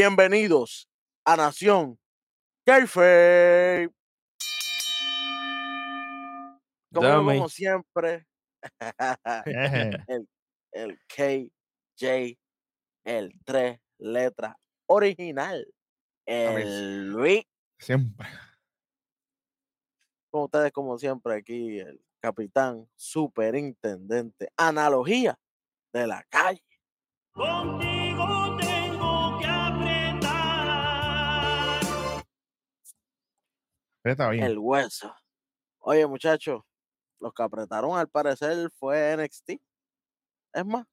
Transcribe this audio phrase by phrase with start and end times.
[0.00, 0.88] Bienvenidos
[1.24, 1.98] a Nación
[2.64, 3.90] Kayfabe.
[6.94, 8.24] Como, siempre,
[10.06, 10.28] el,
[10.70, 12.38] el KJ,
[13.02, 14.54] el tres letras
[14.86, 15.66] original,
[16.26, 17.42] el Luis,
[17.80, 18.28] Siempre.
[20.30, 25.36] con ustedes como siempre aquí, el capitán, superintendente, analogía
[25.92, 26.62] de la calle.
[27.32, 27.97] Contigo
[34.30, 34.44] Bien.
[34.44, 35.14] El hueso.
[35.80, 36.62] Oye, muchachos,
[37.20, 39.60] los que apretaron al parecer fue NXT.
[40.52, 40.86] Es más,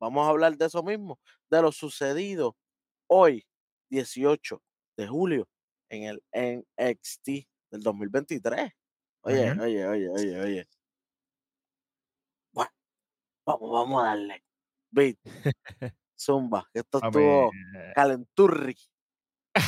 [0.00, 1.20] vamos a hablar de eso mismo,
[1.50, 2.56] de lo sucedido
[3.08, 3.46] hoy,
[3.90, 4.62] 18
[4.96, 5.48] de julio,
[5.90, 8.72] en el NXT del 2023.
[9.22, 9.62] Oye, Ujú.
[9.62, 10.68] oye, oye, oye, oye.
[12.52, 12.70] Bueno,
[13.46, 14.44] vamos, vamos a darle.
[14.90, 15.18] Beat.
[16.18, 17.50] Zumba, que esto estuvo
[17.94, 18.76] calenturri.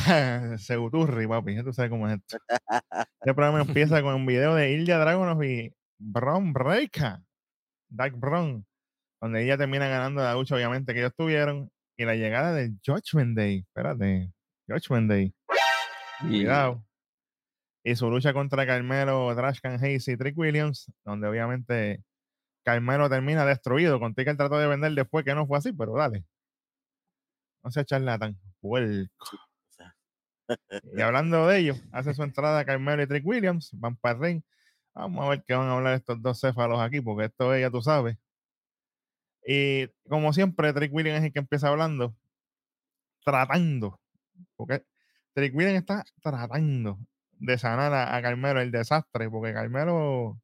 [0.59, 1.55] Seguturri, papi.
[1.55, 2.39] Ya tú sabes cómo es esto.
[3.21, 7.19] Este programa empieza con un video de Ilya Dragunov y Bron Breaker.
[7.89, 8.67] Dark Bron.
[9.21, 11.71] Donde ella termina ganando la lucha, obviamente, que ellos tuvieron.
[11.97, 13.59] Y la llegada del Judgment Day.
[13.59, 14.33] Espérate.
[14.67, 15.35] Judgment Day.
[16.21, 16.85] Cuidado.
[17.85, 22.03] Y su lucha contra Carmelo, Trashcan Hayes y Trick Williams, donde obviamente
[22.65, 24.01] Carmelo termina destruido.
[24.01, 26.25] Conté que él trató de vender después que no fue así, pero dale.
[27.63, 28.39] No se charlatán.
[28.61, 29.39] Puerco.
[30.95, 34.43] Y hablando de ello, hace su entrada Carmelo y Trick Williams, van para el ring.
[34.95, 37.71] Vamos a ver qué van a hablar estos dos céfalos aquí, porque esto es, ya
[37.71, 38.17] tú sabes.
[39.47, 42.15] Y como siempre, Trick Williams es el que empieza hablando,
[43.25, 44.01] tratando,
[44.57, 44.85] porque
[45.35, 46.99] Trick Williams está tratando
[47.33, 50.41] de sanar a, Carmelo el desastre, porque Carmelo,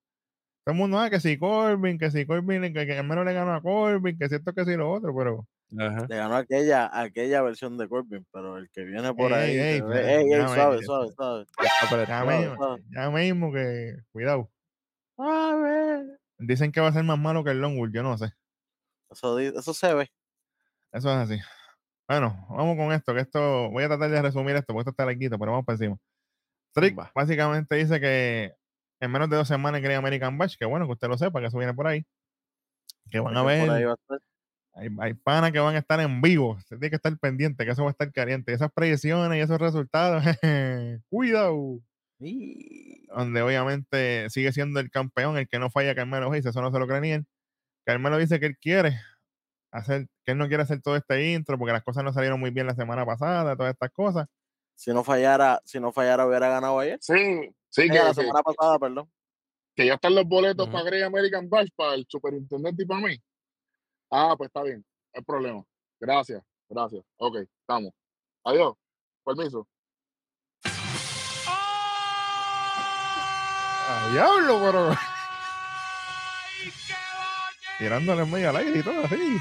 [0.64, 3.54] todo el mundo, ah, que si Corbin, que si Corbin, que, que Carmelo le ganó
[3.54, 5.46] a Corbin, que si esto, que si lo otro, pero
[5.76, 6.06] Ajá.
[6.08, 9.58] Le ganó aquella, aquella versión de Corbin, pero el que viene por Ey, ahí.
[9.58, 11.46] ey, pues, ey, ey, ya me- suave, suave, suave.
[12.06, 12.82] ya mismo, suave.
[12.90, 14.50] ya mismo que, cuidado.
[15.16, 16.04] Suave.
[16.38, 18.32] Dicen que va a ser más malo que el Longwood, yo no sé.
[19.10, 20.10] Eso, eso se ve.
[20.92, 21.38] Eso es así.
[22.08, 25.04] Bueno, vamos con esto, que esto, voy a tratar de resumir esto, porque esto está
[25.04, 25.98] larguito, pero vamos para encima.
[26.72, 28.54] Trick básicamente dice que
[29.00, 31.46] en menos de dos semanas crea American Bash, que bueno que usted lo sepa, que
[31.46, 32.06] eso viene por ahí.
[33.10, 33.96] Que van a ver, a.
[34.78, 37.72] hay, hay panas que van a estar en vivo, usted tiene que estar pendiente, que
[37.72, 38.52] eso va a estar caliente.
[38.52, 40.22] Esas predicciones y esos resultados,
[41.10, 41.80] cuidado.
[42.20, 46.70] Y- Donde obviamente sigue siendo el campeón, el que no falla Carmelo Hayes, eso no
[46.72, 47.26] se lo cree ni él.
[47.86, 48.98] Carmelo dice que él quiere
[49.72, 52.50] hacer, que él no quiere hacer todo este intro porque las cosas no salieron muy
[52.50, 54.26] bien la semana pasada, todas estas cosas.
[54.74, 56.98] Si no fallara, si no fallara, hubiera ganado ayer.
[57.00, 57.14] Sí,
[57.68, 59.10] sí, Eh, que, la semana pasada, perdón.
[59.74, 63.16] que ya están los boletos para Great American Bash, para el superintendente y para mí.
[64.10, 64.84] Ah, pues está bien, no
[65.18, 65.62] hay problema.
[66.00, 67.04] Gracias, gracias.
[67.18, 67.92] Ok, estamos.
[68.44, 68.74] Adiós.
[69.24, 69.66] Permiso.
[73.90, 74.90] ¡Ah, diablo, pero!
[77.78, 79.38] Tirándole en medio al aire y todo así.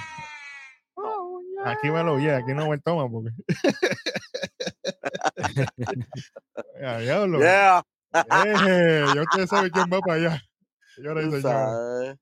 [1.66, 3.32] Aquí me lo oye, aquí no me toma porque.
[6.84, 7.40] ¡Ah, diablo!
[7.40, 7.84] Yeah,
[8.68, 10.42] Eh, ya ustedes saben quién va para allá.
[10.96, 12.18] Señoras y señores.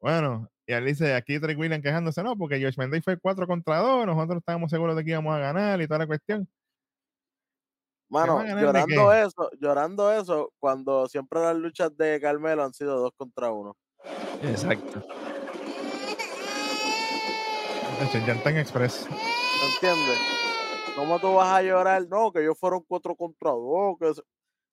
[0.00, 3.78] Bueno, y él dice aquí Trick William quejándose, no, porque Josh Menday fue 4 contra
[3.78, 6.48] 2, nosotros estábamos seguros de que íbamos a ganar y toda la cuestión.
[8.08, 13.50] Mano, llorando eso, llorando eso, cuando siempre las luchas de Carmelo han sido dos contra
[13.52, 13.76] uno.
[14.42, 15.02] Exacto.
[18.14, 19.06] El Yantan Express.
[19.10, 20.18] ¿Me entiendes?
[20.96, 22.06] ¿Cómo tú vas a llorar?
[22.08, 23.96] No, que ellos fueron cuatro contra dos.
[24.00, 24.22] Que se-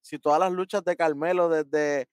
[0.01, 2.07] si todas las luchas de Carmelo desde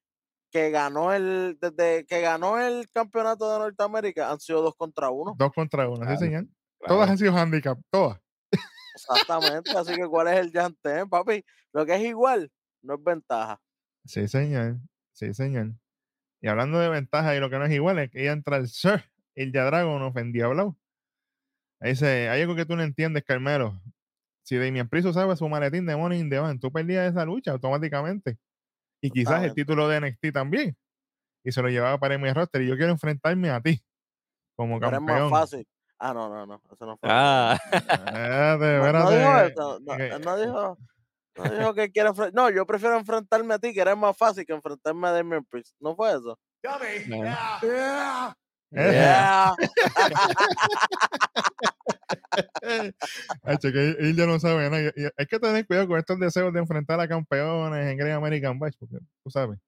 [0.55, 5.35] que ganó el, desde que ganó el campeonato de Norteamérica han sido dos contra uno.
[5.37, 6.45] 2 contra 1, Claro, sí, señor.
[6.79, 6.95] Claro.
[6.95, 8.21] Todas han sido handicap, todas.
[8.95, 9.77] Exactamente.
[9.77, 11.45] así que ¿cuál es el llantén, papi?
[11.73, 12.53] Lo que es igual
[12.83, 13.61] no es ventaja.
[14.05, 14.79] Sí, señor.
[15.12, 15.73] Sí, señor.
[16.41, 18.69] Y hablando de ventaja y lo que no es igual, es que ella entra el
[18.69, 19.03] Sir,
[19.35, 20.53] el ya Dragon ofendió.
[21.81, 23.83] Ahí dice, hay algo que tú no entiendes, Carmelo.
[24.45, 27.50] Si Damian Priest usaba su maletín de Money in the Bank, tú perdías esa lucha
[27.50, 28.39] automáticamente.
[29.05, 30.75] Y quizás el título de NXT también.
[31.45, 32.62] Y se lo llevaba para mi roster.
[32.62, 33.79] Y yo quiero enfrentarme a ti
[34.56, 35.31] como Pero es más campeón.
[35.31, 35.69] fácil.
[35.99, 36.62] Ah, no, no, no.
[36.73, 37.09] Eso no fue.
[37.12, 39.81] Ah, Espérate, No, no espérate, dijo eso.
[39.81, 40.79] No, no dijo.
[41.37, 42.35] No dijo que quiere enfrentar.
[42.35, 45.75] No, yo prefiero enfrentarme a ti, que eres más fácil que enfrentarme a Damian Priest.
[45.81, 46.39] ¿No fue eso?
[46.62, 46.79] no.
[48.73, 49.55] Yeah.
[53.43, 54.93] Hacho, que él ya no sabe nada.
[54.97, 58.59] Y- Hay que tener cuidado con estos deseos de enfrentar a campeones en Great American
[58.59, 59.59] Bash, porque tú sabes.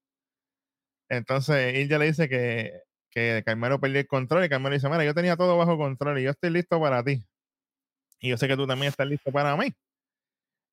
[1.09, 2.71] Entonces, él ya le dice que,
[3.09, 6.23] que Carmelo perdió el control y Carmelo dice, mira, yo tenía todo bajo control y
[6.23, 7.25] yo estoy listo para ti.
[8.19, 9.73] Y yo sé que tú también estás listo para mí.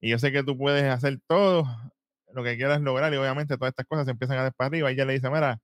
[0.00, 1.64] Y yo sé que tú puedes hacer todo
[2.32, 3.12] lo que quieras lograr.
[3.12, 4.84] Y obviamente todas estas cosas se empiezan a desparir.
[4.84, 5.58] Y ella le dice, mira,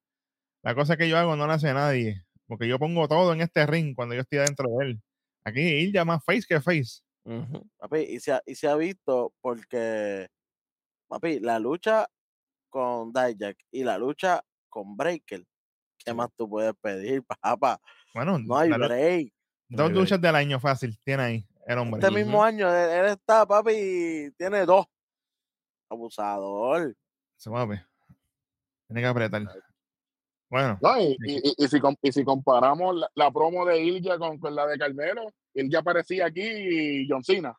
[0.62, 2.24] la cosa que yo hago no la hace nadie.
[2.48, 5.02] Porque yo pongo todo en este ring cuando yo estoy dentro de él.
[5.44, 7.00] Aquí Ilja más face que face.
[7.78, 10.28] Papi, y se ha, y se ha visto porque,
[11.08, 12.06] papi, la lucha
[12.70, 15.44] con Dijak y la lucha con Breaker,
[15.98, 17.80] ¿qué más tú puedes pedir, papá?
[18.14, 19.32] Bueno, No hay break.
[19.68, 19.92] dos hay break.
[19.94, 22.00] luchas del año fácil tiene ahí el hombre.
[22.00, 24.86] Este mismo año él, él está, papi, y tiene dos.
[25.90, 26.94] Abusador.
[27.36, 27.84] Se mueve.
[28.86, 29.42] Tiene que apretar.
[30.50, 33.80] Bueno, No, y, y- y- y si, com- y si comparamos la, la promo de
[33.80, 37.56] Ilja con, con la de Carmelo, Ilja aparecía aquí y John Cena.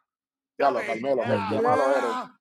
[0.59, 2.31] Ya lo, Carmelo, qué, qué malo eres.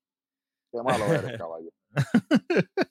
[0.73, 1.71] Qué malo eres, caballo.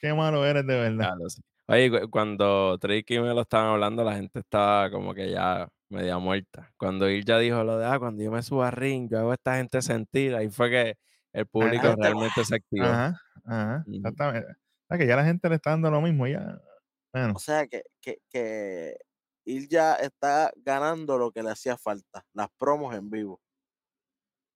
[0.00, 1.04] qué malo eres de verdad.
[1.14, 1.40] Claro, sí.
[1.68, 5.68] Oye, cu- cuando Drake y me lo estaban hablando, la gente estaba como que ya
[5.88, 6.72] media muerta.
[6.76, 9.30] Cuando él ya dijo lo de, ah, cuando yo me subo a ring, yo hago
[9.30, 10.94] a esta gente sentir, ahí fue que
[11.32, 12.86] el público gente- realmente se activó.
[12.86, 13.84] Ajá, ajá.
[13.92, 14.48] Exactamente.
[14.90, 16.26] Sea, que ya la gente le está dando lo mismo.
[16.26, 16.60] Ya.
[17.12, 18.96] Bueno, O sea que, que, que
[19.68, 23.40] ya está ganando lo que le hacía falta, las promos en vivo.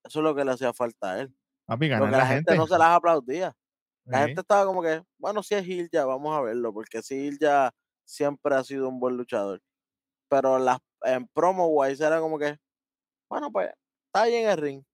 [0.04, 1.34] Eso es lo que le hacía falta a él.
[1.66, 3.54] papi, Lo ganar que la gente no se las aplaudía.
[4.10, 4.26] La Sí.
[4.26, 7.72] gente estaba como que, bueno, si es Ilja, vamos a verlo, porque si Ilja
[8.06, 9.62] siempre ha sido un buen luchador.
[10.30, 12.58] Pero las, en promo wise era como que,
[13.30, 13.69] bueno, pues
[14.06, 14.84] está ahí en el ring.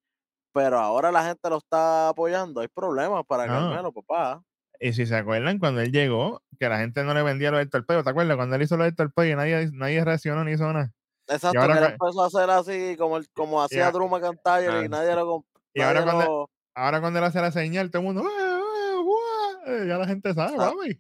[0.55, 2.61] Pero ahora la gente lo está apoyando.
[2.63, 3.55] Hay problemas para No.
[3.55, 4.43] Carmelo, papá.
[4.83, 7.69] Y si se acuerdan, cuando él llegó, que la gente no le vendía lo del
[7.69, 8.37] torpedo, ¿te acuerdas?
[8.37, 10.93] Cuando él hizo lo del torpedo y nadie, nadie reaccionó ni hizo nada.
[11.29, 14.85] Exacto, ahora que él empezó a hacer así, como, el- como hacía a- Druma Cantayer
[14.85, 15.45] y nadie lo comp-
[15.75, 18.61] Y ahora nadie cuando, lo- ahora cuando él hace la señal, todo el mundo, "Ah,
[18.63, 20.89] ah, buah", eh, ya la gente sabe, Ah, papi.
[20.89, 20.91] No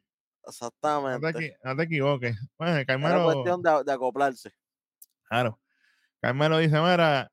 [0.42, 1.56] te, Exactamente.
[1.64, 2.36] no te equivoques.
[2.58, 4.52] Bueno, Carmelo, cuestión de, de acoplarse.
[5.28, 5.58] claro.
[6.20, 7.30] Carmelo dice, mira,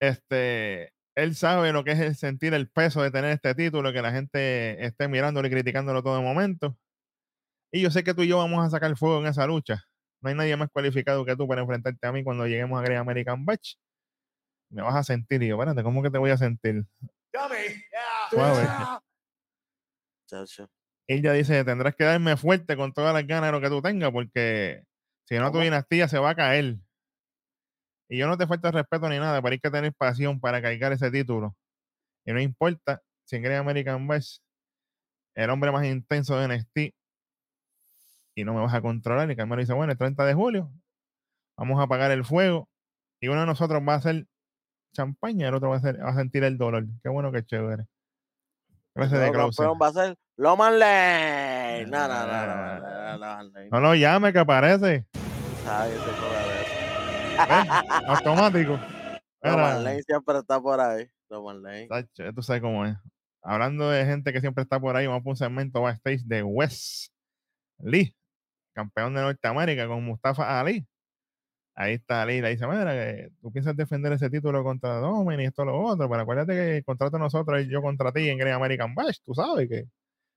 [0.00, 4.02] este, él sabe lo que es el sentir el peso de tener este título, que
[4.02, 6.76] la gente esté mirándolo y criticándolo todo el momento.
[7.72, 9.84] Y yo sé que tú y yo vamos a sacar fuego en esa lucha.
[10.20, 13.00] No hay nadie más cualificado que tú para enfrentarte a mí cuando lleguemos a Great
[13.00, 13.74] American Batch.
[14.70, 15.42] Me vas a sentir.
[15.42, 16.84] Y yo, espérate, ¿cómo que te voy a sentir?
[20.26, 20.70] Chacho.
[21.06, 24.10] Ella dice, tendrás que darme fuerte con todas las ganas de lo que tú tengas,
[24.10, 24.82] porque
[25.28, 26.76] si no tu dinastía se va a caer.
[28.08, 30.92] Y yo no te falta respeto ni nada, pero hay que tener pasión para cargar
[30.92, 31.54] ese título.
[32.26, 34.38] Y no importa si en American Bash
[35.34, 36.94] el hombre más intenso de NXT
[38.36, 39.30] y no me vas a controlar.
[39.30, 40.70] Y Carmelo dice, bueno, el 30 de julio
[41.56, 42.68] vamos a apagar el fuego
[43.20, 44.26] y uno de nosotros va a hacer
[44.92, 46.84] champaña el otro va a, hacer- va a sentir el dolor.
[47.02, 47.86] Qué bueno que chévere.
[48.94, 49.44] Gracias de va
[49.88, 51.86] a ser Loman Lane.
[51.86, 55.06] No, no, no, no, no, lo llame que aparece.
[58.06, 58.78] Automático.
[59.42, 61.08] Lane siempre está por ahí.
[61.28, 61.88] Lane.
[62.34, 62.96] tú sabes cómo es.
[63.42, 67.12] Hablando de gente que siempre está por ahí, vamos a un segmento backstage de Wes
[67.78, 68.14] Lee,
[68.72, 70.86] campeón de Norteamérica con Mustafa Ali.
[71.76, 72.94] Ahí está Ali, le dice, mira,
[73.42, 76.84] tú piensas defender ese título contra Dominic y esto lo otro, pero acuérdate que el
[76.84, 79.84] contrato nosotros y yo contra ti en Great American Bash, tú sabes que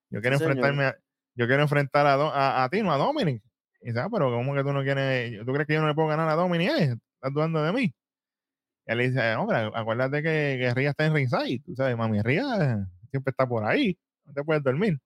[0.10, 0.58] yo quiero Sí, señor.
[0.58, 0.98] enfrentarme a,
[1.36, 3.42] yo quiero enfrentar a, a, a ti, no a Dominic.
[3.82, 5.94] Y dice, ah, pero ¿cómo que tú no quieres, tú crees que yo no le
[5.96, 6.70] puedo ganar a Dominic?
[6.72, 6.96] eh?
[7.16, 7.94] ¿Estás dudando de mí?
[8.86, 12.22] Y él le dice, hombre, acuérdate que, que Ría está en ringside, tú sabes, mami,
[12.22, 14.98] Ría siempre está por ahí, no te puedes dormir.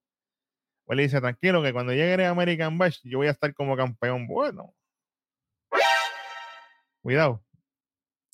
[0.85, 3.75] Pues le dice, tranquilo, que cuando llegue a American Bash, yo voy a estar como
[3.77, 4.27] campeón.
[4.27, 4.73] Bueno,
[7.01, 7.43] cuidado.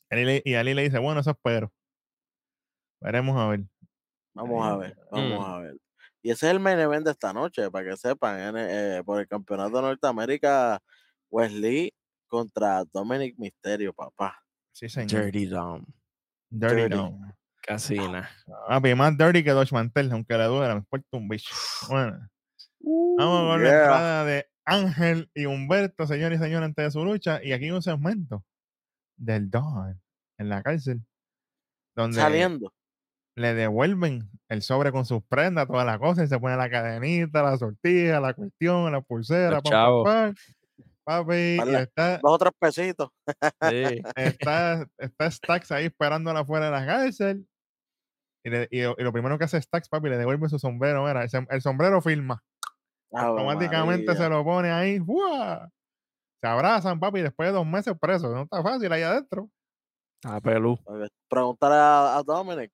[0.10, 1.72] Y Ali le dice, bueno, eso espero.
[3.02, 3.62] Veremos a ver.
[4.34, 5.44] Vamos a ver, vamos Mm.
[5.52, 5.78] a ver.
[6.28, 9.22] Y ese es el main event de esta noche, para que sepan, en- eh, por
[9.22, 10.78] el campeonato de Norteamérica,
[11.30, 11.94] Wesley
[12.28, 14.38] contra Dominic Misterio, papá.
[14.74, 15.24] Sí, señor.
[15.24, 15.86] Dirty Dom.
[16.50, 16.96] Dirty Dirty.
[16.98, 17.32] Dom.
[17.62, 18.30] Casina.
[18.68, 21.56] Ah, pero más dirty que Dodge Mantel, aunque le duela, me importa un bicho.
[21.88, 22.20] Bueno,
[22.82, 23.80] vamos con la yeah.
[23.80, 27.42] entrada de Ángel y Humberto, señor y señora, antes de su lucha.
[27.42, 28.44] Y aquí un segmento
[29.16, 29.98] del Don
[30.38, 31.02] en la cárcel,
[31.96, 32.74] donde Saliendo.
[33.38, 37.44] Le devuelven el sobre con sus prendas, todas las cosas, y se pone la cadenita,
[37.44, 40.34] la sortija, la cuestión, la pulsera, Los pam.
[41.04, 41.82] papi, y Vale.
[41.84, 43.10] está, Dos o tres pesitos.
[43.70, 44.02] Sí.
[44.16, 47.48] está, está Stax ahí esperándola afuera de la cárcel.
[48.44, 51.06] Y, le- y- y lo primero que hace Stax, papi, le devuelve su sombrero.
[51.06, 52.42] Mira, el, som- el sombrero firma.
[53.14, 55.00] Automáticamente se lo pone ahí.
[55.00, 55.70] ¡fua!
[56.42, 58.32] Se abrazan, papi, después de dos meses presos.
[58.34, 59.50] No está fácil ahí adentro.
[60.24, 60.78] A pelú.
[60.86, 62.72] Oye, Preguntarle a, a Dominic.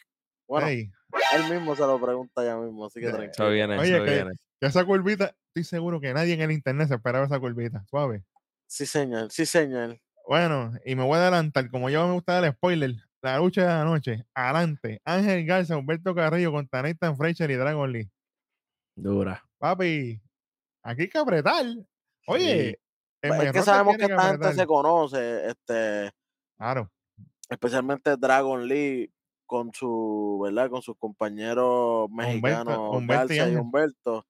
[0.54, 0.92] Bueno, Ey,
[1.36, 3.50] él mismo se lo pregunta ya mismo, así que Eh, Eso tranquilo.
[3.50, 4.32] viene, Oye, eso que- viene.
[4.62, 7.84] que esa curvita, estoy seguro que nadie en el internet se esperaba esa curvita.
[7.90, 8.24] Suave.
[8.68, 10.00] Sí, señor, sí, señor.
[10.28, 13.62] Bueno, y me voy a adelantar, como yo me gusta dar el spoiler, la lucha
[13.62, 18.10] de la noche, adelante, Ángel Garza, Humberto Carrillo contra Nathan Fraser y Dragon Lee.
[18.96, 19.44] Dura.
[19.58, 20.22] Papi,
[20.84, 21.66] aquí hay que apretar.
[22.28, 22.80] Oye,
[23.22, 24.54] el Pues, es que sabemos que gente apretar.
[24.54, 26.12] se conoce, este,
[26.58, 26.92] Claro.
[27.50, 29.12] especialmente Dragon Lee
[29.46, 30.70] con su, ¿verdad?
[30.70, 33.56] Con sus compañeros mexicanos Humberto y.
[33.56, 34.26] Humberto.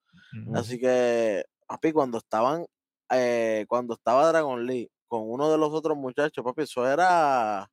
[0.55, 2.65] Así que, papi, cuando estaban,
[3.11, 7.69] eh, cuando estaba Dragon Lee con uno de los otros muchachos, papi, eso era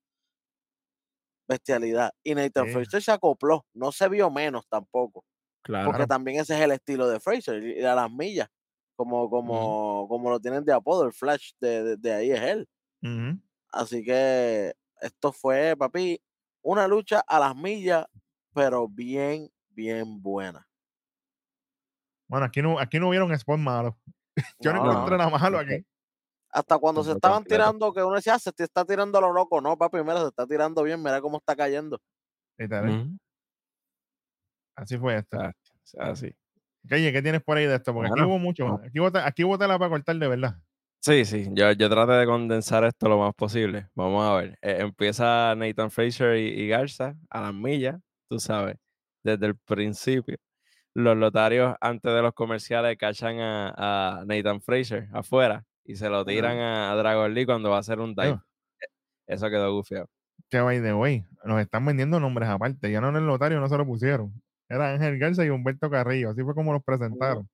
[1.49, 2.13] bestialidad.
[2.23, 2.73] Y Nathan Sí.
[2.73, 5.25] Fraser se acopló, no se vio menos tampoco,
[5.63, 5.91] Claro.
[5.91, 8.49] porque también ese es el estilo de Fraser, ir a las millas,
[8.97, 12.69] como, como, como lo tienen de apodo, el Flash de, de- de ahí es él.
[13.73, 16.21] Así que esto fue, papi,
[16.63, 18.07] una lucha a las millas,
[18.55, 20.67] pero bien, bien buena.
[22.29, 23.99] Bueno, aquí no, aquí no hubieron spot malo.
[24.61, 25.85] Yo no, No, encontré nada malo aquí.
[26.53, 29.33] Hasta cuando se estaban tirando, que uno decía, "Ah, se te está tirando a lo
[29.33, 29.61] loco.
[29.61, 31.99] No, papi, mira, se está tirando bien, mira cómo está cayendo.
[32.59, 32.91] Literal.
[32.91, 33.19] Ujú.
[34.77, 35.39] Así fue esto.
[35.41, 35.53] Ah,
[35.99, 36.35] Así.
[36.91, 37.93] Oye, ¿qué tienes por ahí de esto?
[37.93, 38.67] Porque aquí hubo mucho.
[38.83, 40.57] Aquí hubo, aquí hubo tela para cortar de verdad.
[41.03, 43.89] Sí, sí, yo, yo traté de condensar esto lo más posible.
[43.95, 44.59] Vamos a ver.
[44.61, 48.77] Eh, empieza Nathan Fraser y, y Garza a las millas, tú sabes,
[49.23, 50.37] desde el principio.
[50.95, 56.25] Los lotarios antes de los comerciales cachan a, a Nathan Fraser afuera y se lo
[56.27, 58.27] tiran a, a Dragon Lee cuando va a hacer un dive.
[58.27, 58.43] Digo,
[59.27, 60.09] Eso quedó gufiado.
[60.51, 62.91] Que by the way, nos están vendiendo nombres aparte.
[62.91, 64.35] Ya no en el notario, no se lo pusieron.
[64.69, 66.31] Era Ángel Garza y Humberto Carrillo.
[66.31, 67.49] Así fue como los presentaron.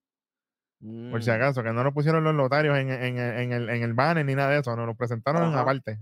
[1.10, 3.82] Por si Mm, acaso, que no lo pusieron los notarios en, en- en el, en
[3.82, 4.76] el banner ni nada de eso.
[4.76, 5.62] Nos lo presentaron en Ajá.
[5.62, 5.98] aparte.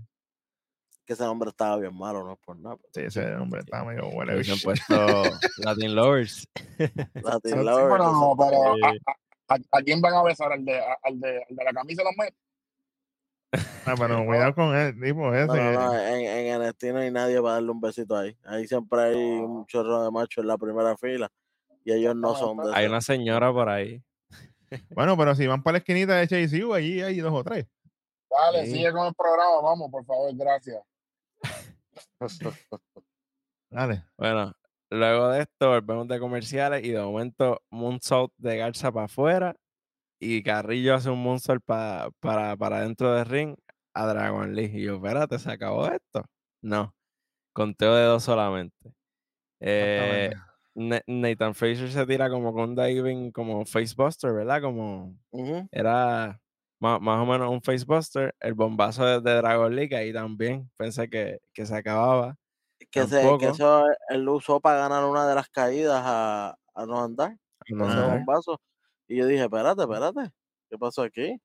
[1.05, 2.77] Que ese nombre estaba bien malo, no es por nada.
[2.91, 4.33] Sí, ese nombre está medio le huele.
[4.33, 4.65] hubiesen bicho.
[4.65, 5.23] puesto
[5.63, 6.47] Latin Lovers.
[7.23, 8.99] Latin Sí, Lover, pero, eso- pero, Sí.
[9.47, 10.51] ¿a, a, a quién van a besar?
[10.51, 12.37] ¿Al de, al de, al de la camisa de los Mets?
[13.85, 15.45] Ah, pero cuidado con él, tipo ese.
[15.47, 18.35] No, no, no, en, en NXT no hay nadie para darle un besito ahí.
[18.43, 21.31] Ahí siempre hay un chorro de machos en la primera fila
[21.83, 24.03] y ellos no son de Hay una señora por ahí.
[24.89, 27.65] Bueno, pero si van para la esquinita de HICU, allí hay dos o tres.
[28.29, 28.73] Dale, Sí.
[28.73, 30.83] sigue con el programa, vamos, por favor, gracias.
[33.69, 34.03] Dale.
[34.17, 34.53] Bueno,
[34.89, 39.55] luego de esto volvemos de comerciales y de momento moonsault de Garza para afuera
[40.19, 43.55] y Carrillo hace un moonsault pa- para, para dentro del ring
[43.93, 44.71] a Dragon Lee.
[44.73, 46.23] Y yo, espérate, ¿se acabó esto?
[46.61, 46.95] No,
[47.53, 48.93] conteo de dos solamente.
[49.59, 50.31] Eh,
[50.75, 54.61] Nathan Fraser se tira como con un diving como facebuster, ¿verdad?
[54.61, 55.15] Como
[55.71, 56.39] era
[56.79, 58.35] más, más o menos un facebuster.
[58.39, 62.35] El bombazo de, de Dragon Lee, que ahí también pensé que, que se acababa.
[62.91, 66.85] Que, se, que eso él lo usó para ganar una de las caídas a, a
[66.85, 67.37] no andar.
[67.69, 68.17] No andar.
[68.17, 68.59] bombazo.
[69.07, 70.31] Y yo dije, espérate, espérate.
[70.69, 71.39] ¿Qué pasó aquí?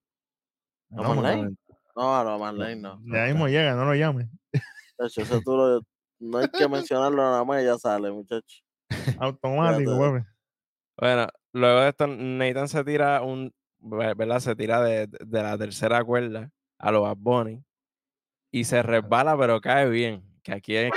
[0.89, 1.59] No, pues, Reigns.
[1.97, 3.15] No, no, no.
[3.17, 4.29] ya mismo llega, no lo llames.
[4.53, 5.81] De hecho, eso tú lo-
[6.19, 8.63] no hay que mencionarlo nada más y ya sale, muchacho.
[9.21, 10.25] Automático, papi.
[10.99, 14.41] Bueno, luego de esto, Nathan se tira un, ve- ¿verdad?
[14.41, 17.65] Se tira de, de la tercera cuerda a los Bad Bunny
[18.53, 20.23] y se resbala, pero cae bien.
[20.43, 20.91] Que aquí es,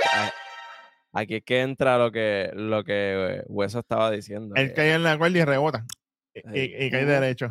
[1.12, 4.54] aquí es que entra lo que, lo que Hueso estaba diciendo.
[4.56, 5.86] Él que, cae en la cuerda y rebota.
[6.34, 6.48] Y, Sí.
[6.78, 7.46] y- y cae derecho.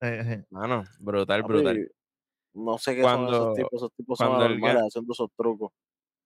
[0.00, 0.44] Eh, eh.
[0.50, 1.92] Mano, brutal, Papi, brutal.
[2.54, 3.72] No sé qué son Cuando- esos tipos.
[3.74, 5.72] Esos tipos son ga- haciendo esos trucos.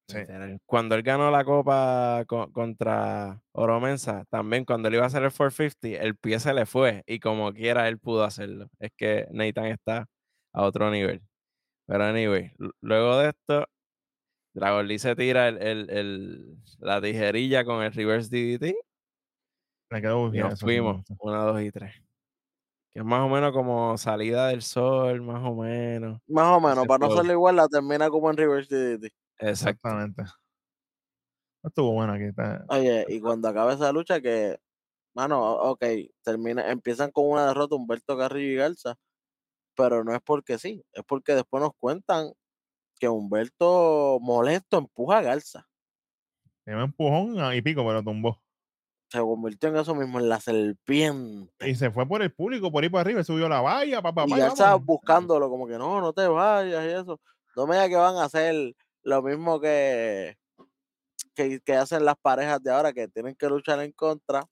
[0.08, 0.18] Sí.
[0.66, 5.30] Cuando él ganó la copa co- contra Oromensa, también cuando él iba a hacer el
[5.32, 8.68] 450, el pie se le fue y como quiera él pudo hacerlo.
[8.78, 10.06] Es que Nathan está
[10.52, 11.22] a otro nivel.
[11.86, 13.66] Pero anyway, luego de esto,
[14.54, 18.74] Dragon Lee se tira el, el- el- la tijerilla con el reverse DDT
[19.90, 20.44] Le quedó y bien.
[20.44, 21.02] nos me fuimos.
[21.18, 21.94] Una, dos y tres.
[22.92, 26.20] Que es más o menos como salida del sol, más o menos.
[26.28, 29.12] Más o menos, para no hacerlo igual, la termina como en Reverse DDT.
[29.38, 29.88] Exacto.
[29.88, 30.24] Exactamente.
[31.62, 32.24] Estuvo bueno aquí.
[32.24, 32.64] Está.
[32.68, 34.58] Oye, y cuando acabe esa lucha, que,
[35.14, 35.84] mano, ok,
[36.22, 38.96] termina, empiezan con una derrota Humberto Carrillo y Garza,
[39.76, 42.32] pero no es porque sí, es porque después nos cuentan
[42.98, 45.68] que Humberto molesto empuja a Garza.
[46.66, 48.40] Un empujón y pico, pero tumbó.
[49.08, 51.68] Se convirtió en eso mismo, en la serpiente.
[51.68, 54.24] Y se fue por el público, por ahí para arriba, subió la valla, papá.
[54.26, 57.20] Y Garza buscándolo, como que no, no te vayas y eso.
[57.54, 58.74] No me digas que van a hacer
[59.06, 60.36] lo mismo que,
[61.36, 64.44] que, que hacen las parejas de ahora, que tienen que luchar en contra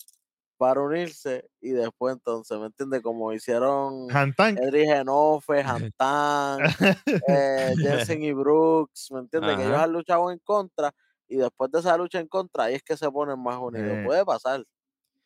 [0.56, 3.02] para unirse y después entonces, ¿me entiendes?
[3.02, 4.56] Como hicieron Hantan.
[4.58, 6.60] Edric Genofe, Hantan,
[7.28, 9.56] eh, Jensen y Brooks, ¿me entiendes?
[9.56, 10.94] Que ellos han luchado en contra
[11.26, 13.90] y después de esa lucha en contra, ahí es que se ponen más unidos.
[13.90, 14.02] Eh.
[14.06, 14.62] Puede pasar.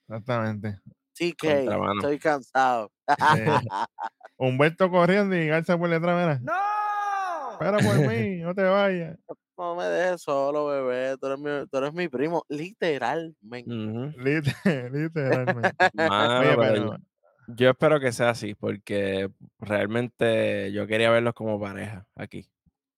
[0.09, 0.79] Exactamente.
[1.13, 2.01] TK, Contramano.
[2.01, 2.91] estoy cansado.
[4.39, 6.41] Humberto corriendo y Garza por detrás.
[6.41, 6.88] ¡No!
[7.61, 9.19] Espera por mí, no te vayas.
[9.57, 11.17] No me dejes solo, bebé.
[11.19, 13.71] Tú eres mi, tú eres mi primo, literalmente.
[14.19, 15.77] Lit- Literalmente.
[15.95, 16.97] Mano, Oye, pero
[17.49, 22.49] yo, espero que sea así, porque realmente yo quería verlos como pareja aquí.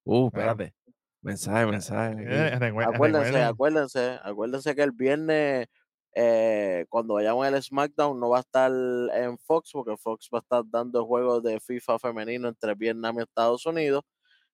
[0.05, 0.51] Uh, Claro.
[0.53, 0.75] espérate.
[1.23, 2.15] Mensaje, mensaje.
[2.27, 5.67] eh, Acuérdense, recuerden- acuérdense, acuérdense que el viernes,
[6.15, 8.71] eh, cuando vayamos al SmackDown, no va a estar
[9.15, 13.23] en Fox, porque Fox va a estar dando juegos de FIFA femenino entre Vietnam y
[13.23, 14.03] Estados Unidos.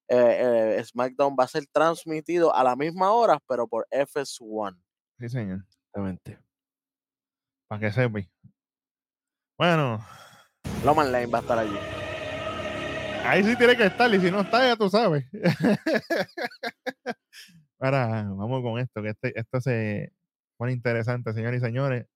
[0.08, 4.76] Eh, eh, SmackDown va a ser transmitido a la misma hora, pero por FS1.
[5.18, 5.64] Sí, señor.
[5.68, 6.38] Exactamente.
[7.68, 8.20] Para que sepa.
[9.58, 10.04] Bueno,
[10.84, 11.76] Loman Lane va a estar allí.
[13.24, 15.24] ahí sí tiene que estar, y si no está, ya tú sabes.
[17.78, 20.12] Ahora, vamos con esto, que este, esto se
[20.56, 22.06] pone interesante, señores y señores.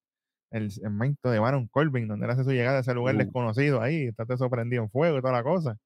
[0.53, 3.19] El segmento de Baron Corbin, donde él hace su llegada a ese lugar Uh.
[3.19, 5.77] desconocido ahí, está sorprendido en fuego y toda la cosa.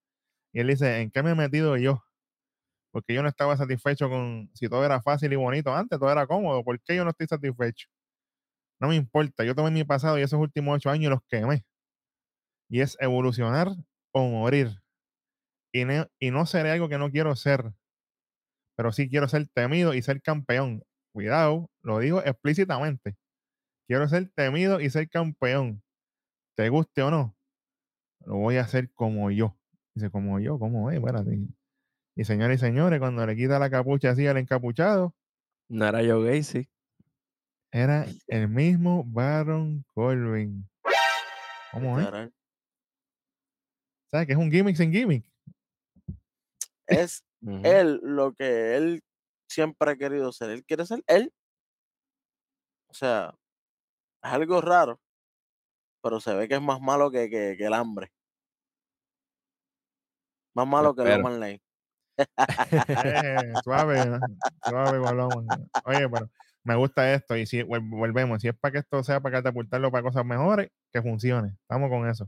[0.54, 2.04] Y él dice, ¿en qué me he metido yo?
[2.92, 6.28] Porque yo no estaba satisfecho con si todo era fácil y bonito antes, todo era
[6.28, 6.62] cómodo.
[6.64, 7.88] ¿Por qué yo no estoy satisfecho?
[8.80, 11.64] No me importa, yo tomé mi pasado y esos últimos ocho años los quemé.
[12.70, 13.68] Y es evolucionar
[14.12, 14.80] o morir.
[15.72, 17.72] Y no, y no seré algo que no quiero ser,
[18.76, 20.84] pero sí quiero ser temido y ser campeón.
[21.12, 23.16] Cuidado, lo digo explícitamente.
[23.88, 25.82] Quiero ser temido y ser campeón.
[26.56, 27.36] Te guste o no,
[28.20, 29.56] lo voy a hacer como yo.
[29.94, 30.98] Dice, como yo, ¿cómo es?
[30.98, 31.38] Espérate.
[32.16, 35.14] Y señores y señores, cuando le quita la capucha así al encapuchado,
[35.68, 36.68] No era yo gay, sí.
[37.72, 40.68] era el mismo Baron Corbin.
[41.72, 42.06] ¿Cómo es?
[44.10, 45.24] ¿Sabes que es un gimmick sin gimmick?
[46.86, 47.24] Es
[47.64, 49.02] él lo que él
[49.48, 50.50] siempre ha querido ser.
[50.50, 51.32] Él quiere ser él.
[52.88, 53.34] O sea,
[54.22, 55.00] es algo raro,
[56.00, 58.12] pero se ve que es más malo que, que, que el hambre.
[60.54, 61.18] Más malo que espero.
[61.18, 61.62] Loman Lane.
[62.16, 64.20] Eh, suave, ¿no?
[64.62, 64.98] suave.
[65.84, 66.30] Oye, pero
[66.62, 67.36] me gusta esto.
[67.36, 71.02] Y si volvemos, si es para que esto sea para catapultarlo para cosas mejores, que
[71.02, 71.56] funcione.
[71.62, 72.24] Estamos con eso.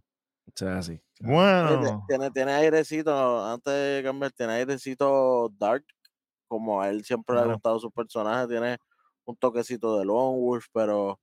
[0.48, 1.00] O sea, sí.
[1.20, 5.84] Bueno, Tiene, tiene airecito, antes de cambiar, tiene airecito dark,
[6.46, 8.78] como a él siempre le ha gustado su personaje, tiene
[9.24, 11.18] un toquecito de Lone Wolf, pero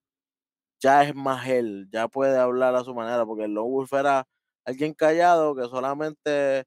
[0.82, 4.26] ya es más él, ya puede hablar a su manera, porque el Lone Wolf era
[4.66, 6.66] alguien callado que solamente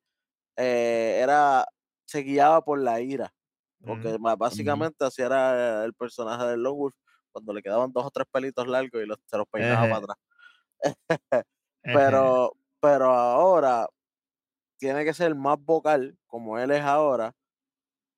[0.57, 1.67] eh, era,
[2.07, 3.33] se guiaba por la ira,
[3.85, 6.95] porque ma- básicamente así era el personaje del Lone Wolf,
[7.33, 10.19] cuando le quedaban dos o tres pelitos largos y los, se los peinaba para atrás.
[11.91, 13.89] pero, pero ahora
[14.79, 17.33] tiene que ser más vocal, como él es ahora,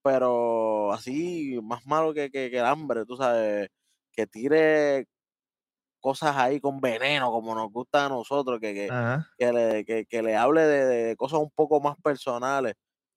[0.03, 3.69] pero así, más malo que, que, que el hambre, tú sabes,
[4.13, 5.07] que tire
[6.01, 8.93] cosas ahí con veneno, como nos gusta a nosotros, que, que,
[9.39, 12.75] que le, que, que le hable de, de cosas un poco más personales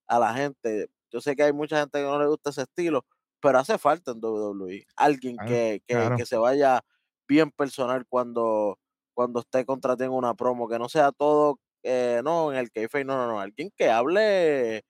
[0.07, 0.87] a la gente.
[1.11, 3.05] Yo sé que hay mucha gente que no le gusta ese estilo,
[3.41, 6.15] pero hace falta en WWE alguien que, que, claro.
[6.15, 6.81] que se vaya
[7.27, 8.77] bien personal cuando,
[9.13, 13.15] cuando esté contratando una promo, que no sea todo, eh, no, en el kayfabe, no,
[13.17, 14.83] no, no, alguien que hable,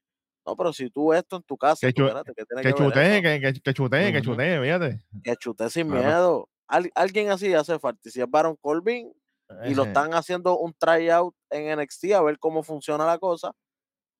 [0.45, 2.73] no, pero si tú esto en tu casa, Que tú, espérate, ¿qué tiene que que
[2.73, 4.99] ver chutee, que, que, que chutee, que chutee, fíjate.
[5.23, 6.03] Que chute sin Claro.
[6.07, 6.49] miedo.
[6.71, 8.09] Al- alguien así hace falta.
[8.09, 9.11] Si es Baron Corbin,
[9.65, 13.51] y lo están haciendo un tryout en NXT a ver cómo funciona la cosa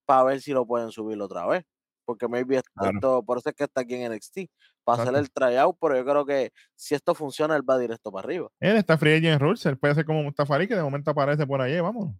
[0.06, 1.64] para ver si lo pueden subir otra vez.
[2.04, 2.98] Porque maybe esto, Claro.
[2.98, 4.50] esto- por eso es que está aquí en NXT,
[4.84, 8.26] para hacer el tryout, pero yo creo que si esto funciona, él va directo para
[8.26, 8.50] arriba.
[8.60, 11.48] Él está free agent rules, él puede ser como Mustafa Ali, que de momento aparece
[11.48, 12.14] por ahí, vamos.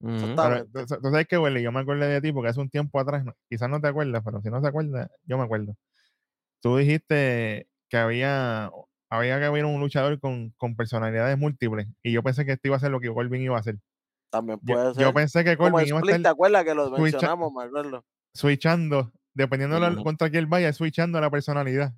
[0.00, 3.24] Pero, tú, sabes que, Welly, yo me acuerdo de ti porque hace un tiempo atrás,
[3.24, 5.76] no- quizás no te acuerdas, pero si no te acuerdas, yo me acuerdo.
[6.60, 8.70] Tú dijiste que había,
[9.10, 12.76] había que haber un luchador con, con personalidades múltiples y yo pensé que esto iba
[12.76, 13.76] a ser lo que Corbin iba a hacer.
[14.30, 15.14] También Yo, puede yo ser.
[15.14, 18.04] pensé que Como Corbin iba a Split, ¿te estar acuerdas que lo mencionamos, me acuerdo?
[18.34, 21.92] switchando, dependiendo de contra quién vaya, switchando la personalidad.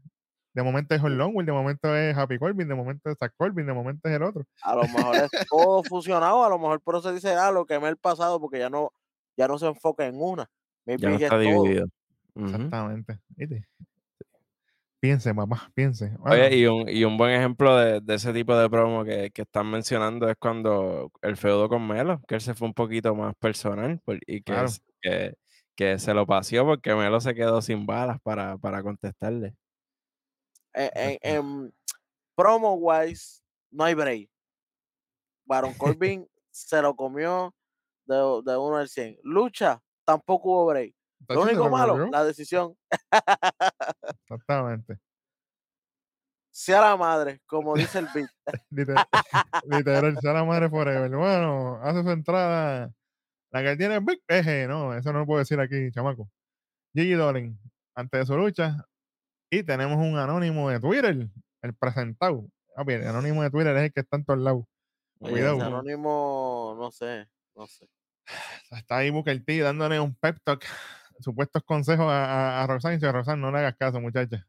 [0.55, 3.67] De momento es John Longwell, de momento es Happy Corbin, de momento es Zach Corbin,
[3.67, 4.45] de momento es el otro.
[4.63, 7.79] A lo mejor es todo fusionado, a lo mejor por eso dice, ah, lo que
[7.79, 8.91] me el pasado, porque ya no,
[9.37, 10.47] ya no se enfoca en una.
[10.85, 11.63] Maybe Ya no es está todo.
[11.63, 11.87] dividido.
[12.35, 13.19] Exactamente.
[13.37, 13.65] ¿Viste?
[15.01, 16.17] Piense, papá, piense.
[16.21, 19.43] Oye, y un, y un buen ejemplo de, de ese tipo de promo que, que
[19.43, 23.35] están mencionando es cuando el feudo con Melo, que él se fue un poquito más
[23.37, 24.67] personal por- y que, Claro.
[24.67, 25.35] es- que,
[25.77, 29.55] que se lo paseó porque Melo se quedó sin balas para, para contestarle.
[30.75, 31.75] En, en, en
[32.37, 34.29] promo wise, no hay break.
[35.47, 37.55] Baron Corbin se lo comió
[38.05, 39.17] de, de 1 al 100.
[39.23, 40.93] Lucha, tampoco hubo break.
[41.29, 42.75] Lo único lo malo, la decisión.
[44.29, 44.99] Exactamente.
[46.51, 48.31] Sea la madre, como dice el beat.
[48.71, 49.07] Literal,
[49.65, 51.11] literal, sea la madre forever.
[51.11, 52.93] Bueno, hace su entrada.
[53.51, 56.29] La que tiene Big Eje, no, eso no lo puedo decir aquí, chamaco.
[56.95, 57.59] Gigi Dolan,
[57.95, 58.85] antes de su lucha.
[59.51, 61.29] Y tenemos un anónimo de Twitter,
[61.63, 62.45] el presentado.
[62.75, 64.65] Papi, el anónimo de Twitter es el que está en todos lados.
[65.19, 65.63] Cuidado.
[65.63, 67.89] anónimo, no sé, no sé.
[68.71, 70.65] Está ahí Booker T dándole un pep talk,
[71.21, 72.95] supuestos consejos a, a, a Roxanne.
[72.95, 74.47] Y dice, Roxanne, no le hagas caso, muchacha.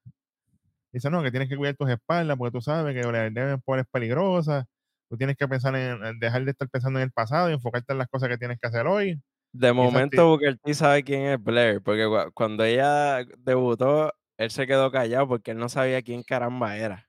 [0.92, 3.86] Dice, no, que tienes que cuidar tus espaldas porque tú sabes que la deben es
[3.92, 4.66] peligrosa.
[5.10, 8.00] Tú tienes que pensar en, dejar de estar pensando en el pasado y enfocarte en
[8.00, 9.20] las cosas que tienes que hacer hoy.
[9.52, 14.68] De momento Booker T sabe quién es Blair, porque cua- cuando ella debutó, él se
[14.68, 17.09] quedó callado porque él no sabía quién caramba era.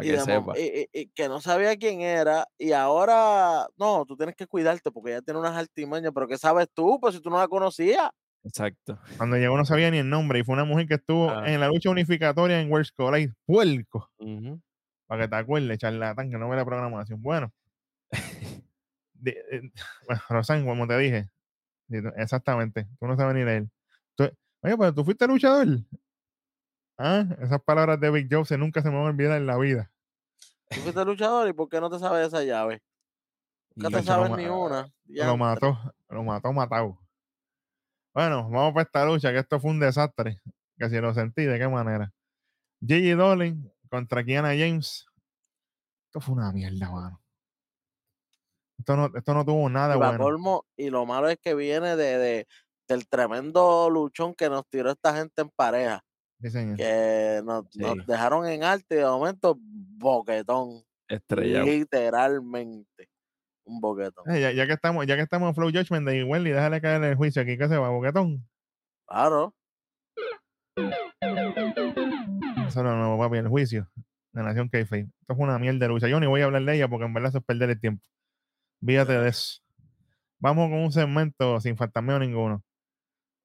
[0.00, 0.58] Y, que de mom- sepa.
[0.58, 4.90] y- y- y que no sabía quién era, y ahora, no, tú tienes que cuidarte
[4.90, 6.98] porque ella tiene unas artimañas, pero ¿qué sabes tú?
[7.00, 8.08] Pues si tú no la conocías.
[8.44, 8.98] Exacto.
[9.18, 11.44] Cuando llegó no sabía ni el nombre y fue una mujer que estuvo Ah.
[11.48, 13.32] en la lucha unificatoria en World Collide.
[13.46, 14.10] Puerco.
[15.06, 17.20] Para que te acuerdes, charlatán, que no ve la programación.
[17.22, 17.52] Bueno.
[19.14, 19.60] de- eh,
[20.08, 21.28] bueno, Roxanne, como te dije.
[22.16, 22.86] Exactamente.
[22.98, 23.66] Tú no sabes ni leer.
[24.16, 24.24] Tú-
[24.62, 25.66] oye, pero tú fuiste luchador.
[26.98, 29.56] Ah, esas palabras de Big Joe se nunca se me van a olvidar en la
[29.58, 29.90] vida.
[30.68, 32.82] Tú fuiste luchador y ¿por qué no te sabes esa llave?
[33.74, 34.92] Nunca te sabes ni una.
[35.06, 35.78] Lo mató,
[36.08, 36.98] lo mató, matado.
[38.14, 40.40] Bueno, vamos para esta lucha, que esto fue un desastre.
[40.78, 42.12] Que si lo sentí, ¿de qué manera?
[42.86, 45.06] Gigi Dolin contra Kiana James.
[46.06, 47.22] Esto fue una mierda, mano.
[48.78, 50.24] Esto no, esto no tuvo nada Y bueno.
[50.24, 52.46] colmo, y lo malo es que viene de, de-
[52.88, 56.04] del tremendo luchón que nos tiró esta gente en pareja,
[56.76, 57.66] Que nos,
[58.06, 61.66] dejaron en y de momento boquetón, Estrellado.
[61.66, 63.08] literalmente
[63.64, 64.28] un boquetón.
[64.30, 67.02] Eh, ya, ya que estamos, ya que estamos en Flow Judgment de Wendy, déjale caer
[67.04, 68.44] el juicio aquí que se va, boquetón.
[69.06, 69.54] Claro,
[72.66, 73.90] Eso no, no, papi, el juicio
[74.32, 74.96] de Nación k Esto
[75.28, 76.08] fue una mierda de lucha.
[76.08, 78.04] Yo ni voy a hablar de ella porque en verdad eso es perder el tiempo.
[78.84, 79.60] Fíjate de eso.
[80.38, 82.64] Vamos con un segmento sin fantasmeo ninguno.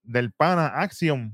[0.02, 1.34] Del pana Axiom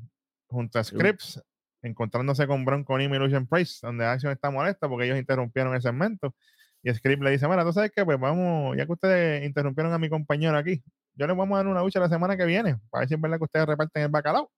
[0.49, 1.41] junto a Scripps,
[1.83, 5.81] encontrándose con Bronco Nimi y Lucian Price, donde Axiom está molesta porque ellos interrumpieron el
[5.81, 6.35] segmento.
[6.83, 9.99] Y Scripps le dice: Mira, tú sabes qué, pues vamos, ya que ustedes interrumpieron a
[9.99, 10.83] mi compañero aquí,
[11.15, 13.21] yo les vamos a dar una lucha la semana que viene, para ver si es
[13.21, 14.51] verdad que ustedes reparten el bacalao.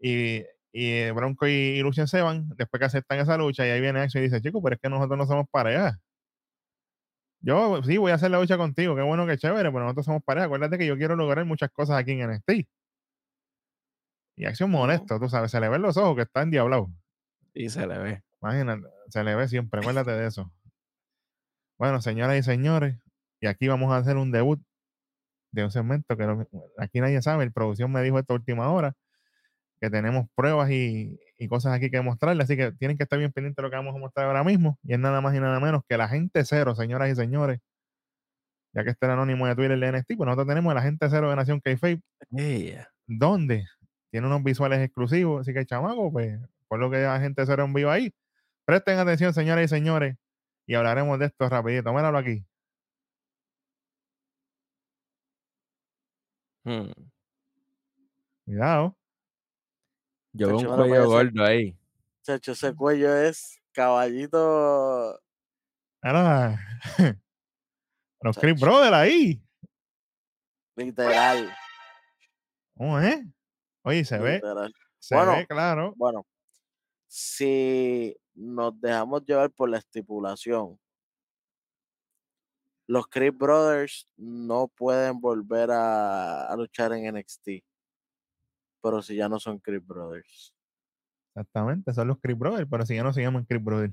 [0.00, 3.80] Y, y Bronco y, y Lucian se van, después que aceptan esa lucha, y ahí
[3.80, 5.98] viene Axiom y dice: Chico, pero es que nosotros no somos pareja.
[7.40, 10.22] Yo sí voy a hacer la lucha contigo, qué bueno, qué chévere, pero nosotros somos
[10.24, 10.46] pareja.
[10.46, 12.66] Acuérdate que yo quiero lograr muchas cosas aquí en NXT.
[14.36, 14.80] Y Acción Ujú.
[14.80, 16.88] molesto, tú sabes, se le ven los ojos que está endiablado.
[17.54, 18.22] Y se le ve.
[18.42, 20.52] Imagínate, se le ve siempre, acuérdate de eso.
[21.78, 22.96] Bueno, señoras y señores,
[23.40, 24.60] y aquí vamos a hacer un debut
[25.52, 26.46] de un segmento que no-
[26.78, 28.94] aquí nadie sabe, el producción me dijo esta última hora,
[29.80, 33.30] que tenemos pruebas y, y cosas aquí que mostrarles, así que tienen que estar bien
[33.32, 35.60] pendientes de lo que vamos a mostrar ahora mismo, y es nada más y nada
[35.60, 37.60] menos que la gente cero, señoras y señores,
[38.74, 41.30] ya que está el anónimo de Twitter de NXT, pues nosotros tenemos el agente cero
[41.30, 42.00] de Nación Kayfabe,
[42.36, 42.88] Ella.
[43.06, 43.66] donde
[44.10, 47.74] tiene unos visuales exclusivos, así que chamaco, pues por lo que la gente cero en
[47.74, 48.12] vivo ahí,
[48.64, 50.16] presten atención, señoras y señores,
[50.66, 52.44] y hablaremos de esto rapidito, míralo aquí.
[56.64, 56.90] Hmm.
[58.44, 58.96] Cuidado.
[60.32, 61.78] Yo veo un cuello gordo ahí.
[62.22, 65.20] Chacho, ese cuello es caballito.
[66.02, 66.58] Ahora,
[68.20, 68.66] los Chris Chacho.
[68.66, 69.42] Brothers ahí.
[70.76, 71.54] Literal.
[72.76, 73.24] ¿Cómo es?
[73.86, 74.72] Oye, se ve, literal.
[74.98, 75.32] se Bueno.
[75.32, 75.94] ve claro.
[75.96, 76.26] Bueno,
[77.08, 80.78] si nos dejamos llevar por la estipulación,
[82.88, 87.48] los Creed Brothers no pueden volver a, a luchar en NXT.
[88.82, 90.52] Pero si ya no son Creed Brothers.
[91.34, 93.92] Exactamente, son los Chris Brothers, pero si ya no se llaman Chris Brothers.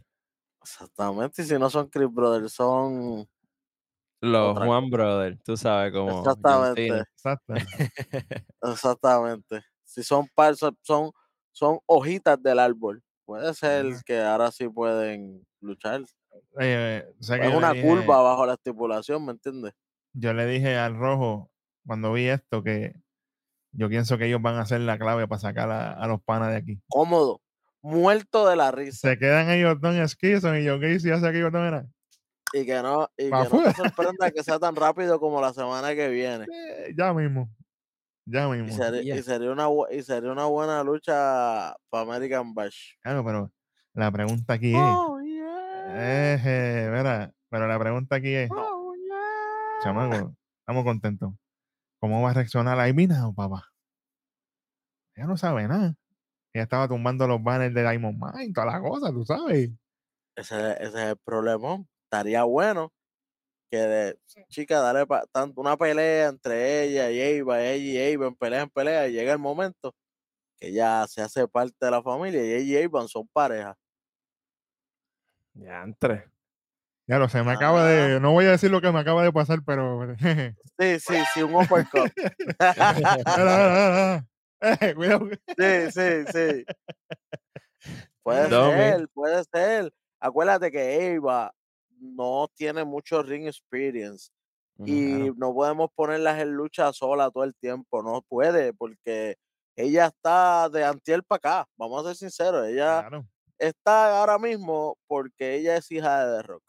[0.61, 1.41] Exactamente.
[1.41, 3.27] Y si no son Creed Brothers, son.
[4.21, 5.91] Los Juan Brothers, tú sabes.
[5.93, 6.99] John Exactamente.
[6.99, 7.53] Exacto.
[8.61, 9.61] Exactamente.
[9.93, 10.75] Si son par, son,
[11.51, 13.03] son, hojitas del árbol.
[13.25, 14.01] Puede ser Ajá.
[14.05, 16.01] que ahora sí pueden luchar.
[16.01, 16.59] O
[17.23, 19.73] sea que Es una dije- curva bajo la estipulación, ¿me entiendes?
[20.13, 21.51] Yo le dije al rojo
[21.85, 22.93] cuando vi esto que
[23.71, 26.49] yo pienso que ellos van a ser la clave para sacar a, a los panas
[26.51, 26.81] de aquí.
[26.89, 27.39] Cómodo.
[27.81, 29.09] Muerto de la risa.
[29.09, 31.93] Se quedan ellos dos en Skison y yo qué hice hace aquello también.
[32.53, 35.93] Y que no, y que no te sorprenda que sea tan rápido como la semana
[35.95, 36.45] que viene.
[36.53, 37.49] Eh, ya mismo.
[38.25, 39.23] Ya Y sería, y Ya.
[39.23, 42.93] sería una, y sería una buena lucha para American Bash.
[43.01, 43.51] Claro, pero
[43.93, 44.81] la pregunta aquí es.
[44.81, 46.37] Oh, yeah.
[46.41, 49.79] Eh, mira, pero la pregunta aquí es, Oh, yeah.
[49.83, 51.33] chamaco, estamos contentos.
[51.99, 53.73] ¿Cómo va a reaccionar la Ivina o papá?
[55.15, 55.95] Ella no sabe nada.
[56.53, 59.71] Ella estaba tumbando los banners de Diamond Mine, todas las cosas, tú sabes.
[60.35, 61.83] Ese, ese es el problema.
[62.05, 62.91] Estaría bueno
[63.73, 68.27] que de- chica, dale pa- tanto una pelea entre ella y Eva, ella y Ava
[68.27, 69.95] en pelea en pelea, y llega el momento
[70.57, 73.75] que ya se hace parte de la familia y ella y Ava son pareja.
[75.55, 76.29] Ya, entre.
[77.07, 78.19] Ya lo sé, me acaba de.
[78.19, 80.15] No voy a decir lo que me acaba de pasar, pero.
[80.79, 82.11] Sí, sí, sí, un uppercut.
[84.61, 85.29] Eh, cuidado.
[85.57, 86.65] Sí, sí, sí.
[88.21, 89.93] Puede ser, puede ser.
[90.19, 91.53] Acuérdate que Ava
[92.03, 94.29] no tiene mucho ring experience
[94.85, 99.35] y no podemos ponerlas en lucha sola todo el tiempo, no puede, porque
[99.77, 103.27] ella está de antier para acá, vamos a ser sinceros, ella Claro.
[103.59, 106.63] está ahora mismo porque ella es hija de The Rock.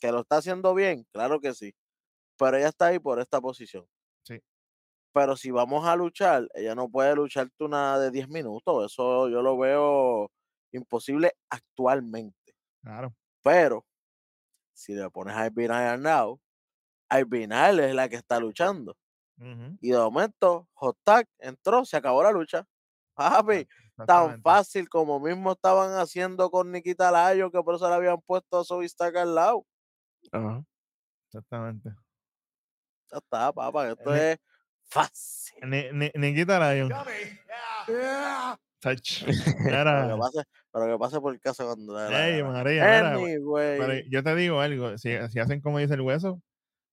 [0.00, 1.72] Que lo está haciendo bien, claro que sí,
[2.38, 3.86] pero ella está ahí por esta posición.
[4.24, 4.40] Sí.
[5.14, 9.42] Pero si vamos a luchar, ella no puede lucharte una de 10 minutos, eso yo
[9.42, 10.30] lo veo
[10.72, 12.54] imposible actualmente.
[12.82, 13.14] Claro.
[13.42, 13.84] Pero
[14.82, 16.40] si le pones a Nile now,
[17.46, 18.96] Nile es la que está luchando.
[19.80, 22.64] Y de momento, Hot Tag entró, se acabó la lucha.
[23.14, 23.66] Papi,
[24.06, 28.60] tan fácil como mismo estaban haciendo con Nikita Layo, que por eso le habían puesto
[28.60, 29.66] a Stark al lado.
[30.30, 30.64] Ajá.
[31.26, 31.90] Exactamente.
[33.10, 34.38] Ya está, papá, que esto Ni- es
[34.84, 35.58] fácil.
[35.64, 36.92] Ni, ni, Nikita Lion.
[38.82, 39.22] Touch.
[39.64, 40.40] Pero Era- que pase,
[40.72, 42.42] pero que pase por casa cuando le dé la Ey.
[42.42, 43.38] María, Anyway,
[43.78, 46.42] Pero yo te digo algo, si, si hacen como dice el hueso,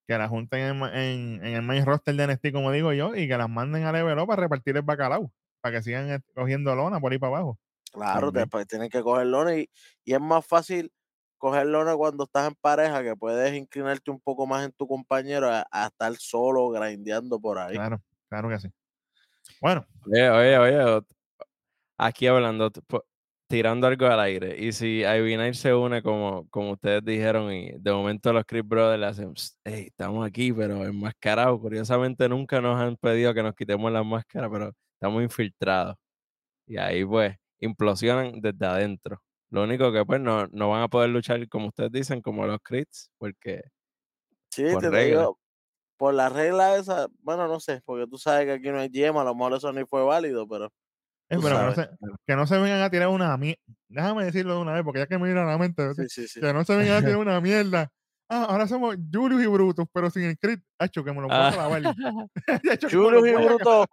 [0.08, 3.28] que la junten en, en, en el main roster de NXT, como digo yo, y
[3.28, 6.99] que las manden a Level para repartir el bacalao, para que sigan eh, cogiendo lona
[6.99, 7.60] por ahí para abajo.
[7.91, 8.43] claro, también.
[8.43, 9.69] después tienen que coger lona y,
[10.06, 10.91] y es más fácil
[11.38, 15.49] coger lona cuando estás en pareja, que puedes inclinarte un poco más en tu compañero
[15.49, 17.75] a, a estar solo grindeando por ahí.
[17.75, 18.67] Claro, claro que sí.
[19.62, 21.18] Bueno, Oye, oye, oye.
[22.01, 22.71] Aquí hablando,
[23.49, 24.55] tirando algo al aire.
[24.57, 28.99] Y si Ivy se une, como, como ustedes dijeron, y de momento los Chris Brothers
[29.01, 31.59] le hacen, "Psst, hey, estamos aquí, pero enmascarados.
[31.59, 35.95] Curiosamente nunca nos han pedido que nos quitemos las máscaras, pero estamos infiltrados.
[36.67, 39.21] Y ahí pues implosionan desde adentro.
[39.51, 42.59] Lo único que pues no, no van a poder luchar, como ustedes dicen, como los
[42.63, 43.63] Crits, porque
[44.51, 45.29] Sí, por te regla.
[45.29, 45.39] digo,
[45.97, 49.21] por la regla esa, bueno, no sé, porque tú sabes que aquí no hay yema,
[49.21, 50.71] a lo mejor eso ni fue válido, pero
[51.30, 51.89] pero que no, se,
[52.26, 53.62] que no se vengan a tirar una mierda.
[53.88, 56.28] Déjame decirlo de una vez, porque ya que me viene a la mente, sí, sí,
[56.28, 56.39] sí.
[56.42, 57.92] que no se vengan a tirar una mierda.
[58.32, 60.62] Ah, ahora somos Julius y Brutus, pero sin el crit.
[60.78, 61.52] Hacho, que me lo Ah.
[61.70, 63.86] me lo Julius y Bruto,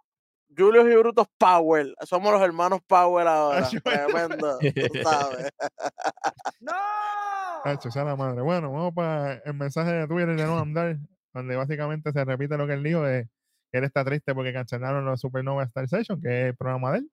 [0.55, 5.49] Julius y Brutos Power, somos los hermanos Power ahora, Acho, tremendo, tú sabes.
[7.63, 8.41] Hacho, sea la madre.
[8.41, 10.97] Bueno, vamos para el mensaje de Twitter de No Andar,
[11.33, 13.27] donde básicamente se repite lo que él dijo de
[13.71, 16.99] que él está triste porque cancelaron los Supernova Star Session, que es el programa de
[16.99, 17.11] él.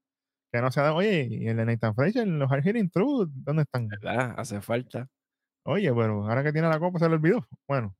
[0.54, 0.94] Que no se ha dado.
[0.94, 3.88] Oye, y el de Nathan Fraser, los Hard Hitting Truth, ¿dónde están?
[3.88, 4.36] ¿verdad?
[4.38, 5.08] Hace falta.
[5.64, 7.44] Oye, pero ahora que tiene la copa se le olvidó.
[7.66, 7.96] Bueno,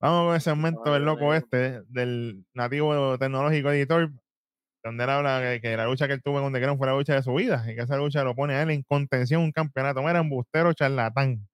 [0.00, 4.12] vamos con el segmento del loco este, del nativo tecnológico editor,
[4.84, 7.16] donde él habla que, que la lucha que él tuvo The Crown fue la lucha
[7.16, 10.08] de su vida y que esa lucha lo pone a él en contención un campeonato.
[10.08, 11.48] Era embustero charlatán.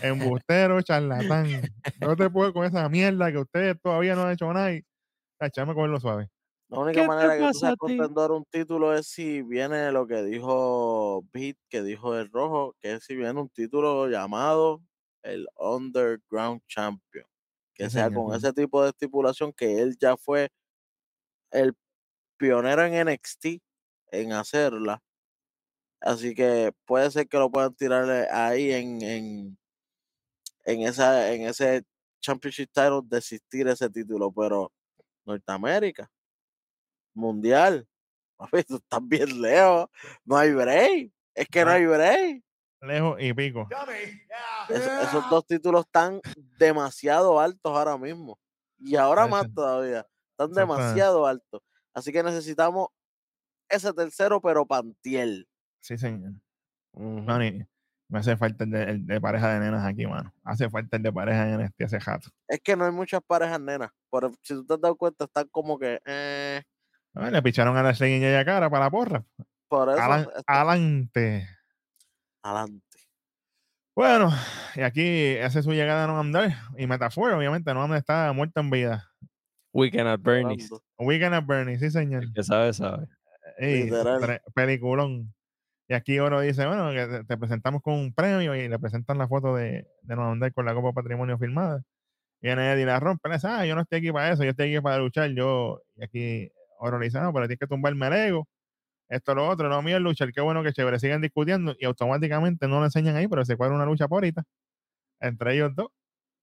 [0.00, 1.60] Embustero charlatán.
[2.00, 4.82] No te puedo con esa mierda que ustedes todavía no han hecho nada y
[5.40, 6.30] echame con lo suave.
[6.70, 10.06] La única ¿Qué te manera que tú seas contendor un título es si viene lo
[10.06, 14.80] que dijo Pete, que dijo el rojo, que es si viene un título llamado
[15.22, 17.26] el Underground Champion.
[17.74, 18.36] Que Sí, sea señor, con sí.
[18.36, 20.50] ese tipo de estipulación que él ya fue
[21.52, 21.74] el
[22.38, 23.46] pionero en NXT
[24.12, 25.02] en hacerla.
[26.00, 29.58] Así que puede ser que lo puedan tirar eh, ahí en, en,
[30.64, 31.82] en, esa, en ese
[32.20, 34.72] Championship title, desistir ese título, pero
[35.26, 36.10] Norteamérica,
[37.14, 37.86] Mundial,
[38.36, 39.88] papi, tú estás bien lejos,
[40.24, 41.74] no hay break, es que no Ah.
[41.74, 42.42] hay break.
[42.82, 43.68] Lejos y pico.
[44.70, 46.20] Es- esos dos títulos están
[46.58, 48.38] demasiado altos ahora mismo.
[48.78, 50.06] Y ahora más todavía.
[50.30, 51.60] Están demasiado altos.
[51.92, 52.88] Así que necesitamos
[53.68, 55.46] ese tercero, pero pantiel.
[55.80, 56.32] Sí, señor.
[56.94, 57.20] Ujú.
[57.22, 57.66] Mano, y
[58.08, 60.32] me hace falta el de, el de pareja de nenas aquí, mano.
[60.42, 62.30] Hace falta el de pareja en este hace rato.
[62.48, 63.90] Es que no hay muchas parejas nenas.
[64.10, 66.00] Pero si tú te has dado cuenta, están como que.
[66.06, 66.62] eh,
[67.14, 69.24] Ah, Le picharon a la Slay y a cara para la porra.
[69.68, 70.00] por eso.
[70.00, 71.48] Alan- está- adelante.
[72.42, 72.86] adelante.
[73.94, 74.30] Bueno,
[74.76, 76.40] y aquí hace su llegada a No.
[76.78, 79.10] Y Metafor, obviamente, No está muerto en vida.
[79.72, 80.70] Weekend at Bernie's.
[80.98, 82.24] Weekend at Bernie, sí, señor.
[82.24, 83.06] El que sabe, sabe.
[83.58, 83.90] Ey,
[84.54, 85.32] peliculón.
[85.88, 89.26] Y aquí Oro dice, bueno, que te, presentamos con un premio y le presentan la
[89.26, 91.82] foto de, de No con la Copa Patrimonio firmada.
[92.40, 94.50] Y viene Eddie la rompe, le dice, ah, yo no estoy aquí para eso, yo
[94.50, 95.30] estoy aquí para luchar.
[95.30, 98.48] Yo, y aquí Oro pero tienes que tumbarme el ego.
[99.08, 100.98] Esto, lo otro, no mío es luchar, qué bueno que chévere.
[101.00, 104.44] Siguen discutiendo y automáticamente no lo enseñan ahí, pero se cuadra una lucha por ahorita
[105.20, 105.88] entre ellos dos.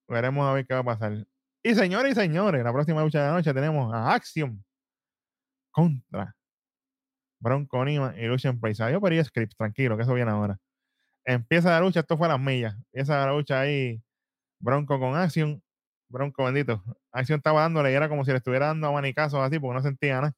[0.08, 1.28] veremos a ver qué va a pasar.
[1.63, 4.62] Y señores y señores, la próxima lucha de la noche tenemos a Axiom
[5.71, 6.36] contra
[7.39, 8.82] Bronco Nima y Lucian Price.
[8.84, 10.58] Adiós, pero y script, tranquilo, que eso viene ahora.
[11.26, 12.76] Empieza la lucha, esto fue a las millas.
[12.76, 14.02] Empieza la lucha ahí,
[14.60, 15.62] Bronco con Axiom.
[16.10, 16.84] Bronco bendito.
[17.17, 20.21] Axiom estaba dándole y era como si le estuviera dando abanicazos así, porque no sentía
[20.21, 20.36] nada.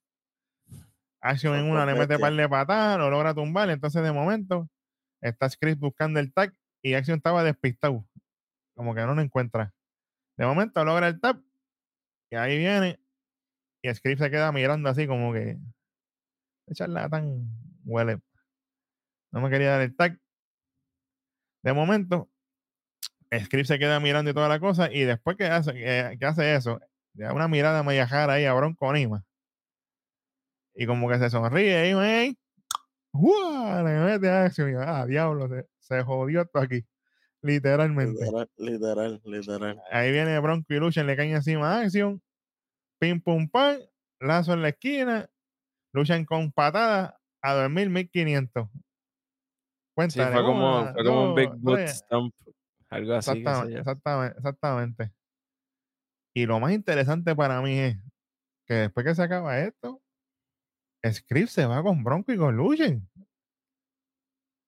[1.20, 3.70] Action en una le mete par de patadas, lo logra tumbar.
[3.70, 4.70] Entonces, de momento,
[5.22, 8.06] está Script buscando el tag y Action estaba despistado.
[8.76, 9.74] Como que no lo encuentra.
[10.38, 11.42] De momento logra el tap
[12.32, 12.98] y ahí viene.
[13.82, 15.58] Y Script se queda mirando así como que.
[16.68, 17.46] Echarla tan
[17.84, 18.22] huele.
[19.32, 20.18] No me quería dar el tag.
[21.62, 22.30] De momento,
[23.32, 24.92] Script se queda mirando y toda la cosa.
[24.92, 26.80] Y después que hace, que, que hace eso,
[27.14, 29.24] le da una mirada media jara ahí a Bronco Nima.
[30.76, 32.38] Y como que se sonríe y.
[33.14, 36.86] Le mete acción y ah, diablo, se, se jodió esto aquí.
[37.42, 38.24] Literalmente.
[38.24, 39.82] Literal, literal, literal.
[39.92, 42.22] Ahí viene Bronco y Lucha, le caen encima a Action.
[43.00, 43.80] Pim pum pam.
[44.20, 45.30] Lazo en la esquina.
[45.94, 48.68] Luchan con patadas a 2000, 1500.
[48.68, 48.80] Sí,
[49.96, 50.34] Cuéntale.
[50.34, 52.06] fue como, una, fue como un Big Boot tres.
[52.90, 53.32] Algo así.
[53.32, 55.12] Exactamente, exactamente, exactamente.
[56.36, 57.98] Y lo más interesante para mí es
[58.66, 60.02] que después que se acaba esto,
[61.06, 63.08] Script se va con Bronco y con Luchen.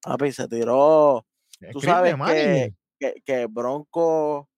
[0.03, 1.25] Papi, se tiró.
[1.71, 2.15] Tú Script sabes
[2.99, 4.49] que, que Bronco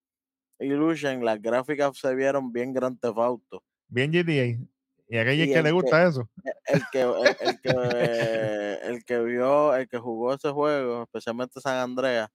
[0.58, 3.62] Illusion, las gráficas se vieron bien Grand Theft Auto.
[3.88, 4.66] Bien GTA.
[5.08, 6.30] Y a aquella Y que le que- gusta eso.
[6.66, 11.76] El que, el, el que, el que vio, el que jugó ese juego, especialmente San
[11.76, 12.30] Andreas,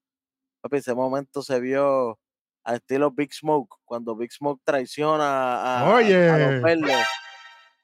[0.62, 2.20] papi, ese momento se vio
[2.64, 6.28] al estilo Big Smoke, cuando Big Smoke traiciona a, a- a Oye.
[6.54, 7.08] los verdes,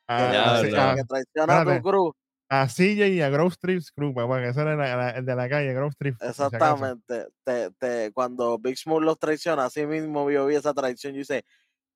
[0.08, 2.14] A, que, a- traiciona, a- a tu cruz.
[2.50, 5.36] a CJ y a Grove Street Crew, papá, que ese era la- la- el de
[5.36, 6.16] la calle, Grove Street.
[6.22, 7.28] Exactamente.
[7.44, 11.44] Te, te, cuando Big Smoke los traiciona, así mismo yo vi esa traición y dice,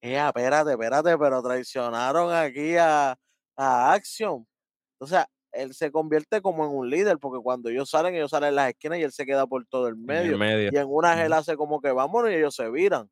[0.02, 3.16] eh, espérate, espérate, pero traicionaron aquí a,
[3.58, 4.48] a Action.
[5.00, 8.50] O sea, él se convierte como en un líder, porque cuando ellos salen, ellos salen
[8.50, 10.72] en las esquinas y él se queda por todo el En el medio.
[10.72, 13.10] Y en una él hace como que vámonos y ellos se viran.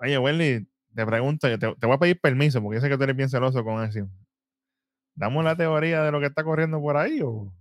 [0.00, 3.04] Oye, Wendy, te pregunto, te, te voy a pedir permiso, porque yo sé que tú
[3.04, 4.00] eres bien celoso con eso.
[5.14, 7.52] ¿Damos la teoría de lo que está corriendo por ahí o...?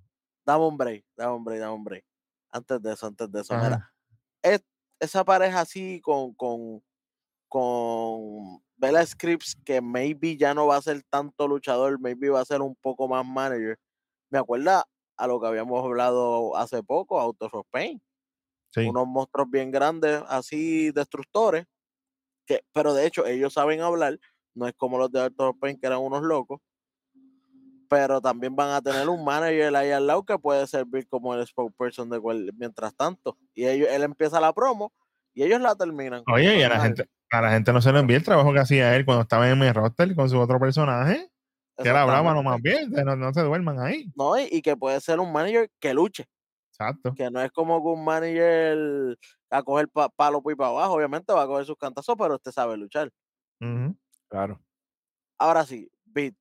[0.45, 2.06] Dame un break, dame un break, dame un break.
[2.52, 3.93] Antes de eso, antes de eso, mira, Ajá.
[4.43, 4.65] es-
[5.00, 6.84] esa pareja así con, con,
[7.50, 12.46] con Bella Scripps, que maybe ya no va a ser tanto luchador, maybe va a
[12.46, 13.78] ser un poco más manager.
[14.32, 14.84] Me acuerda
[15.17, 18.02] a lo que habíamos hablado hace poco, Autos of Pain.
[18.72, 18.88] Sí.
[18.88, 21.67] Unos monstruos bien grandes, así destructores,
[22.48, 24.17] que, pero de hecho ellos saben hablar,
[24.56, 26.60] no es como los de Autos of Pain que eran unos locos.
[27.88, 31.46] Pero también van a tener un manager ahí al lado que puede servir como el
[31.46, 33.38] spokesperson de cual, mientras tanto.
[33.54, 34.91] Y ellos, él empieza la promo
[35.36, 36.24] y ellos la terminan.
[36.34, 38.60] Oye, y a la, gente, a la gente no se le envía el trabajo que
[38.60, 41.30] hacía él cuando estaba en mi roster con su otro personaje,
[41.78, 42.44] que él hablaba Exactamente.
[42.44, 44.12] nomás bien, no, no se duerman ahí.
[44.15, 46.26] No, y, y que puede ser un manager que luche,
[46.72, 47.13] Exacto.
[47.15, 49.17] que no es como que un manager
[49.50, 52.52] a coger pa- palo y para abajo, obviamente va a coger sus cantazos, pero usted
[52.52, 53.10] sabe luchar.
[54.30, 54.62] Claro.
[55.38, 56.36] Ahora sí, Beat.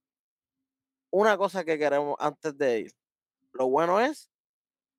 [1.12, 2.92] Una cosa que queremos antes de ir.
[3.53, 4.31] Lo bueno es,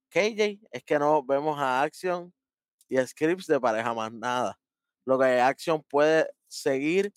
[0.09, 2.33] KJ, es que no vemos a Action
[2.89, 4.57] y a Scripps de pareja más nada.
[5.05, 7.13] Lo que Action puede seguir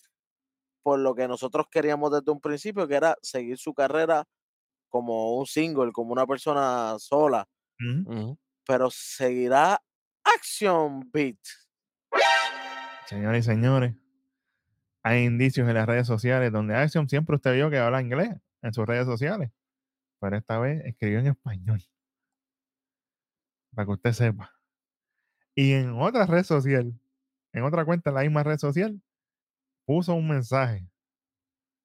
[0.82, 4.24] por lo que nosotros queríamos desde un principio, que era seguir su carrera
[4.88, 7.48] como un single, como una persona sola,
[8.66, 9.82] pero seguirá
[10.22, 11.38] Action Beat.
[13.06, 13.94] Señores y señores,
[15.02, 18.30] hay indicios en las redes sociales donde Action siempre usted vio que habla inglés
[18.62, 19.50] en sus redes sociales,
[20.20, 21.82] pero esta vez escribió en español.
[23.74, 24.52] Para que usted sepa.
[25.54, 26.98] Y en otra red social,
[27.54, 29.00] en otra cuenta en la misma red social,
[29.86, 30.86] puso un mensaje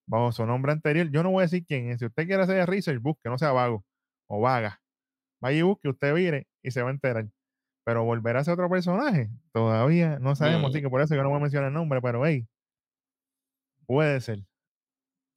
[0.08, 1.10] bajo su nombre anterior.
[1.12, 2.00] Yo no voy a decir quién es.
[2.00, 3.86] Si usted quiere hacer research, busque, no sea vago
[4.28, 4.82] o vaga.
[5.42, 7.30] Vaya y busque, usted vire y se va a enterar.
[7.86, 9.30] Pero volverá a ser otro personaje.
[9.54, 10.84] Todavía no sabemos, así Mm.
[10.84, 12.48] que por eso yo no voy a mencionar el nombre, pero hey,
[13.86, 14.40] puede ser.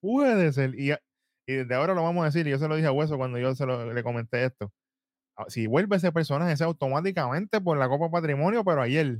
[0.01, 0.75] Puede ser.
[0.79, 1.01] Y, a-
[1.47, 3.39] y desde ahora lo vamos a decir, y yo se lo dije a Hueso cuando
[3.39, 4.73] yo se lo, le comenté esto.
[5.37, 9.19] Ah, Si vuelve ese personaje, sea automáticamente por la Copa Patrimonio, pero ayer.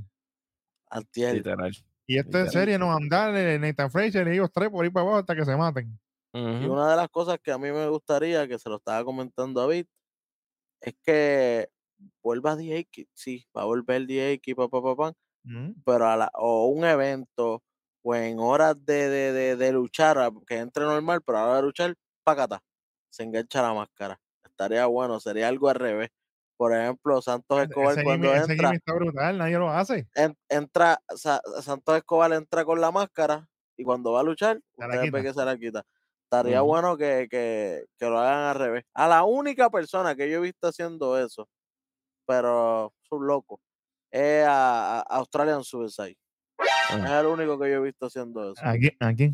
[0.93, 1.35] Antier.
[1.35, 1.71] Literal.
[2.05, 2.49] Y esta Literal.
[2.51, 5.55] serie nos andarle Nathan Fraser y ellos tres por ahí para abajo hasta que se
[5.55, 5.99] maten.
[6.35, 9.61] Y una de las cosas que a mí me gustaría, que se lo estaba comentando
[9.61, 9.85] a David,
[10.81, 11.69] es que
[12.23, 13.05] vuelva DX.
[13.13, 15.13] Sí, va a volver DX, pa, pa, pa, pa,
[15.45, 15.75] Ujú.
[15.85, 17.63] pero a la, o un evento,
[18.01, 20.17] o en horas de, de, de, de luchar,
[20.47, 22.61] que entre normal, pero a la hora de luchar, pacata,
[23.11, 24.19] se engancha la máscara.
[24.43, 26.09] Estaría bueno, sería algo al revés.
[26.63, 30.07] Por ejemplo, Santos Escobar Ese cuando ese entra, gimmick está brutal, nadie lo hace.
[30.15, 34.61] en- entra, Sa- Santos Escobar entra con la máscara y cuando va a luchar,
[35.03, 35.21] quita.
[35.21, 35.85] que se la quita.
[36.23, 38.85] Estaría bueno que, que, que lo hagan al revés.
[38.93, 41.49] A la única persona que yo he visto haciendo eso,
[42.25, 43.59] pero es un loco,
[44.09, 46.15] es a, a Australian Suicide.
[46.91, 46.95] Ah.
[47.05, 48.61] Es el único que yo he visto haciendo eso.
[48.65, 48.95] ¿A quién?
[49.01, 49.33] ¿A quién?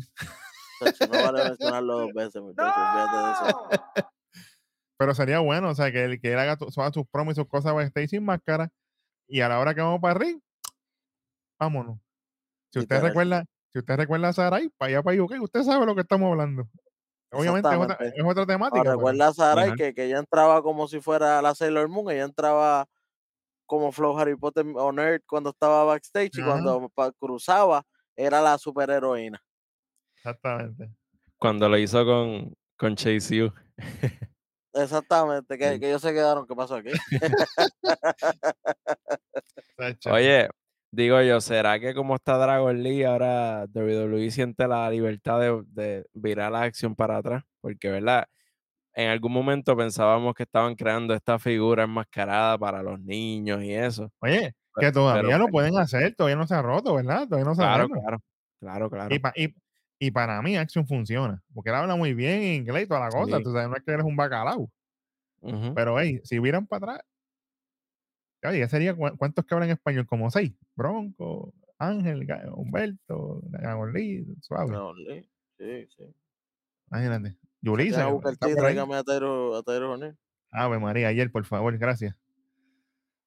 [0.80, 3.70] No vale mencionarlo dos veces, de eso.
[5.00, 7.48] Pero sería bueno, o sea, que él, que él haga todas sus promos y sus
[7.48, 8.70] cosas backstage sin máscara.
[9.26, 10.40] Y a la hora que vamos para el ring,
[11.58, 11.98] vámonos.
[12.70, 13.08] Si usted Literal.
[13.08, 16.30] recuerda, si usted recuerda a Sarai, para allá para UK, usted sabe lo que estamos
[16.30, 16.68] hablando.
[17.32, 18.78] Obviamente es otra, es otra temática.
[18.78, 22.24] Ahora, recuerda a Sarai que, que ella entraba como si fuera la Sailor Moon, ella
[22.24, 22.86] entraba
[23.64, 29.42] como Flow Harry Potter o Nerd cuando estaba backstage y cuando cruzaba era la superheroína.
[30.16, 30.90] Exactamente.
[31.38, 33.52] Cuando lo hizo con, con Chase U.
[34.72, 35.80] Exactamente, que, Sí.
[35.80, 36.92] que ellos se quedaron, ¿qué pasó aquí?
[40.10, 40.48] Oye,
[40.92, 46.04] digo yo, ¿será que como está Dragon Lee, ahora WWE siente la libertad de, de
[46.12, 47.44] virar la acción para atrás?
[47.60, 48.26] Porque, ¿verdad?
[48.94, 54.10] En algún momento pensábamos que estaban creando esta figura enmascarada para los niños y eso.
[54.20, 57.26] Oye, que todavía pero lo pues, pueden hacer, todavía no se ha roto, ¿verdad?
[57.26, 57.98] Todavía no Claro, sabemos.
[58.00, 58.18] claro,
[58.60, 59.14] claro, claro.
[59.14, 59.54] Y, pa- y,
[60.00, 61.40] y para mí, Action funciona.
[61.54, 63.36] Porque él habla muy bien inglés y toda la cosa.
[63.36, 63.42] Sí.
[63.44, 64.68] Tú sabes, no es que eres un bacalao.
[65.74, 67.06] Pero, hey, si vieran para atrás,
[68.44, 70.52] oye, ya sería cu- cuántos que hablan español, como seis.
[70.74, 73.42] Bronco, Ángel, Humberto,
[73.92, 74.72] Lee, suave.
[74.72, 74.92] No,
[75.58, 76.04] sí, sí.
[76.90, 77.36] Imagínate.
[77.60, 78.08] Yulisa,
[78.56, 80.16] tráigame a Tyro, a O'Neill.
[80.50, 82.16] Ave María, ayer, por favor, gracias.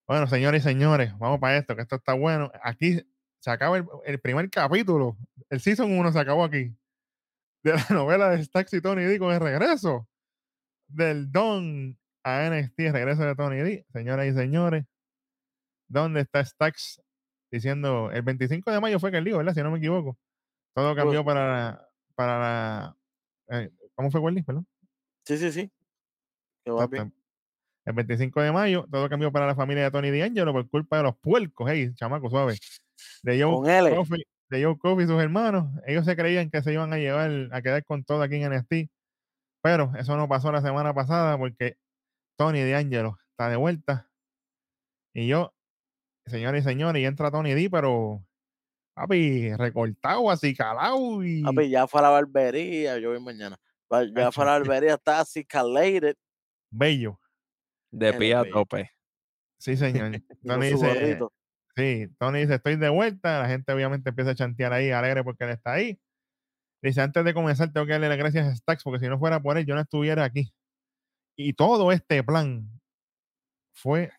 [0.08, 2.52] Bueno, señores y señores, vamos para esto, que esto está bueno.
[2.62, 3.02] Aquí
[3.44, 5.18] se acaba el, el primer capítulo,
[5.50, 6.74] el season 1 se acabó aquí,
[7.62, 10.08] de la novela de Stax y Tony D con el regreso
[10.88, 13.86] del Don a NXT, el regreso de Tony D.
[13.92, 14.86] Señoras y señores,
[15.90, 17.02] ¿dónde está Stax?
[17.52, 19.54] Diciendo, el 25 de mayo fue que el lío, ¿verdad?
[19.54, 20.18] Si no me equivoco.
[20.74, 22.98] Todo cambió para la, para la,
[23.50, 24.42] eh, ¿cómo fue Wendy?
[24.42, 24.66] Perdón.
[25.26, 25.70] Sí, sí, sí.
[27.84, 31.04] El 25 de mayo, todo cambió para la familia de Tony D'Angelo por culpa de
[31.04, 32.58] los puercos, hey, chamaco suave.
[33.24, 33.96] De Joe Con L.
[33.96, 35.68] Coffey, de Joe Coffey y sus hermanos.
[35.88, 38.90] Ellos se creían que se iban a llevar, a quedar con todo aquí en NXT.
[39.64, 41.78] Pero eso no pasó la semana pasada porque
[42.38, 44.10] Tony D'Angelo está de vuelta.
[45.16, 45.54] Y yo,
[46.26, 48.26] señores y señores, y entra Tony D, pero
[48.96, 53.58] papi, recortado, así calado y Papi, ya fue a la barbería, yo voy mañana.
[53.92, 56.16] Va- Ya fue a la barbería, está así calated.
[56.72, 57.20] bello.
[57.92, 58.92] De pie a tope.
[59.60, 60.12] Sí, señor.
[60.44, 61.20] Tony dice.
[61.76, 63.40] Sí, Tony dice, estoy de vuelta.
[63.42, 66.00] La gente obviamente empieza a chantear ahí, alegre porque él está ahí.
[66.84, 69.42] Dice, antes de comenzar tengo que darle las gracias a Stax porque si no fuera
[69.42, 70.54] por él yo no estuviera aquí.
[71.36, 72.70] Y todo este plan
[73.74, 74.12] fue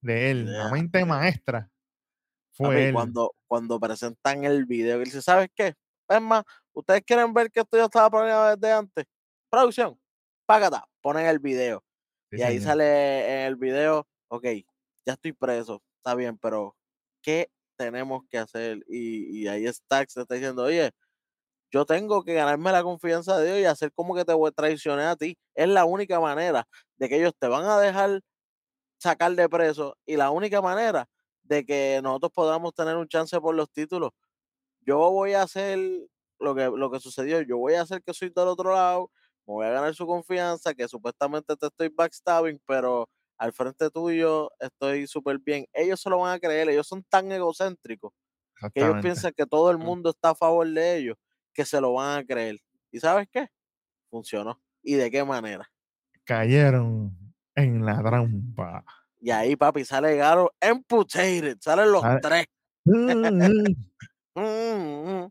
[0.00, 0.46] de él.
[0.46, 1.70] La Idea, mente maestra
[2.52, 2.94] fue Papi, él.
[2.94, 5.74] cuando, cuando presentan el video, él dice, ¿sabes qué?
[6.08, 9.04] Es más, ustedes quieren ver que esto ya estaba planeado desde antes.
[9.48, 10.00] Producción,
[10.46, 11.84] págata, ponen el video.
[12.30, 12.68] Sí, y ahí señor.
[12.68, 14.44] sale en el video, ok,
[15.06, 16.76] ya estoy preso, está bien, pero
[17.22, 18.78] ¿qué tenemos que hacer?
[18.88, 20.92] Y, y ahí Stax está diciendo, oye,
[21.72, 25.16] yo tengo que ganarme la confianza de Dios y hacer como que te traicionar a
[25.16, 25.38] ti.
[25.54, 26.66] Es la única manera
[26.98, 28.20] de que ellos te van a dejar
[28.98, 31.08] sacar de preso y la única manera
[31.44, 34.10] de que nosotros podamos tener un chance por los títulos.
[34.82, 35.78] Yo voy a hacer
[36.38, 39.10] lo que, lo que sucedió, yo voy a hacer que soy del otro lado,
[39.46, 43.08] me voy a ganar su confianza, que supuestamente te estoy backstabbing, pero
[43.40, 45.66] al frente tuyo estoy súper bien.
[45.72, 48.12] Ellos se lo van a creer, ellos son tan egocéntricos
[48.74, 49.82] que ellos piensan que todo el Mm.
[49.82, 51.16] mundo está a favor de ellos,
[51.54, 52.58] que se lo van a creer.
[52.92, 53.48] ¿Y sabes qué?
[54.10, 54.60] Funcionó.
[54.82, 55.70] ¿Y de qué manera?
[56.24, 57.16] Cayeron
[57.54, 58.84] en la trampa.
[59.20, 62.46] Y ahí, papi, sale Garo amputated, salen los tres.
[62.84, 63.74] Mm, Mm,
[64.36, 65.30] mm, mm.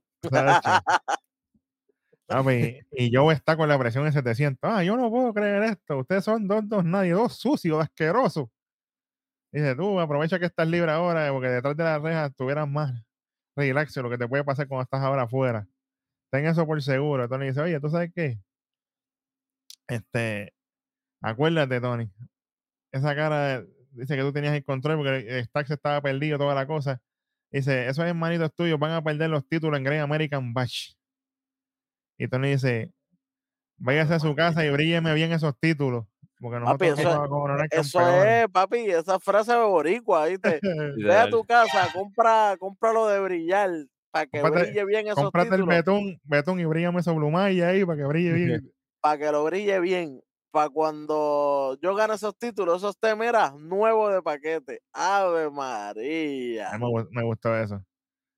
[2.30, 4.60] Papi, y yo está con la presión en 700.
[4.72, 5.98] Ah, yo no puedo creer esto.
[5.98, 8.50] Ustedes son dos, dos, nadie, dos sucios, asquerosos.
[9.52, 12.94] Dice, tú aprovecha que estás libre ahora, porque detrás de las rejas tuvieras más
[13.56, 15.68] relax lo que te puede pasar cuando estás ahora afuera.
[16.32, 17.28] Ten eso por seguro.
[17.28, 18.40] Tony dice, oye, ¿tú sabes qué?
[19.88, 20.54] Este,
[21.22, 22.12] acuérdate, Tony.
[22.92, 27.02] Esa cara dice que tú tenías el control porque Stax estaba perdido, toda la cosa.
[27.52, 30.94] Dice, esos hermanitos tuyos van a perder los títulos en Great American Bash.
[32.20, 32.92] Y Tony dice,
[33.78, 36.06] váyase a su casa y brílleme bien esos títulos.
[36.40, 38.44] Porque Papi, nosotros eso, vamos a eso campeones".
[38.44, 40.60] es, papi, esa frase de boricua, ¿viste?
[40.98, 43.70] Ve a tu casa, compra, compra lo de brillar,
[44.12, 47.70] para que Cómprate- brille bien esos Cómprate el títulos, betún, betún y bríllame esos blumaya
[47.70, 48.72] ahí para que brille bien.
[49.02, 50.22] para que lo brille bien.
[50.52, 54.82] para cuando yo gane esos títulos, esos temeras nuevos de paquete.
[54.94, 56.70] Ave María.
[56.78, 57.84] me, gu- me gustó eso.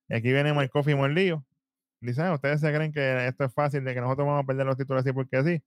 [0.08, 1.44] Y aquí viene Mike Coffey Morlillo.
[2.02, 4.66] Dice, "Ah, ¿ustedes se creen que esto es fácil de que nosotros vamos a perder
[4.66, 5.62] los títulos así porque sí?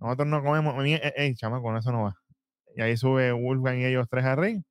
[0.00, 0.74] Nosotros no comemos.
[0.82, 2.16] ni- eh, Ey, chamaco, con eso no va.
[2.74, 4.62] Y ahí sube Wolfgang y ellos tres a ring.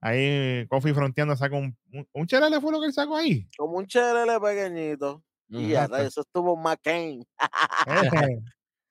[0.00, 3.48] Ahí Coffee fronteando saca un, un, un chelele fue lo que él sacó ahí.
[3.58, 5.22] Como un chelele pequeñito.
[5.48, 5.92] Y a Exacto.
[5.96, 7.24] rayos, eso estuvo McCain.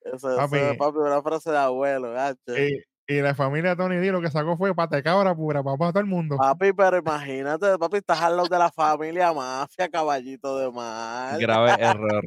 [0.05, 0.57] Eso, eso Papi.
[0.57, 2.11] es, papi, una frase de abuelo.
[2.11, 2.57] gacho.
[2.57, 5.61] y, y la familia de Tony D lo que sacó fue pata de cabra pura,
[5.61, 6.37] papá, todo el mundo.
[6.37, 11.39] Papi, pero imagínate, papi, estás al lado de la familia mafia, caballito de mar.
[11.39, 12.23] Grave error.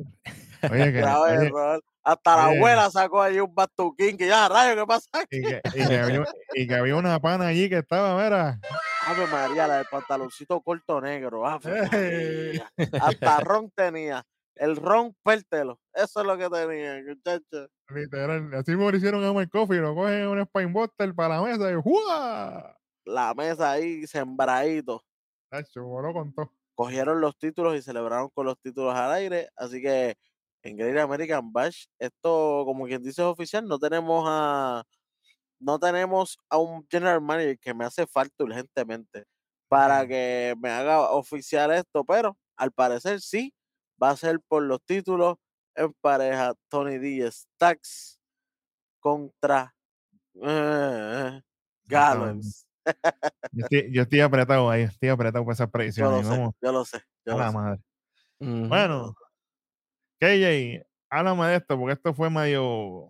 [0.70, 1.84] Oye, que, Grave oye, error.
[2.02, 5.38] Hasta la abuela sacó allí un bastuquín que ya, rayo, ¿qué pasa aquí?
[5.38, 6.24] y, que, y que había,
[6.54, 8.60] y que había una pana allí que estaba, mira.
[9.06, 11.46] Ave María, la del pantaloncito corto negro.
[11.46, 11.88] Ave.
[11.90, 12.72] María.
[13.00, 14.24] Hasta ron tenía.
[14.56, 15.78] El ron pértelo.
[15.92, 17.68] Eso es lo que tenía, muchacho.
[17.90, 21.70] Literal, así me lo hicieron a Coffee, lo cogen un Spine Buster para la mesa
[21.70, 22.76] y ¡juá!
[23.04, 25.04] La mesa ahí sembradito.
[25.52, 26.50] Nacho, voló con todo.
[26.74, 29.48] Cogieron los títulos y celebraron con los títulos al aire.
[29.56, 30.16] Así que
[30.62, 33.66] en Great American Bash, esto, como quien dice, es oficial.
[33.66, 34.84] No tenemos a.
[35.58, 39.24] No tenemos a un general manager que me hace falta urgentemente
[39.68, 43.54] para que me haga oficial esto, pero al parecer sí
[44.02, 45.36] va a ser por los títulos
[45.74, 47.30] en pareja Tony D.
[47.30, 48.18] Stacks
[49.00, 49.74] contra
[50.42, 51.40] eh,
[51.84, 52.66] Gallows.
[53.52, 56.24] Yo estoy, yo estoy apretado ahí, estoy apretado por esas Yo predicciones.
[56.24, 57.56] lo sé, Vamos yo lo sé, yo a lo la sé.
[57.56, 57.80] madre.
[58.40, 58.68] Ujú.
[58.68, 59.14] Bueno,
[60.20, 63.08] KJ, háblame de esto, porque esto fue medio,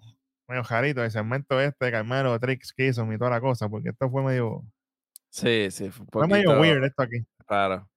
[0.49, 4.11] medio jarito, el segmento este de Carmelo, Tricks, Kissom y toda la cosa, porque esto
[4.11, 4.65] fue medio,
[5.31, 7.27] Sí, sí, fue un fue medio poquito weird esto aquí.
[7.47, 7.89] raro.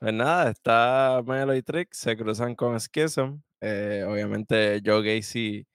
[0.00, 3.40] Pues nada, está Melo y Trick, se cruzan con Schism.
[3.60, 5.66] eh, obviamente Joe Gacy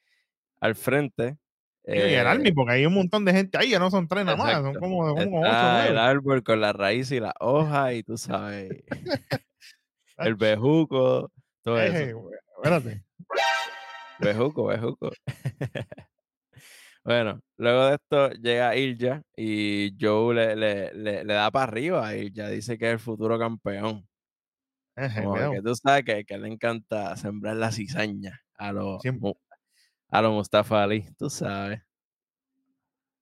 [0.62, 1.38] al frente.
[1.86, 4.24] Y el eh, Army, porque hay un montón de gente ahí, ya no son tres
[4.24, 7.34] nada más, son como, como ocho o Está el árbol con la raíz y la
[7.42, 8.70] hoja y tú sabes,
[10.18, 11.30] el bejuco,
[11.62, 12.30] todo eso.
[12.56, 13.04] espérate.
[14.20, 15.12] Bejuco, bejuco.
[17.06, 22.08] Bueno, luego de esto llega Ilja y Joe le, le, le, le da para arriba
[22.08, 24.08] a Ilja, dice que es el futuro campeón.
[24.96, 25.52] Ejé, Como cuidado.
[25.54, 29.02] que tú sabes que, que le encanta sembrar la cizaña a los
[30.10, 31.82] a lo Mustafa Ali, tú sabes.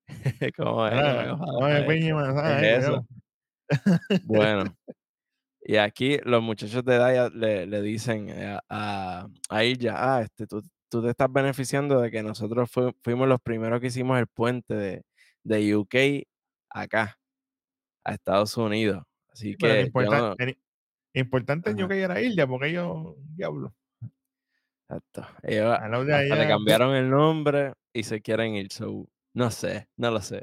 [0.56, 0.94] Como es,
[2.62, 3.06] eso.
[4.24, 4.76] Bueno,
[5.62, 8.28] y aquí los muchachos de Daya le, le dicen
[8.68, 13.28] a, a Ilja, ah, este, tú, tú te estás beneficiando de que nosotros fu- fuimos
[13.28, 15.02] los primeros que hicimos el puente de,
[15.44, 16.26] de UK
[16.68, 17.18] acá,
[18.04, 19.02] a Estados Unidos.
[19.30, 20.58] Así Sí, que yo no- importan- el
[21.14, 21.94] importante es yo Ajá.
[21.94, 23.74] que era Ilja, porque ellos, diablo,
[24.88, 28.72] exacto, ellos le allá, cambiaron el nombre y se quieren ir.
[28.72, 30.42] so, no sé, no lo sé.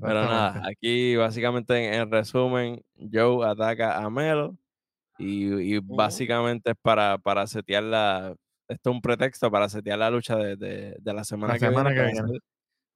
[0.00, 2.82] Pero nada, aquí básicamente en, en resumen,
[3.12, 4.56] Joe ataca a Melo
[5.18, 8.34] y, básicamente es para, para setear la.
[8.68, 11.66] Esto es un pretexto para setear la lucha de, de- de la semana La que
[11.66, 12.12] semana viene.
[12.14, 12.38] que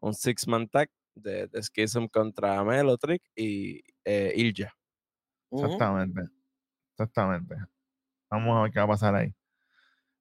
[0.01, 4.75] un six-man tag de, de Schism contra Melo, Trick y eh, Ilja.
[5.53, 6.23] Exactamente.
[7.01, 7.57] Exactamente.
[8.31, 9.35] Vamos a ver qué va a pasar ahí.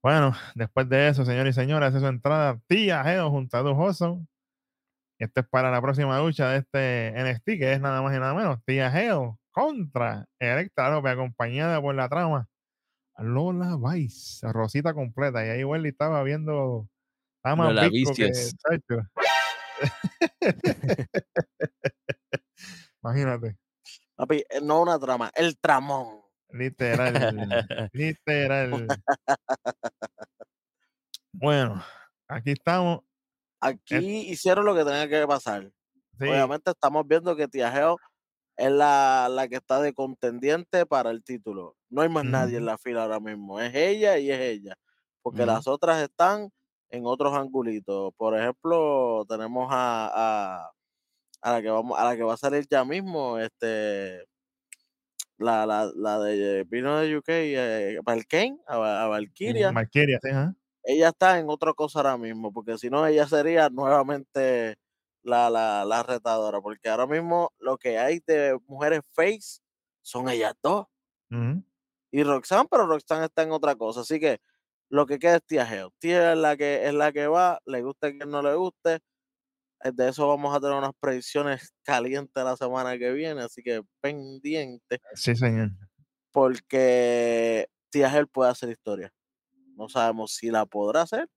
[0.02, 4.26] Bueno, después de eso, señores y señoras, hace su entrada Tía Geo junto a Duke
[5.20, 8.34] esto es para la próxima lucha de este NXT, que es nada más y nada
[8.34, 8.64] menos.
[8.66, 12.48] Tía Geo contra Electra López, acompañada por la trama
[13.18, 15.46] Lola Vice, Rosita completa.
[15.46, 16.88] Y ahí Welly estaba viendo.
[17.36, 17.90] Estaba más Lola.
[17.90, 18.56] Vicious.
[23.04, 23.58] Imagínate.
[24.16, 26.22] Papi, eh, no una trama, el tramón.
[26.52, 27.90] Literal.
[27.94, 28.88] literal.
[31.32, 31.84] Bueno,
[32.28, 33.02] aquí estamos.
[33.62, 35.72] Aquí hicieron lo que tenía que pasar.
[36.20, 37.98] Sí, Obviamente estamos viendo que Tiajeo
[38.58, 41.78] es la, la que está de contendiente para el título.
[41.90, 43.60] No hay más nadie en la fila ahora mismo.
[43.60, 44.76] Es ella y es ella.
[45.22, 46.50] Porque las otras están
[46.90, 48.12] en otros angulitos.
[48.18, 50.72] Por ejemplo, tenemos a, a,
[51.42, 54.26] a la que vamos, a la que va a salir ya mismo, este
[55.40, 59.72] la, la, la de vino de UK, eh, Valkane, a, Va- a Valkyria.
[59.74, 60.30] Valkyria, sí,
[60.84, 64.76] ella está en otra cosa ahora mismo, porque si no, ella sería nuevamente
[65.24, 69.60] la, la, la retadora, porque ahora mismo lo que hay de mujeres face
[70.02, 70.88] son ellas dos
[72.12, 74.40] y Roxanne, pero Roxanne está en otra cosa, así que
[74.90, 75.92] lo que queda es Tía Geo.
[76.00, 79.00] Tía es la que es la que va, le guste que no le guste.
[79.84, 83.82] Eh, De eso vamos a tener unas predicciones calientes la semana que viene, así que
[84.02, 85.72] pendiente, Sí, señor.
[86.32, 89.12] porque Tía Geo puede hacer historia.
[89.76, 91.28] No sabemos si la podrá hacer,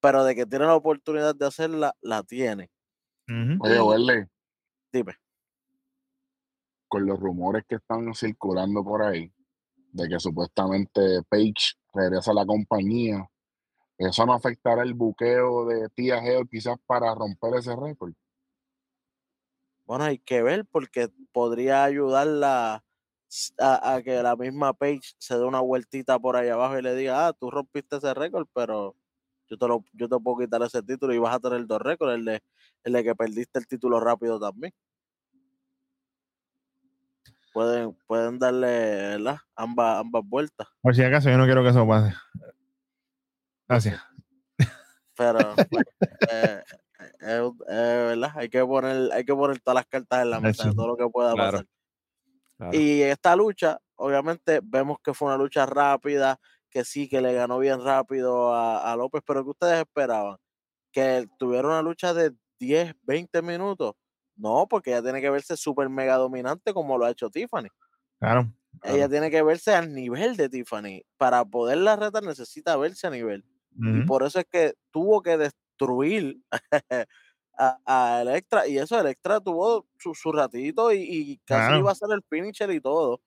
[0.00, 2.70] pero de que tiene la oportunidad de hacerla, la tiene.
[3.28, 3.58] Ujú.
[3.64, 4.24] Oye, Werley,
[4.92, 5.14] Dime.
[6.88, 9.32] con los rumores que están circulando por ahí,
[9.92, 13.28] de que supuestamente Page regresa a la compañía,
[13.98, 18.12] ¿eso no afectará el buqueo de Tia Geo quizás para romper ese récord?
[19.86, 22.82] Bueno, hay que ver porque podría ayudarla
[23.58, 26.94] a, a que la misma Page se dé una vueltita por ahí abajo y le
[26.94, 28.96] diga, ah, tú rompiste ese récord, pero
[29.48, 32.14] yo te, lo, yo te puedo quitar ese título y vas a tener dos récords,
[32.14, 32.42] el de,
[32.84, 34.72] el de que perdiste el título rápido también.
[37.52, 39.38] Pueden, pueden darle ¿verdad?
[39.54, 42.14] Ambas, ambas vueltas, Por si acaso, yo no quiero que eso pase.
[43.68, 44.00] Gracias.
[45.16, 45.84] pero pues,
[46.32, 46.62] eh,
[47.20, 48.32] eh, eh, ¿verdad?
[48.36, 50.96] Hay que poner, hay que poner todas las cartas en la mesa de todo lo
[50.96, 51.52] que pueda Claro.
[51.52, 51.66] pasar.
[52.58, 52.78] Claro.
[52.78, 56.38] Y esta lucha, obviamente, vemos que fue una lucha rápida,
[56.70, 60.36] que sí, que le ganó bien rápido a, a López, pero que ustedes esperaban?
[60.92, 63.94] Que tuviera una lucha de 10, 20 minutos.
[64.36, 67.68] No, porque ella tiene que verse súper mega dominante como lo ha hecho Tiffany.
[68.20, 68.52] Claro.
[68.84, 69.10] Ella Claro.
[69.10, 71.02] tiene que verse al nivel de Tiffany.
[71.18, 73.44] Para poderla retar necesita verse a nivel.
[73.92, 76.38] Y por eso es que tuvo que destruir
[77.58, 78.66] a, a Electra.
[78.66, 81.78] Y eso, Electra tuvo su, su ratito y, y casi Claro.
[81.78, 83.20] iba a ser el finisher y todo.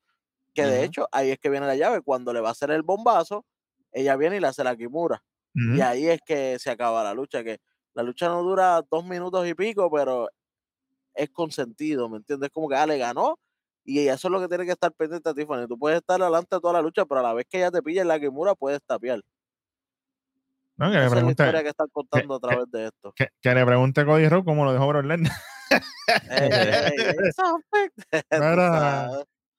[0.56, 2.02] Que de hecho, ahí es que viene la llave.
[2.02, 3.46] Cuando le va a hacer el bombazo,
[3.92, 5.24] ella viene y le hace la Kimura.
[5.70, 7.44] Y ahí es que se acaba la lucha.
[7.44, 7.60] Que
[7.96, 10.30] la lucha no dura dos minutos y pico, pero
[11.16, 12.50] es consentido, ¿me entiendes?
[12.52, 13.40] Como que ah, le ganó.
[13.84, 15.68] Y eso es lo que tiene que estar pendiente a Tiffany.
[15.68, 17.82] Tú puedes estar adelante de toda la lucha, pero a la vez que ella te
[17.84, 19.22] pilla en la Kimura, puedes tapear.
[20.78, 22.86] No, que le Esa es la pregunte, historia que están contando a que- través de
[22.86, 23.14] esto.
[23.16, 25.32] que, que le pregunte Cody Rhodes cómo lo dejó Brock Lesnar.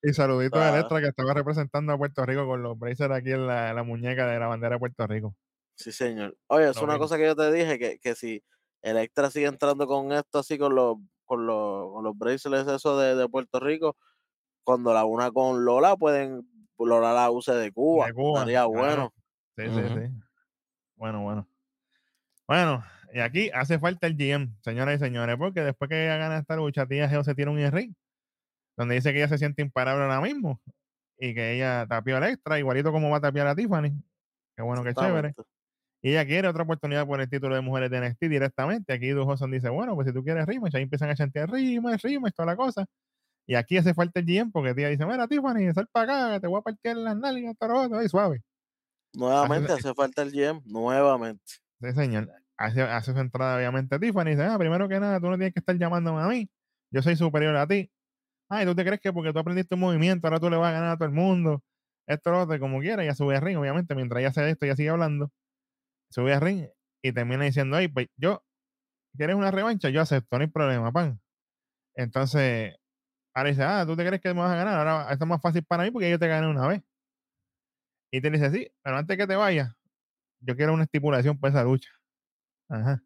[0.02, 0.68] Y saludito a.
[0.70, 4.26] Electra que estaba representando a Puerto Rico con los braces aquí en la, la muñeca
[4.28, 5.34] de la bandera de Puerto Rico.
[5.76, 6.36] Sí, señor.
[6.48, 8.42] Oye, es una cosa que yo te dije, que, que si
[8.82, 13.14] Electra sigue entrando con esto así, con los, con los, con los bracelets eso de,
[13.16, 13.96] de Puerto Rico,
[14.64, 16.48] cuando la una con Lola, pueden,
[16.78, 18.06] Lola la use de Cuba.
[18.06, 18.70] De Cuba, Estaría claro.
[18.70, 19.12] bueno.
[19.56, 20.12] Sí, sí, sí.
[20.98, 21.48] Bueno, bueno.
[22.46, 22.84] Bueno,
[23.14, 26.56] y aquí hace falta el GM, señoras y señores, porque después que ella gana esta
[26.56, 27.94] lucha, tía Geo se tira un ring
[28.76, 30.60] donde dice que ella se siente imparable ahora mismo
[31.18, 33.92] y que ella tapió a Electra, igualito como va a tapiar a Tiffany.
[34.56, 35.34] Qué bueno, qué chévere.
[36.00, 38.92] Y ella quiere otra oportunidad por el título de mujeres de NXT directamente.
[38.92, 42.04] Aquí Du Hudson dice, bueno, pues si tú quieres rematch, ahí empiezan a chantear rematch,
[42.04, 42.86] rematch, toda la cosa.
[43.46, 46.46] Y aquí hace falta el GM porque tía dice, mira, Tiffany, sal para acá, te
[46.46, 48.42] voy a partir las nalgas, todo lo otro, ahí suave.
[49.12, 51.42] Nuevamente hace falta el GM, nuevamente.
[51.80, 52.30] Sí, señor.
[52.56, 54.30] Hace, hace su entrada, obviamente, Tiffany.
[54.30, 56.50] Dice, ah, primero que nada, tú no tienes que estar llamándome a mí.
[56.90, 57.90] Yo soy superior a ti.
[58.48, 60.72] Ay, ¿tú te crees que porque tú aprendiste un movimiento, ahora tú le vas a
[60.72, 61.62] ganar a todo el mundo?
[62.06, 64.76] Esto, lo otro, como quiera, ya sube a ring, obviamente, mientras ella hace esto, ella
[64.76, 65.30] sigue hablando.
[66.10, 66.68] Sube a ring
[67.02, 68.42] y termina diciendo, ay, pues yo,
[69.16, 69.90] ¿quieres una revancha?
[69.90, 71.20] Yo acepto, no hay problema, pan.
[71.94, 72.76] Entonces,
[73.34, 74.78] ahora dice, ah, ¿tú te crees que me vas a ganar?
[74.78, 76.82] Ahora esto es más fácil para mí porque yo te gané una vez.
[78.10, 79.74] Y te dice, sí, pero antes que te vayas,
[80.40, 81.90] yo quiero una estipulación para esa lucha.
[82.68, 83.02] Ajá.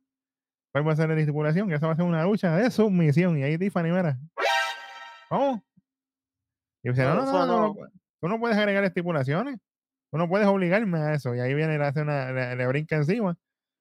[0.72, 1.68] ¿Cuál va a ser la estipulación?
[1.68, 3.38] Que eso va a ser una lucha de sumisión.
[3.38, 4.18] Y ahí Tiffany, mira.
[5.28, 5.62] ¿Cómo?
[6.82, 7.74] Y dice, no, No, no, no,
[8.20, 9.58] tú no puedes agregar estipulaciones.
[10.10, 11.34] Tú no puedes obligarme a eso.
[11.34, 13.36] Y ahí viene y le hace una, le, le brinca encima,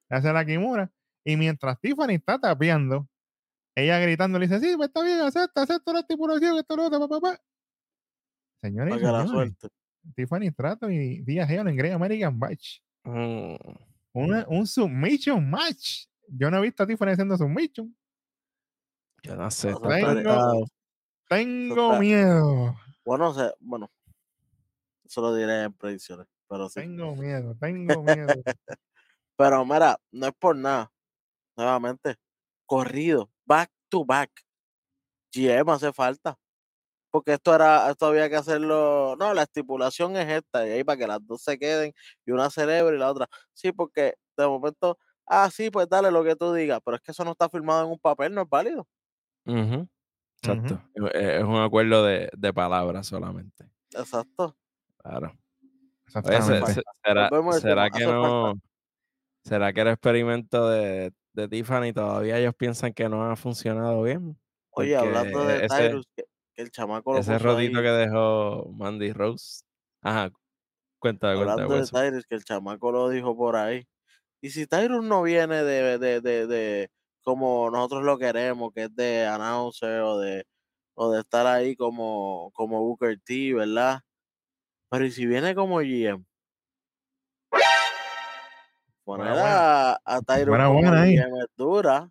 [0.09, 0.91] le hace la Kimura.
[1.25, 3.07] Y mientras Tiffany está tapeando,
[3.75, 6.99] ella gritando le dice, sí, pues está bien, acepta, acepta la estipulación, esto, lo otro,
[6.99, 7.41] papá, papá.
[8.61, 9.67] Señores que la señores, suerte.
[10.15, 12.79] Tiffany Trato y Díaz Geo en Great American Match.
[13.03, 13.55] Mm,
[14.13, 16.05] Una, un submission match.
[16.27, 17.95] Yo no he visto a Tiffany haciendo submission.
[19.23, 19.71] yo no sé.
[19.71, 20.65] No, Tengo-.
[21.29, 22.75] Tengo miedo.
[23.05, 23.89] Bueno, se- bueno,
[25.05, 26.81] eso lo diré en predicciones, pero sí.
[26.81, 28.33] Tengo miedo, tengo miedo.
[29.37, 30.91] Pero mira, no es por nada.
[31.57, 32.15] Nuevamente,
[32.67, 34.29] corrido, back to back.
[35.33, 36.37] GM hace falta.
[37.11, 39.15] Porque esto era, esto había que hacerlo.
[39.19, 41.93] No, la estipulación es esta, y ahí para que las dos se queden,
[42.25, 43.27] y una celebre y la otra.
[43.53, 44.97] Sí, porque de momento,
[45.27, 47.85] ah, sí, pues dale lo que tú digas, pero es que eso no está firmado
[47.85, 48.87] en un papel, no es válido.
[49.45, 49.87] Ujú,
[50.41, 50.81] Exacto.
[50.93, 53.69] Es- Es un acuerdo de, de palabras solamente.
[53.93, 54.55] Exacto.
[54.97, 55.27] Claro.
[55.27, 56.73] Oye, se- Exactamente.
[56.73, 58.53] se- ¿será, será que no?
[59.43, 64.37] ¿Será que el experimento de, de Tiffany todavía ellos piensan que no ha funcionado bien?
[64.71, 66.23] Oye, Porque hablando de ese- Tyrus, que,
[66.55, 69.63] que el chamaco lo Ese rodito ahí, que dejó Mandy Rose.
[70.01, 70.31] Ajá.
[70.99, 72.01] Cuenta, cuenta, hablando de Wilson.
[72.01, 73.87] Tyrus, que el chamaco lo dijo por ahí.
[74.41, 76.91] Y si Tyrus no viene de, de, de, de
[77.23, 80.45] como nosotros lo queremos, que es de announcer o de,
[80.95, 84.01] o de estar ahí como, como Booker T, ¿verdad?
[84.89, 86.25] Pero ¿y si viene como GM?
[89.03, 90.45] Poner a, a, ahí.
[90.45, 92.09] GM es dura.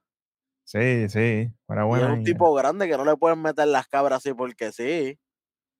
[0.70, 1.52] Sí, sí.
[1.66, 2.12] Fuera Y es buena.
[2.12, 5.18] un tipo grande que no le pueden meter las cabras así porque sí.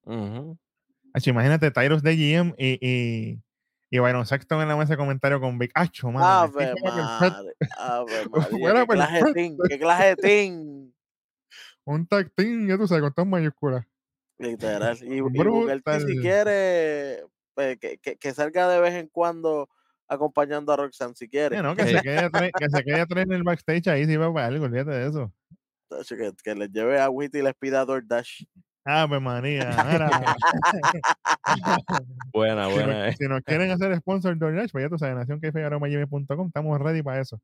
[0.03, 0.59] Ujú.
[1.15, 3.41] Acho, imagínate Tyros de GM y, y,
[3.89, 6.27] y Byron Sexton en la mesa de comentario con Big Acho, mano.
[6.27, 10.93] Ave madre, ave Fuera qué clase de team, qué clase de team.
[11.85, 13.87] Un tag team, ya tú sabes, con todas mayúsculas.
[14.39, 14.99] Literal.
[15.03, 15.23] Y, y
[15.85, 17.25] T, si quiere,
[17.55, 19.69] pues, que, que, que salga de vez en cuando
[20.11, 21.57] acompañando a Roxanne, si quiere.
[21.57, 24.17] Sí, no, que, se quede atrás, que se quede atrás en el backstage ahí, si
[24.17, 25.33] va para algo, olvídate de eso.
[26.09, 28.45] Que, que les lleve a Witty y les pida DoorDash.
[28.85, 29.71] Ave María.
[29.91, 30.37] Mira,
[32.33, 32.87] Buena, si, buena.
[32.87, 33.15] nos, eh.
[33.19, 37.41] si nos quieren hacer sponsor DoorDash, pues ya tú sabes, nacionquefearomagm.com, estamos ready para eso.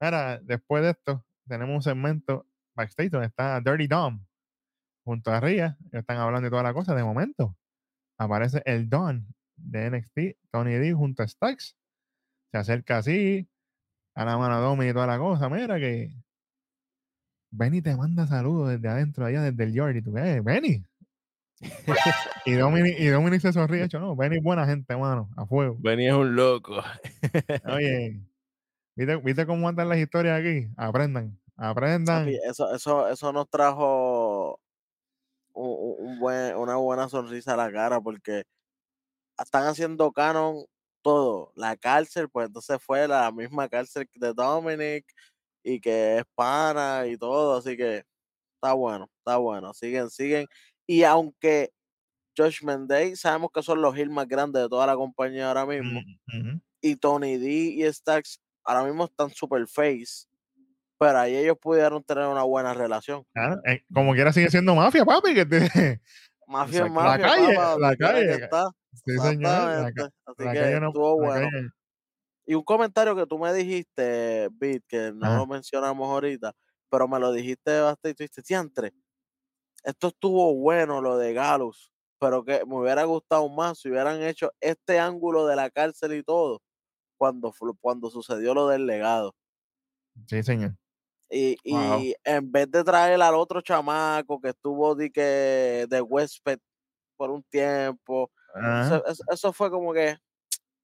[0.00, 4.24] Ahora, después de esto, tenemos un segmento backstage donde está Dirty Dom
[5.04, 5.76] junto a Ria.
[5.92, 6.94] Están hablando de toda la cosa.
[6.94, 7.56] De momento,
[8.18, 11.76] aparece el Don de NXT, Tony D junto a Stacks.
[12.50, 13.48] Se acerca así,
[14.14, 15.48] a la mano Domi y toda la cosa.
[15.48, 16.10] Mira que
[17.50, 20.02] Benny te manda saludos desde adentro, allá desde el Jordi.
[20.02, 20.84] Tú, eh, Benny.
[22.46, 25.76] y, Dominic, y Dominic se sonríe, hecho, no, Benny es buena gente, mano, a fuego.
[25.80, 26.76] Benny es un loco.
[27.64, 28.20] Oye,
[28.94, 30.68] ¿viste, ¿viste cómo andan las historias aquí?
[30.76, 32.28] Aprendan, aprendan.
[32.28, 34.60] Eso, eso, eso nos trajo
[35.52, 38.44] un- un buen, una buena sonrisa a la cara porque
[39.38, 40.64] están haciendo canon
[41.02, 41.52] todo.
[41.56, 45.04] La cárcel, pues entonces fue la misma cárcel de Dominic
[45.62, 48.04] y que es pana y todo, así que
[48.54, 49.74] está bueno, está bueno.
[49.74, 50.46] Siguen, siguen.
[50.86, 51.70] Y aunque
[52.36, 56.00] Josh Day sabemos que son los hills más grandes de toda la compañía ahora mismo,
[56.26, 60.26] Mm, y Tony D y Stacks ahora mismo están super face,
[60.98, 63.24] pero ahí ellos pudieron tener una buena relación.
[63.34, 66.00] Claro, eh, como quiera sigue siendo mafia, papi, que te...
[66.46, 67.02] Mafia es Exacto.
[67.02, 68.44] La mafia, calle, papá, la quiera que calle.
[68.44, 68.70] está.
[68.92, 69.96] Sí, señor.
[70.26, 71.48] Así que no- estuvo bueno.
[72.46, 75.38] Y un comentario que tú me dijiste, Bit, que no Ajá.
[75.38, 76.52] lo mencionamos ahorita,
[76.90, 78.92] pero me lo dijiste bastante y tú dijiste, "Diantre,
[79.84, 84.52] esto estuvo bueno lo de Galus, pero que me hubiera gustado más si hubieran hecho
[84.60, 86.62] este ángulo de la cárcel y todo
[87.18, 89.34] cuando, cuando sucedió lo del legado.
[90.28, 90.76] Sí, señor.
[91.30, 92.08] Y, Wow.
[92.10, 96.58] y en vez de traer al otro chamaco que estuvo de, que, de huésped
[97.16, 100.16] por un tiempo, Eso, eso- eso fue como que.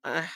[0.05, 0.29] ah,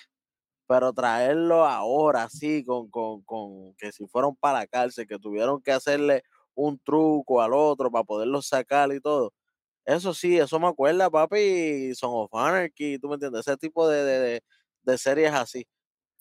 [0.68, 5.62] pero traerlo ahora sí, con, con, con que si fueron para la cárcel, que tuvieron
[5.62, 6.22] que hacerle
[6.54, 9.32] un truco al otro para poderlo sacar y todo.
[9.86, 14.04] Eso sí, eso me acuerda, papi, Son of Anarchy, tú me entiendes, ese tipo de,
[14.04, 14.42] de, de-
[14.82, 15.66] de series así,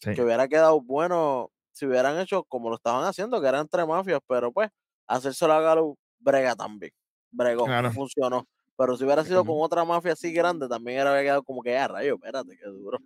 [0.01, 0.11] Sí.
[0.13, 4.19] que hubiera quedado bueno si hubieran hecho como lo estaban haciendo, que eran entre mafias,
[4.27, 4.69] pero pues,
[5.07, 6.91] hacérselo a Galo, brega también,
[7.31, 7.91] bregó, Claro.
[7.91, 8.47] funcionó.
[8.77, 11.87] Pero si hubiera sido con otra mafia así grande, también hubiera quedado como que, ah,
[11.87, 12.99] rayo, espérate, qué duro.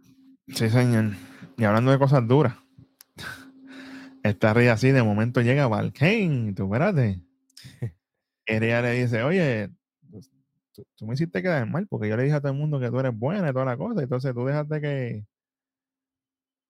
[0.47, 1.11] Sí, señor.
[1.57, 2.55] Y hablando de cosas duras,
[4.24, 7.22] esta ría así, de momento llega Valkane, tú espérate.
[8.45, 9.69] Ella le dice, oye,
[10.74, 12.89] tú, tú me hiciste quedar mal porque yo le dije a todo el mundo que
[12.89, 15.26] tú eres buena y toda la cosa, entonces tú dejaste que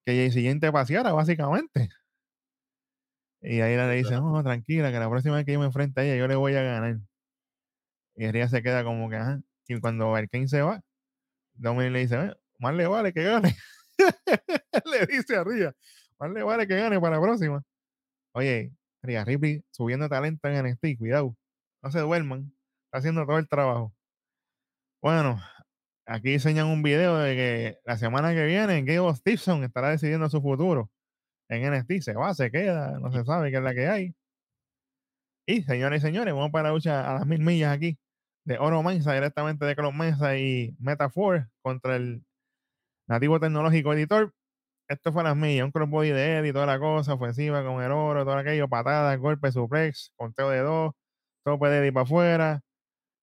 [0.06, 1.89] que el siguiente paseara, básicamente.
[3.41, 6.02] Y ahí ella le dice, no, tranquila, que la próxima vez que yo me enfrente
[6.02, 6.99] a ella, yo le voy a ganar.
[8.16, 9.41] Y ella se queda como que, ajá.
[9.68, 10.82] Y cuando Valkane se va,
[11.55, 13.55] Dominic le dice, "Eh, más le vale que gane.
[14.86, 15.74] le dice a Ria,
[16.20, 17.64] más le vale que gane para la próxima.
[18.34, 21.36] Oye, Ria Ripley subiendo talento en NXT, cuidado.
[21.84, 22.53] No se duerman.
[22.86, 23.93] Está haciendo todo el trabajo.
[25.01, 25.41] Bueno,
[26.05, 30.41] aquí enseñan un video de que la semana que viene Gable Stevenson estará decidiendo su
[30.41, 30.91] futuro
[31.49, 32.01] en NXT.
[32.03, 34.16] Se va, se queda, no se sabe qué es la que hay.
[35.46, 37.98] Y señores y señores, vamos para la lucha a las mil millas aquí
[38.46, 42.24] de Oro Mensa directamente de Clon Mensa y Metafor contra el
[43.08, 44.34] nativo tecnológico editor.
[44.88, 47.92] Esto fue a las millas, un crossbody de Eddie, toda la cosa, ofensiva con el
[47.92, 50.94] oro, todo aquello, patadas, golpe, suplex, conteo de dos,
[51.44, 52.62] tope de Eddie para afuera.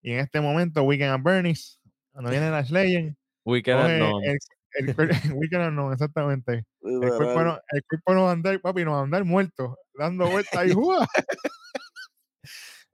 [0.03, 1.79] Y en este momento, Weekend and Bernice,
[2.13, 3.15] cuando viene la Legend,
[3.45, 4.21] Weekend coge no.
[4.23, 4.39] el,
[5.37, 6.65] Weekend no, exactamente.
[6.83, 9.77] El cuerpo no, el cuerpo no va a andar, papi, no va a andar muerto,
[9.95, 11.07] dando vueltas y ¡jua!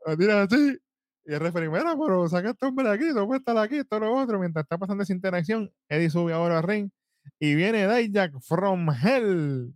[0.07, 0.79] Lo tiran así.
[1.27, 4.01] Y el referee, mira, pero saca este hombre de aquí, tú puedes estar aquí, todo
[4.01, 4.39] lo otro.
[4.39, 6.91] Mientras está pasando esa interacción, Eddie sube ahora al ring
[7.39, 9.75] y viene Dijak from Hell.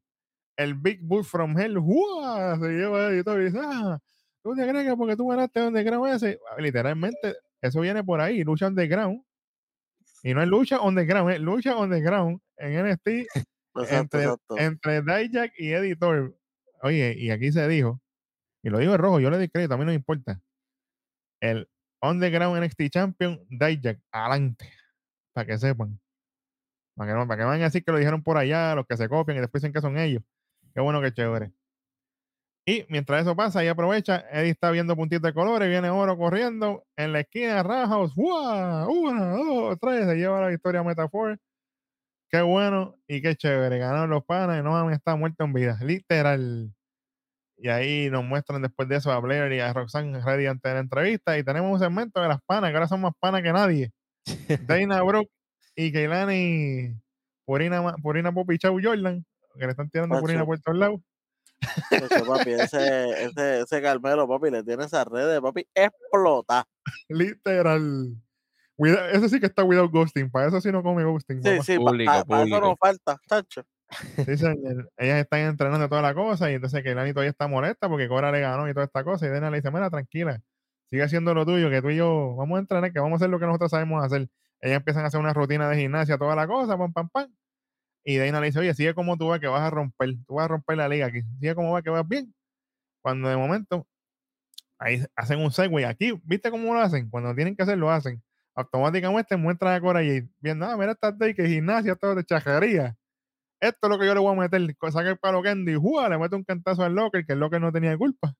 [0.57, 1.79] El Big Bull from Hell.
[2.61, 3.99] Se lleva a Eddie todo y dice, ah,
[4.43, 6.39] tú te crees que porque tú ganaste underground ese.
[6.51, 9.23] Ah, Literalmente, eso viene por ahí, lucha underground.
[10.23, 13.09] Y no es lucha underground, es lucha underground en NXT
[13.77, 14.59] Exacto, entre, exacto.
[14.59, 16.37] entre Dijak y Editor.
[16.83, 18.01] Oye, y aquí se dijo,
[18.63, 20.41] y lo digo en rojo, yo le di crédito, a mí no me importa.
[21.41, 21.69] El
[22.03, 24.71] Underground NXT Champion, Dijak, adelante.
[25.33, 26.01] Para que sepan.
[26.97, 28.97] Para que, no, para que van a decir que lo dijeron por allá, los que
[28.97, 30.23] se copian y después dicen que son ellos.
[30.75, 31.53] Qué bueno que chévere.
[32.67, 36.85] Y mientras eso pasa, ahí aprovecha, Eddie está viendo puntitos de colores, viene Oro corriendo
[36.97, 38.85] en la esquina, Rajaos, ¡Una,
[39.33, 40.05] dos, tres!
[40.07, 41.39] Se lleva la victoria a Metafor.
[42.31, 43.79] Qué bueno y qué chévere.
[43.79, 45.79] Ganaron los panas y no está muerto en vida.
[45.81, 46.71] Literal.
[47.61, 50.79] Y ahí nos muestran después de eso a Blair y a Roxanne ready ante la
[50.79, 51.37] entrevista.
[51.37, 53.91] Y tenemos un segmento de las panas, que ahora son más panas que nadie.
[54.67, 55.31] Dana Brooke
[55.75, 56.95] y Keilani
[57.45, 59.25] Purina, Purina Popi Chau Jordan,
[59.59, 60.23] que le están tirando Macho.
[60.23, 61.01] Purina por todos lados.
[61.91, 66.65] Eso, papi, ese, ese, ese Carmelo, papi, le tiene esas redes, papi, explota.
[67.09, 68.15] Literal.
[68.77, 70.31] Cuida- eso sí que está without ghosting.
[70.31, 71.43] Para eso sí no come ghosting.
[71.43, 71.65] Sí, papá.
[71.65, 72.61] sí, Público, para eso público.
[72.61, 73.63] no falta, tacho.
[74.37, 74.91] Señor.
[74.97, 78.41] Ellas están entrenando toda la cosa y entonces Keilani todavía está molesta porque Cora le
[78.41, 79.27] ganó y toda esta cosa.
[79.27, 80.41] Y Dana le dice, mira, tranquila,
[80.87, 83.31] sigue haciendo lo tuyo, que tú y yo vamos a entrenar, que vamos a hacer
[83.31, 84.29] lo que nosotros sabemos hacer.
[84.61, 87.33] Ellas empiezan a hacer una rutina de gimnasia, toda la cosa, pam, pam, pam.
[88.05, 90.47] Y Dana le dice, oye, sigue como tú vas, que vas a romper, tú vas
[90.47, 91.23] a romper la liga aquí.
[91.41, 92.35] Sigue como vas, que vas bien.
[93.03, 93.87] Cuando de momento,
[94.79, 95.87] ahí hacen un segue.
[95.87, 97.09] Aquí, ¿viste cómo lo hacen?
[97.11, 98.23] Cuando tienen que hacer, lo hacen.
[98.55, 102.97] Automáticamente muestran a Cora y viendo, ah, mira esta que gimnasia, todo de chajería
[103.61, 104.77] esto es lo que yo le voy a meter.
[104.91, 106.09] Saca el palo Candy, ¡jua!
[106.09, 108.35] le mete un cantazo al Locker, que el Locker no tenía culpa.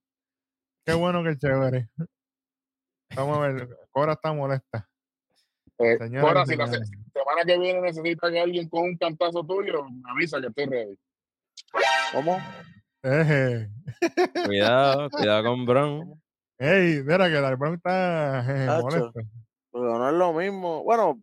[0.85, 1.89] Qué bueno que chévere.
[3.15, 4.87] Vamos a ver, Cora está molesta.
[5.77, 9.85] Eh, Cora, y si la semana que viene necesita que alguien con un cantazo tuyo,
[9.85, 10.99] me avisa que estoy ready.
[12.13, 12.37] ¿Cómo?
[13.01, 13.69] Eje.
[14.45, 16.21] Cuidado, cuidado con Bron.
[16.57, 18.81] Ey, mira que Darbron está jeje, Tacho.
[18.81, 19.13] molesto.
[19.71, 20.83] Porque no es lo mismo.
[20.83, 21.21] Bueno,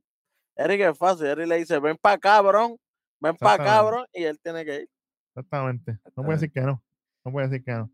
[0.57, 1.26] Eric es fácil.
[1.26, 2.78] Eric le dice, ven para acá, bro.
[3.27, 4.07] Ven para bro.
[4.12, 4.91] Y él tiene que ir.
[5.29, 5.99] Exactamente.
[6.16, 6.83] No puede decir que no.
[7.24, 7.91] No puede decir que no.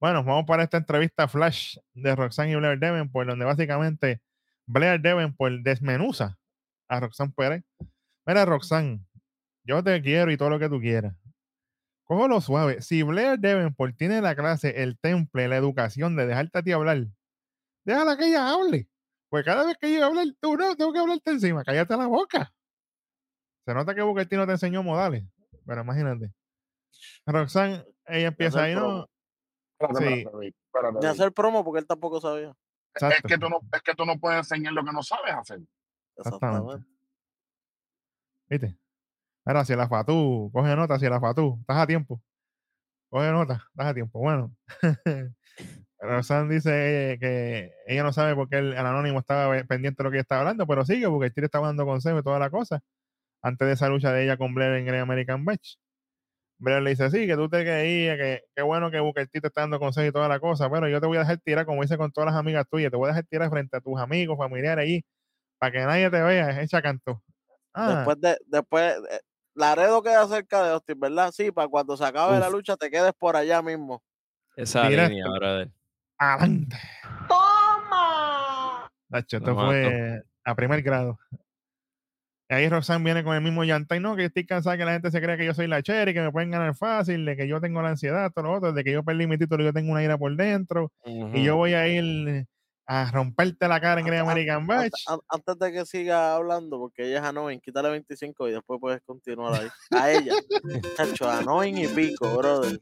[0.00, 4.22] Bueno, vamos para esta entrevista flash de Roxanne y Blair Davenport, donde básicamente
[4.66, 6.38] Blair Davenport desmenuza
[6.88, 7.64] a Roxanne Pérez.
[8.24, 9.04] Mira, Roxanne,
[9.64, 11.14] yo te quiero y todo lo que tú quieras.
[12.04, 12.80] Cógelo suave.
[12.80, 17.06] Si Blair Davenport tiene la clase, el temple, la educación de dejarte a ti hablar,
[17.84, 18.88] déjala que ella hable.
[19.28, 21.64] Pues cada vez que ella hablar, tú no, tengo que hablarte encima.
[21.64, 22.52] Cállate la boca.
[23.68, 25.26] Se nota que Booker T no te enseñó modales.
[25.66, 26.32] Pero imagínate.
[27.26, 29.06] Roxanne, ella empieza ahí, ¿no?
[29.98, 30.24] Sí.
[30.24, 31.04] David.
[31.04, 32.56] hacer promo porque él tampoco sabía.
[32.94, 35.60] Es que, tú no, es que tú no puedes enseñar lo que no sabes hacer.
[36.16, 36.64] Exactamente.
[36.64, 36.86] Exactamente.
[38.48, 38.78] ¿Viste?
[39.44, 42.22] Ahora, si la fatú, coge nota, si la fatú, estás a tiempo.
[43.10, 44.18] Coge nota, estás a tiempo.
[44.18, 44.56] Bueno.
[46.00, 50.10] Roxanne dice que ella no sabe por qué el, el anónimo estaba pendiente de lo
[50.10, 52.48] que ella estaba hablando, pero sigue porque el tío estaba dando consejos y toda la
[52.48, 52.82] cosa.
[53.42, 55.76] Antes de esa lucha de ella con Blair en Great American Match.
[56.58, 59.46] Blair le dice, sí, que tú te creías, que qué bueno que Booker T te
[59.46, 61.84] está dando consejos y toda la cosa, pero yo te voy a dejar tirar, como
[61.84, 64.36] hice con todas las amigas tuyas, te voy a dejar tirar frente a tus amigos,
[64.36, 65.04] familiares allí,
[65.58, 67.22] para que nadie te vea, echa canto.
[67.72, 69.20] Ah, Después de, después, eh,
[69.54, 71.30] Laredo queda cerca de Austin, ¿verdad?
[71.32, 74.02] Sí, para cuando se acabe la lucha te quedes por allá mismo.
[74.56, 75.10] Esa Directo.
[75.10, 75.70] línea, brother.
[76.18, 76.76] adelante.
[77.28, 78.88] ¡Toma!
[79.08, 81.18] Nacho, esto fue a primer grado.
[82.50, 84.92] Y ahí Roxanne viene con el mismo llanta y no, que estoy cansada que la
[84.92, 87.46] gente se cree que yo soy la cherry, que me pueden ganar fácil, de que
[87.46, 89.72] yo tengo la ansiedad, todo lo otro, de que yo perdí mi título y yo
[89.74, 92.46] tengo una ira por dentro, y yo voy a ir
[92.86, 96.78] a romperte la cara en Great An- an- American an- Antes de que siga hablando,
[96.78, 99.68] porque ella es Anoin, quítale 25 y después puedes continuar ahí.
[99.90, 100.32] A ella.
[100.96, 102.78] Chacho, Anoin y pico, brother.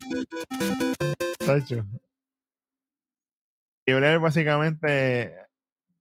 [1.45, 1.85] Tacho.
[3.85, 5.35] Y Blair básicamente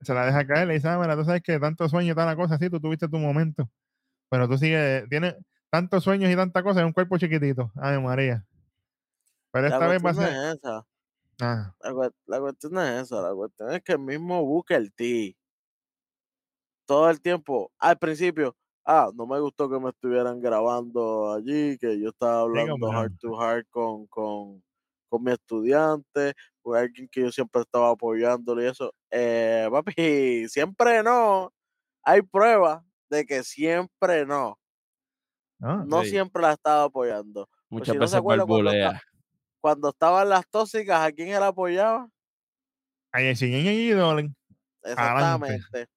[0.05, 2.35] se la deja caer, le dice, ah, mira, tú sabes que tanto sueño y tanta
[2.35, 3.69] cosa así, tú tuviste tu momento.
[4.29, 5.35] Pero tú sigues, tienes
[5.69, 7.71] tantos sueños y tanta cosa en un cuerpo chiquitito.
[7.75, 8.45] Ay, María.
[9.51, 10.23] Pero La esta vez va a ser.
[10.33, 10.85] no es esa.
[11.41, 13.21] Ah, La, cue- la cuestión no es esa.
[13.21, 15.35] La cuestión es que el mismo Booker T.
[16.85, 21.99] Todo el tiempo, al principio, ah, no me gustó que me estuvieran grabando allí, que
[21.99, 24.63] yo estaba hablando heart to heart con, con,
[25.09, 26.33] con mi estudiante,
[26.73, 28.93] alguien que yo siempre estaba apoyándolo y eso.
[29.11, 29.93] Eh, papi,
[30.49, 31.51] siempre no.
[32.03, 34.57] Hay pruebas de que siempre no.
[35.61, 36.09] ah, No Sí.
[36.11, 37.47] siempre la estaba apoyando.
[37.69, 38.71] Muchas si no se veces acuerda cuando.
[39.61, 42.07] Cuando estaban las tóxicas, ¿a quién él apoyaba?
[43.11, 44.35] ahí sí, y Dolan.
[44.83, 45.87] Exactamente.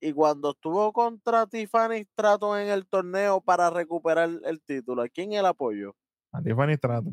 [0.00, 5.32] Y cuando estuvo contra Tiffany Stratton en el torneo para recuperar el título, ¿a quién
[5.32, 5.94] él apoyó?
[6.32, 7.10] A Tiffany Strato.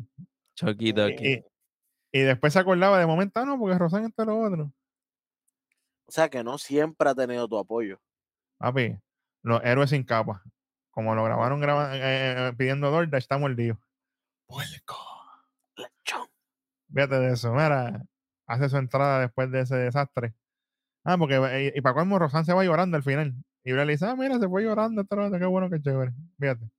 [0.54, 1.44] Chucky Eh, Ducky.
[2.12, 4.72] Y, después se acordaba de momento, ah, no, porque Rosan esto es lo otro.
[6.06, 8.00] O sea que no siempre ha tenido tu apoyo.
[8.58, 8.98] Papi,
[9.42, 10.42] los héroes sin capa.
[10.90, 12.00] Como lo grabaron graba- eh,
[12.48, 13.78] eh, pidiendo DoorDash, está mordido.
[14.46, 14.96] Puerco.
[15.76, 16.28] Lechón.
[16.92, 17.52] Fíjate de eso.
[17.52, 18.06] Mira,
[18.46, 20.34] hace su entrada después de ese desastre.
[21.04, 23.34] Ah, porque eh, y, para colmo Rosan se va llorando al final.
[23.64, 25.80] Y Brea le dice, ah, mira, se fue llorando, esto, lo otro, qué bueno, qué
[25.80, 26.12] chévere.
[26.38, 26.70] Fíjate.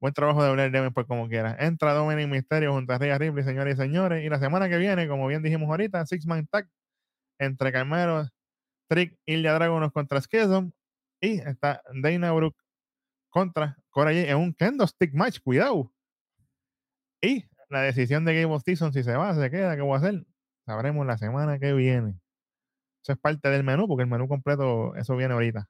[0.00, 1.56] Buen trabajo de Blair Devin por como quiera.
[1.58, 4.24] Entra Dominic Mysterio junto a Rhea Ripley, señores y señores.
[4.24, 6.68] Y la semana que viene, como bien dijimos ahorita, Six Man Tag
[7.38, 8.28] entre Carmelo,
[8.88, 10.70] Trick, Ilya Dragonos contra Schism.
[11.20, 12.58] Y está Dana Brooke
[13.30, 15.40] contra Cora en un kendo stick match.
[15.42, 15.92] Cuidado.
[17.20, 20.24] Y la decisión de Game of si se va, se queda, ¿qué voy a hacer?
[20.64, 22.20] Sabremos la semana que viene.
[23.02, 25.68] Eso es parte del menú, porque el menú completo, eso viene ahorita.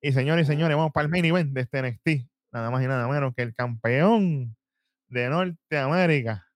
[0.00, 2.30] Y señores y señores, vamos para el main event de este NXT.
[2.54, 4.56] Nada más y nada menos que el campeón
[5.08, 6.46] de Norteamérica,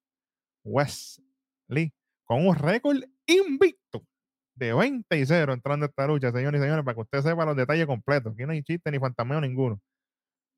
[0.62, 1.92] Wesley,
[2.22, 4.06] con un récord invicto
[4.54, 7.44] de 20 y 0 entrando a esta lucha, señores y señores, para que usted sepa
[7.44, 8.32] los detalles completos.
[8.32, 9.80] Aquí no hay chiste ni fantasmeo ninguno.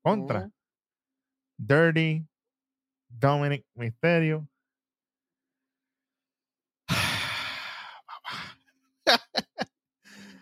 [0.03, 0.47] Contra.
[1.57, 2.23] Dirty
[3.09, 4.47] Dominic Mysterio.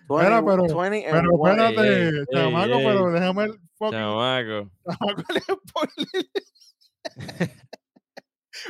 [0.10, 4.72] 20 pero- 20 and Pero espérate, ey, chamaco, ey, pero déjame el fucking Chamaco.
[4.86, 6.30] chamaco le spoileé.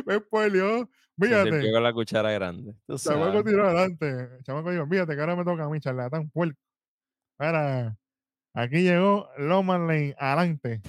[0.05, 0.89] Me spoileó.
[1.19, 2.73] Se sirvió Fíjate, con la cuchara grande.
[2.97, 4.29] Chamaco tiró adelante.
[4.43, 6.57] Chamaco dijo, fíjate que ahora me toca a mí, charlatán, puerco.
[7.39, 7.97] Mira,
[8.53, 10.81] aquí llegó Loman Lane, adelante.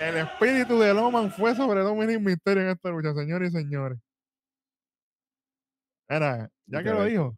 [0.00, 3.98] El espíritu de Loman fue sobre Dominic Mysterio en esta lucha, señores y señores.
[6.08, 7.36] Mira, ya que lo dijo,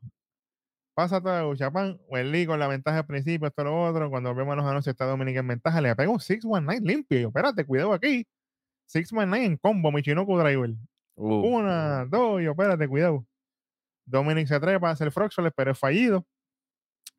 [1.09, 4.65] la lucha, pan, Welly con la ventaja al principio, esto lo otro, cuando vemos los
[4.67, 8.27] anuncios está Dominic en ventaja, le pega un 619 limpio, y yo, espérate, cuidado aquí,
[8.87, 10.71] 619 en combo, Michinoku Driver,
[11.17, 13.27] Uh, una, dos, y yo, espérate, cuidado.
[14.07, 16.25] Dominic se trepa, hace el Froxoles, pero es fallido.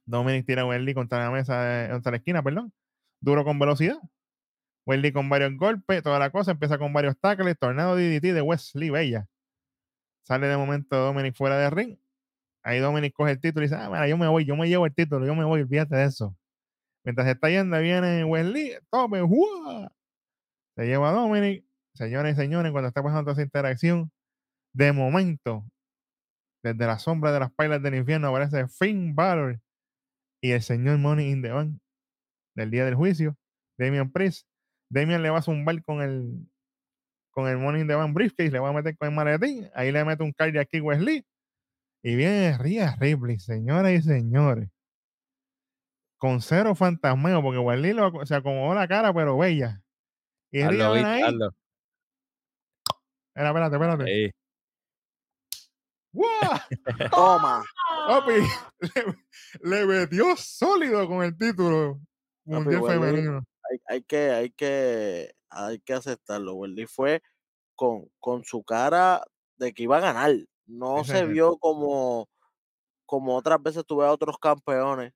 [0.06, 2.74] Dominic tira a Welly contra la mesa, de- contra la esquina, perdón.
[3.20, 3.98] Duro con velocidad.
[4.88, 8.90] Welly con varios golpes, toda la cosa, empieza con varios tackles, tornado DDT de Wesley
[8.90, 9.28] Bella.
[10.24, 11.98] Sale de momento Dominic fuera de ring.
[12.64, 14.86] Ahí Dominic coge el título y dice, ah, mira, yo me voy, yo me llevo
[14.86, 16.36] el título, yo me voy, olvídate de eso.
[17.04, 19.92] Mientras está yendo, viene Wesley, tome, ¡juá!
[20.76, 21.66] Se lleva Dominic.
[21.94, 24.12] Señores y señores, cuando está pasando esa interacción,
[24.74, 25.66] de momento,
[26.64, 29.60] desde la sombra de las pailas del infierno aparece Finn Balor
[30.42, 31.80] y el señor Money in the Bank
[32.56, 33.36] del día del juicio,
[33.78, 34.48] Damian Priest.
[34.90, 36.48] Damian le va a zumbar con el
[37.32, 39.92] con el Money in the Bank briefcase, le va a meter con el maletín, ahí
[39.92, 41.26] le mete un cardio aquí Wesley
[42.04, 44.70] y viene Rhea Ripley, señoras y señores.
[46.18, 49.82] Con cero fantasmeo, porque Wesley lo, se acomodó la cara, pero bella.
[50.52, 51.08] Y Rhea ¿viste?
[51.08, 51.22] ahí.
[51.22, 51.50] Hazlo.
[53.34, 54.36] Espera, espérate, espérate.
[56.14, 56.60] ¡Guau!
[57.12, 57.64] Toma.
[58.08, 58.34] Papi,
[59.64, 62.02] le, le metió sólido con el título
[62.44, 63.44] mundial femenino.
[63.70, 66.56] Hay, hay que, hay que, hay que aceptarlo.
[66.56, 67.22] Wendy fue
[67.76, 69.24] con, con su cara
[69.58, 70.32] de que iba a ganar.
[70.68, 72.28] No se vio como,
[73.06, 75.14] como otras veces tuve a otros campeones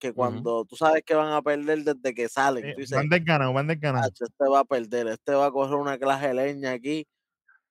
[0.00, 3.08] que cuando tú sabes que van a perder desde que salen, Eh, tú dices, van
[3.08, 4.08] desganados, van desganados.
[4.08, 7.06] "Acho, este va a perder, este va a coger una clase de leña aquí.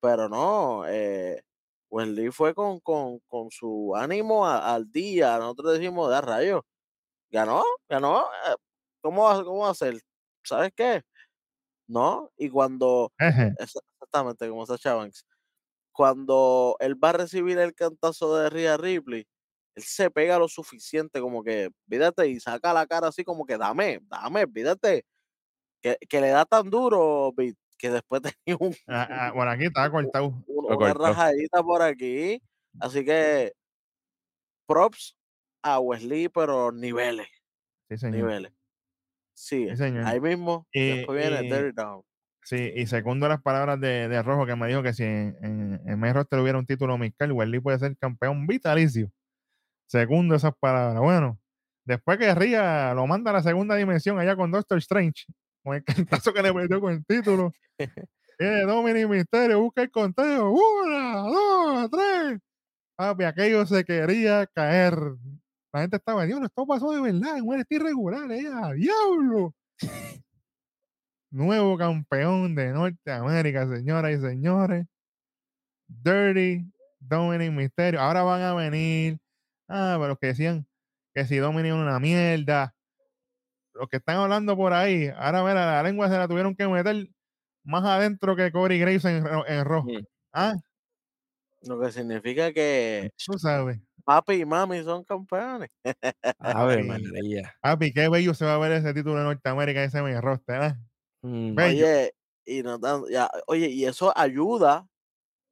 [0.02, 1.42] Pero no, eh,
[1.90, 5.38] Wesley fue con, con, con su ánimo a- al día.
[5.40, 6.62] Nosotros decimos, de rayos,
[7.32, 8.22] ganó, ganó.
[8.48, 8.56] eh,
[9.02, 10.02] ¿Cómo va, cómo va a ser?
[10.46, 11.04] ¿Sabes qué?
[11.88, 15.26] No, y cuando, Eje, exactamente como Sacha Banks,
[16.00, 19.28] cuando él va a recibir el cantazo de Rhea Ripley,
[19.76, 23.58] él se pega lo suficiente como que, vídate, y saca la cara así como que
[23.58, 25.04] dame, dame, vídate,
[25.82, 27.34] que, que le da tan duro,
[27.78, 30.28] que después tenía un, ah, ah, por aquí estaba cortado.
[30.28, 32.42] un- una rajadita por aquí.
[32.80, 33.52] Así que
[34.66, 35.18] props
[35.64, 37.28] a Wesley, pero niveles,
[37.90, 38.16] Sí, señor.
[38.16, 38.54] niveles.
[39.34, 40.06] Sí, Sí, señor.
[40.06, 40.66] ahí mismo.
[40.72, 42.04] Y- después viene Terry Down.
[42.44, 45.82] Sí, y segundo las palabras de, de Rojo que me dijo que si en, en,
[45.86, 49.12] en main roster hubiera un título Mixcal, Wesley puede ser campeón vitalicio.
[49.88, 51.00] Segundo esas palabras.
[51.02, 51.40] Bueno,
[51.86, 55.26] después que Ría lo manda a la segunda dimensión allá con Doctor Strange,
[55.64, 57.54] con el cantazo que le metió con el título.
[58.42, 60.52] Eh, Dominic Misterio, busca el conteo.
[60.52, 62.40] Una, dos, tres.
[62.96, 64.96] Papi, aquello se quería caer.
[65.74, 69.54] La gente estaba, Dios, esto pasó de verdad, en un NXT irregular, eh, ¡a diablo!
[71.32, 74.86] Nuevo campeón de Norteamérica, señoras y señores.
[75.88, 76.66] Dirty
[77.00, 78.00] Dominic Mysterio.
[78.02, 79.18] Ahora van a venir.
[79.68, 80.66] Ah, pero los que decían
[81.14, 82.74] que si Dominic era una mierda.
[83.74, 85.08] Los que están hablando por ahí.
[85.16, 87.08] Ahora, mira, la lengua se la tuvieron que meter
[87.64, 89.88] más adentro que Corey Graves en, ro- en rojo.
[89.90, 90.04] Mm.
[90.34, 90.56] Ah,
[91.62, 93.80] Lo que significa que tú sabes.
[94.04, 95.70] papi y mami son campeones.
[96.40, 96.84] Ave Ay.
[96.84, 97.56] María.
[97.62, 100.76] Papi, qué bello se va a ver ese título de Norteamérica ese main roster, ¿eh?
[101.22, 101.86] Mm, Bello.
[101.86, 102.14] Oye,
[102.46, 104.88] y no tan- ya, oye, y eso ayuda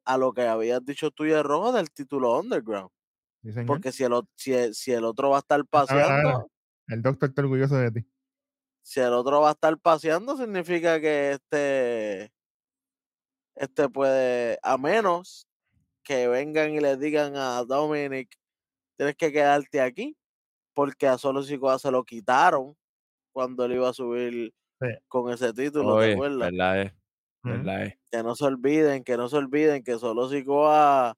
[0.05, 2.89] a lo que habías dicho tú y el rojo del título underground.
[3.43, 3.61] Sí.
[3.65, 6.49] Porque si el, si, el- si el otro va a estar paseando,
[6.88, 8.07] El doctor está orgulloso de ti.
[8.82, 12.32] si el otro va a estar paseando, significa que este,
[13.55, 15.47] este puede, a menos
[16.03, 18.34] que vengan y le digan a Dominic,
[18.97, 20.15] tienes que quedarte aquí,
[20.74, 22.76] porque a Solo Sikoa se lo quitaron
[23.34, 24.88] cuando él iba a subir Sí.
[25.08, 26.52] con ese título, ¿te acuerdas?
[26.52, 26.94] verdad es,
[27.44, 27.98] verdad es.
[28.12, 31.16] Que no se olviden, que no se olviden que Solo Sikoa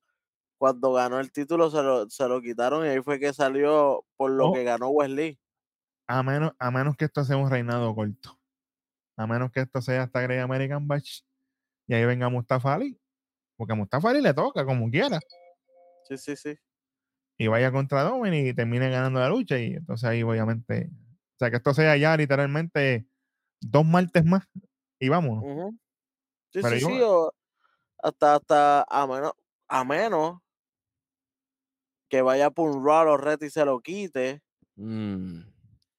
[0.57, 4.31] cuando ganó el título se lo, se lo quitaron y ahí fue que salió por
[4.31, 4.53] lo Oh.
[4.53, 5.39] que ganó Wesley.
[6.07, 8.39] A menos, a menos que esto sea un reinado corto.
[9.17, 11.21] A menos que esto sea hasta Great American Batch.
[11.87, 12.99] Y ahí venga Mustafa Ali.
[13.57, 15.19] Porque a Mustafa Ali le toca como quiera.
[16.07, 16.55] Sí, sí, sí.
[17.37, 19.57] Y vaya contra Dominic y termine ganando la lucha.
[19.59, 20.89] Y entonces ahí obviamente.
[21.35, 23.05] O sea que esto sea ya literalmente
[23.61, 24.43] dos martes más.
[24.99, 25.43] Y vámonos.
[25.43, 25.71] Ujú.
[26.51, 26.99] Sí, Pero sí, yo- sí.
[27.01, 27.33] o
[28.01, 29.33] hasta, hasta, a menos,
[29.67, 30.39] a menos
[32.09, 34.41] que vaya por un Raw o Red y se lo quite.
[34.75, 35.41] Mm,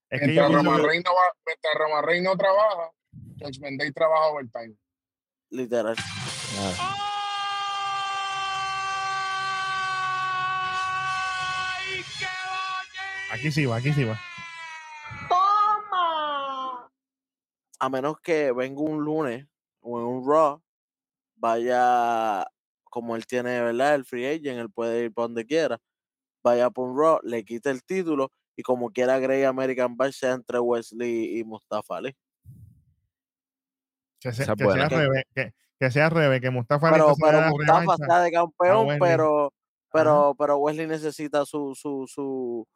[0.09, 2.91] Es que Mientras Roman que- Reigns no, va- mientras Reigns no trabaja,
[3.39, 4.77] Judgment Day trabaja overtime.
[5.51, 5.97] Literal.
[5.99, 6.97] ah,
[13.33, 14.19] aquí sí va, aquí sí va.
[17.81, 19.47] A menos que venga un lunes
[19.81, 20.63] o en un Raw,
[21.37, 22.47] vaya
[22.85, 23.95] como él tiene, ¿verdad?
[23.95, 25.79] El free agent, él puede ir para donde quiera.
[26.43, 30.33] Vaya por un Raw, le quite el título y como quiera Grey American Bash sea
[30.33, 32.15] entre Wesley y Mustafa Ali.
[34.21, 37.39] Que, sea- es que sea revés, que, que sea al revés, que Mustafa Pero, pero
[37.51, 39.53] Mustafa está de campeón, pero,
[39.93, 42.67] pero, pero Wesley necesita su, su, su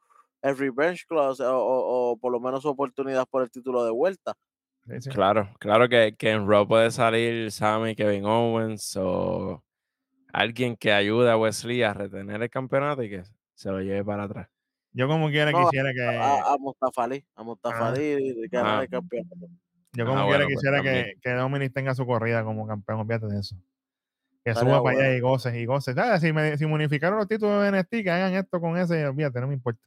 [0.40, 3.90] el revenge clause o, o- o por lo menos su oportunidad por el título de
[3.90, 4.34] vuelta.
[4.86, 5.10] Sí, sí.
[5.10, 9.62] claro, claro que, que en Raw puede salir Sammy, Kevin Owens o
[10.32, 13.22] alguien que ayude a Wesley a retener el campeonato y que
[13.54, 14.48] se lo lleve para atrás.
[14.92, 18.00] Yo como quiera No, quisiera que A, a Mustafa Ali, a Mustafa Ah.
[18.00, 18.82] Y ganar Ah.
[18.82, 19.36] el campeonato.
[19.92, 23.00] yo como Ah, quiera bueno, pues quisiera que, que Dominic tenga su corrida como campeón,
[23.00, 23.56] olvídate de eso.
[24.44, 25.14] Que suba para allá bueno.
[25.16, 25.94] y goce y goce.
[25.94, 26.20] ¿Sabes?
[26.20, 29.40] Si me, si me unificaron los títulos de NXT, que hagan esto con ese, olvídate,
[29.40, 29.80] no me importa.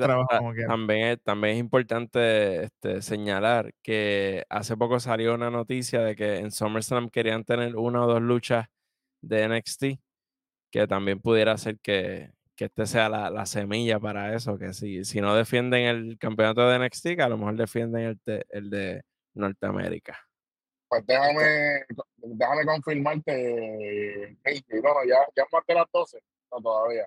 [0.00, 0.68] Trabajo ta- quiera.
[0.68, 6.36] también, es, también es importante este, señalar que hace poco salió una noticia de que
[6.38, 8.66] en SummerSlam querían tener una o dos luchas
[9.22, 9.84] de NXT,
[10.70, 15.04] que también pudiera ser que, que este sea la, la semilla para eso, que si,
[15.04, 18.70] si no defienden el campeonato de NXT, que a lo mejor defienden el, de- el
[18.70, 19.02] de
[19.34, 20.18] Norteamérica.
[20.88, 21.84] Pues déjame,
[22.16, 24.62] déjame confirmarte, Casey.
[24.82, 26.18] No, no, ya, ya es más de las 12.
[26.50, 27.06] No, todavía.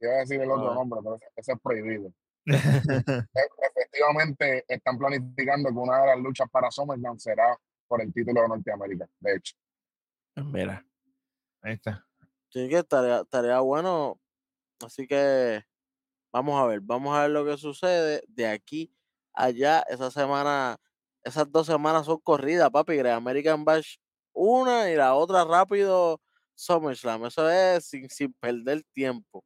[0.00, 0.74] Iba a decir el otro Ah.
[0.74, 2.12] nombre, pero ese, ese es prohibido.
[3.34, 8.42] E- Efectivamente, están planificando que una de las luchas para SummerSlam será por el título
[8.42, 9.54] de Norteamérica, de hecho.
[10.34, 10.84] Pues Mira,
[11.62, 12.06] Ahí está.
[12.48, 14.18] Así que estaría, estaría bueno.
[14.84, 15.62] Así que
[16.32, 18.94] vamos a ver, vamos a ver lo que sucede de aquí
[19.34, 19.84] a allá.
[19.88, 20.78] Esa semana,
[21.22, 22.96] esas dos semanas son corridas, papi.
[22.96, 23.96] Great American Bash
[24.32, 26.20] una y la otra rápido
[26.54, 27.26] SummerSlam.
[27.26, 29.44] Eso es sin, sin perder tiempo.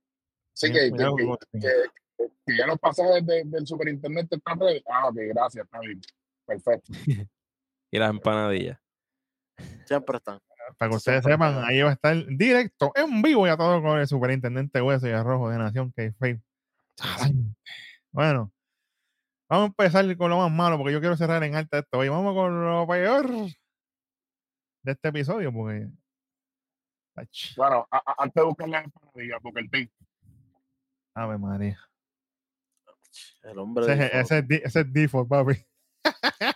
[0.55, 1.61] Así Bien, que, que, cuidado que- con Austin.
[1.61, 4.83] que- que ya los pasajes de- del superintendente están ready.
[4.89, 6.01] Ah, ok, gracias, está bien.
[6.47, 6.93] Perfecto.
[7.91, 8.79] y las empanadillas.
[9.89, 10.39] Siempre están.
[10.79, 13.83] Para que ustedes siempre sepan, ahí va a estar directo, en vivo y a todo
[13.83, 16.41] con el superintendente Hueso y Arrojo de Nación, que es fake.
[18.11, 18.51] Bueno,
[19.49, 21.99] vamos a empezar con lo más malo, porque yo quiero cerrar en alta esto.
[21.99, 25.87] Hoy vamos con lo peor de este episodio, porque.
[27.17, 27.87] Ach, Bueno,
[28.17, 29.89] antes de buscar las empanadillas, porque el team.
[31.15, 31.79] Ave María.
[33.43, 35.55] El hombre Ese, es- default, ese ese es default, papi.
[35.55, 35.65] Sí,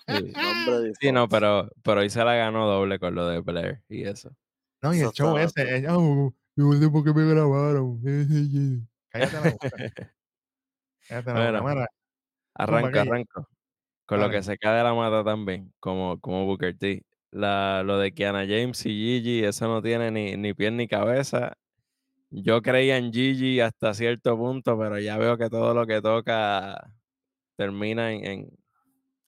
[0.06, 3.82] el hombre Sí, no, pero, pero hoy se la ganó doble con lo de Blair
[3.88, 4.34] y eso.
[4.82, 5.86] No, y el show ese.
[5.88, 8.00] Oh, yo no sé por qué me grabaron.
[9.10, 9.70] Cállate la boca.
[11.08, 11.60] Cállate la boca.
[11.62, 11.62] Bueno.
[11.68, 11.86] Mira,
[12.54, 13.02] Arranco, aquella.
[13.02, 13.48] arranco.
[14.06, 17.04] Con lo que se cae de la mata también, como, como Booker T.
[17.30, 21.56] La, lo de Kiana James y Gigi, eso no tiene ni, ni pie ni cabeza.
[22.30, 26.92] Yo creía en Gigi hasta cierto punto, pero ya veo que todo lo que toca
[27.56, 28.48] termina en, en,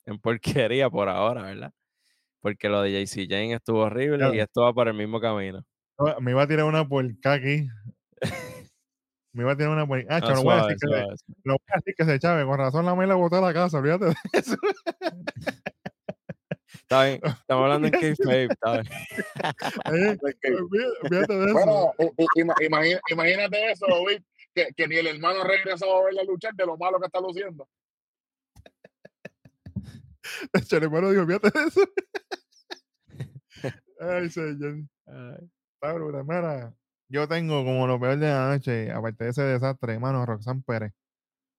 [0.04, 1.72] en porquería por ahora, ¿verdad?
[2.40, 5.64] Porque lo de JC Jane estuvo horrible y esto va por el mismo camino.
[6.20, 7.68] me iba a tirar una puerca aquí.
[9.32, 10.16] Me iba a tirar una puerca.
[10.16, 11.32] Ah, Ah, no voy a decir que se-.
[11.44, 13.78] Lo voy a decir que se chave, con razón la me botó a la casa,
[13.78, 14.56] olvídate de eso.
[16.90, 18.88] Está bien, estamos hablando en está bien.
[19.92, 20.18] Eh,
[21.08, 21.52] de eso.
[21.52, 21.94] Bueno,
[23.08, 26.98] imagínate eso, Vic, que, que ni el hermano regresó a verla luchar de lo malo
[26.98, 27.68] que está luciendo.
[30.52, 31.80] El hermano dijo, olvídate de eso.
[34.00, 34.82] Ay, señor.
[36.24, 36.74] Mira,
[37.08, 40.92] yo tengo como lo peor de la noche, aparte de ese desastre, hermano, Roxanne Pérez.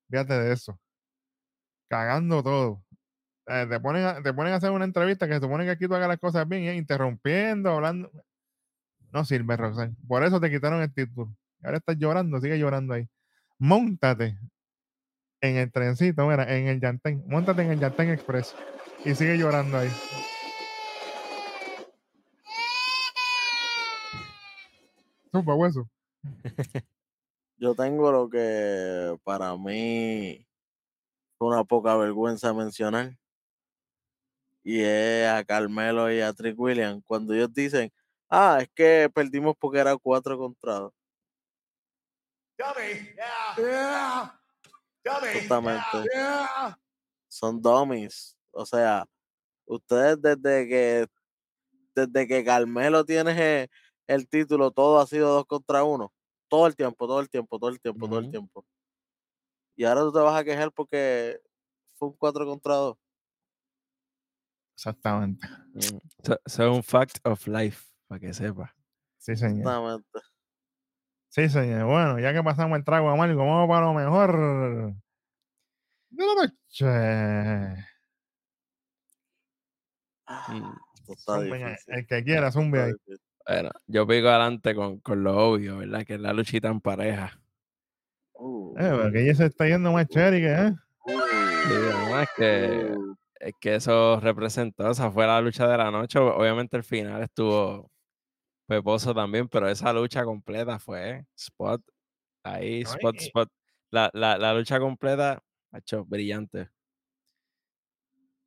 [0.10, 0.78] Fíjate de eso.
[1.90, 2.84] Cagando todo.
[3.48, 5.88] Eh, te, ponen a, te ponen a hacer una entrevista que se supone que aquí
[5.88, 8.12] tú hagas las cosas bien, interrumpiendo, hablando.
[9.12, 9.96] No sirve, Roxanne.
[10.08, 11.34] Por eso te quitaron el título.
[11.64, 13.08] Ahora estás llorando, sigue llorando ahí.
[13.58, 14.38] Móntate
[15.42, 17.24] en el trencito, mira, en el Yantén.
[17.28, 18.56] Móntate en el Yantén Express
[19.04, 19.90] y sigue llorando ahí.
[25.32, 25.90] Supa, hueso.
[27.58, 30.46] Yo tengo lo que para mí
[31.38, 33.18] fue una poca vergüenza mencionar.
[34.64, 37.04] Y es a Carmelo y a Trick Williams.
[37.06, 37.92] Cuando ellos dicen,
[38.30, 40.94] ah, es que perdimos porque era cuatro contra dos.
[42.58, 43.16] Dummy.
[43.16, 43.56] Yeah.
[43.58, 44.42] Yeah.
[45.04, 45.34] Dummy.
[45.40, 46.10] Justamente.
[46.14, 46.78] Yeah.
[47.28, 48.38] Son dummies.
[48.52, 49.06] O sea,
[49.66, 51.08] ustedes desde que
[51.96, 53.70] desde que Carmelo tiene
[54.08, 56.12] el título, todo ha sido dos contra uno.
[56.48, 58.66] Todo el tiempo, todo el tiempo, todo el tiempo, todo el tiempo.
[59.76, 61.40] Y ahora tú te vas a quejar porque
[61.96, 62.98] fue un 4 contra 2.
[64.82, 65.48] Exactamente.
[65.48, 68.76] Mm, Eso eso es un fact of life, para que sepa.
[69.20, 69.60] Sí, señor.
[69.60, 70.20] Exactamente.
[71.30, 71.86] Sí, señor.
[71.86, 74.96] Bueno, ya que pasamos el trago amargo, vamos para lo mejor
[76.10, 77.86] de la noche.
[80.26, 80.74] Ah, Mm,
[81.88, 83.18] el que quiera, zumbe está ahí.
[83.48, 86.06] Bueno, yo pico adelante con, con lo obvio, ¿verdad?
[86.06, 87.40] Que es la luchita en pareja.
[88.34, 90.74] Uh, Eh, pero que ella se está yendo más chévere que, ¿eh?
[91.06, 93.21] Y uh, además que, uh.
[93.44, 96.20] Es que eso representó, o sea, fue la lucha de la noche.
[96.20, 97.90] Obviamente el final estuvo
[98.68, 101.82] peposo también, pero esa lucha completa fue spot,
[102.44, 103.50] ahí, spot, spot.
[103.92, 105.42] La, la, la lucha completa,
[105.74, 106.70] hecho brillante.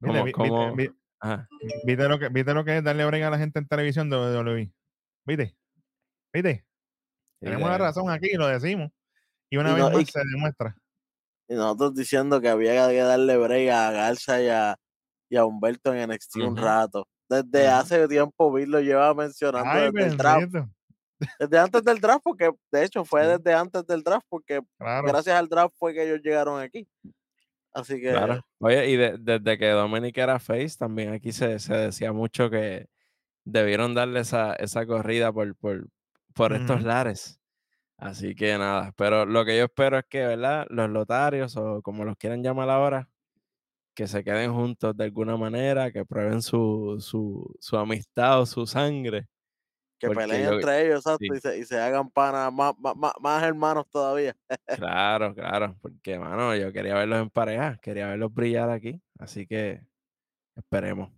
[0.01, 0.95] Viste, Como, vi- como, viste,
[1.85, 4.17] viste lo que, viste lo que es darle break a la gente en televisión de
[4.17, 4.73] WWE.
[5.27, 5.57] ¿Viste?
[6.33, 6.65] ¿Viste?
[7.41, 8.91] Tenemos la razón aquí y lo decimos.
[9.51, 10.77] Y una Y vez no- y- más se demuestra.
[11.49, 14.77] Y nosotros diciendo que había que darle break a Garza y a,
[15.35, 16.57] y a Humberto en NXT un Ujú.
[16.63, 17.09] rato.
[17.29, 20.55] Desde hace tiempo Bill lo lleva mencionando Ay, desde el draft.
[21.39, 23.29] Desde antes del draft, porque de hecho fue Sí.
[23.31, 25.09] desde antes del draft, porque Claro.
[25.09, 26.87] gracias al draft fue que ellos llegaron aquí.
[27.73, 28.45] Así que Claro.
[28.61, 32.87] Oye, y de- desde que Dominic era face, también aquí se, se decía mucho que
[33.45, 35.87] debieron darle esa, esa corrida por, por,
[36.35, 37.41] por estos lares.
[37.97, 40.67] Así que nada, pero lo que yo espero es que, ¿verdad?
[40.69, 43.09] Los lotarios, o como los quieran llamar ahora,
[43.95, 48.67] que se queden juntos de alguna manera, que prueben su, su, su amistad o su
[48.67, 49.29] sangre.
[49.99, 51.29] que porque peleen yo- entre ellos, exacto, sí.
[51.37, 54.37] y, se, y se hagan panas más, más, más- más hermanos todavía.
[54.67, 59.81] Claro, claro, porque, mano, yo quería verlos en pareja, quería verlos brillar aquí, así que
[60.57, 61.11] esperemos.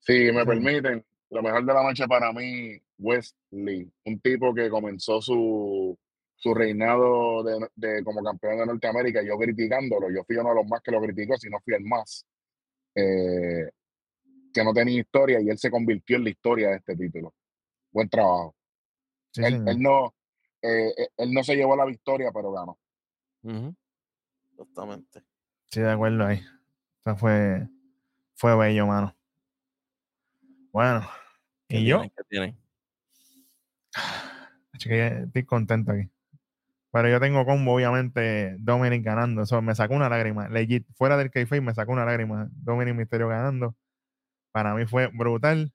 [0.00, 0.46] Si me Sí.
[0.46, 5.98] permiten, lo mejor de la noche para mí, Wesley, un tipo que comenzó su,
[6.42, 10.66] su reinado de, de- como campeón de Norteamérica, yo criticándolo, yo fui uno de los
[10.66, 12.26] más que lo criticó, si no fui el más,
[12.96, 13.70] eh,
[14.52, 17.32] que no tenía historia y él se convirtió en la historia de este título.
[17.92, 18.56] Buen trabajo.
[19.30, 20.14] Sí, él, no,
[20.60, 22.76] eh, eh, él no se llevó la victoria, pero ganó.
[23.44, 23.74] Ujú.
[24.50, 25.22] Exactamente.
[25.70, 26.40] Sí, de acuerdo ahí.
[27.06, 27.68] Eso fue,
[28.34, 29.16] fue bello, mano.
[30.72, 31.06] Bueno,
[31.68, 32.12] ¿Qué y yo, tienen?
[32.16, 32.58] ¿Qué tienen?
[34.72, 36.10] Así que estoy contento aquí.
[36.92, 39.42] Pero yo tengo combo, obviamente, Dominic ganando.
[39.42, 40.48] Eso me sacó una lágrima.
[40.50, 42.48] Legit, fuera del kayfabe me sacó una lágrima.
[42.52, 43.74] Dominic Misterio ganando.
[44.52, 45.72] Para mí fue brutal.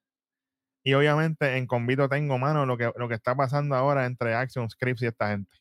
[0.86, 4.70] Y obviamente en convito tengo, mano, lo que, lo que está pasando ahora entre Action
[4.70, 5.58] Scripts y esta gente.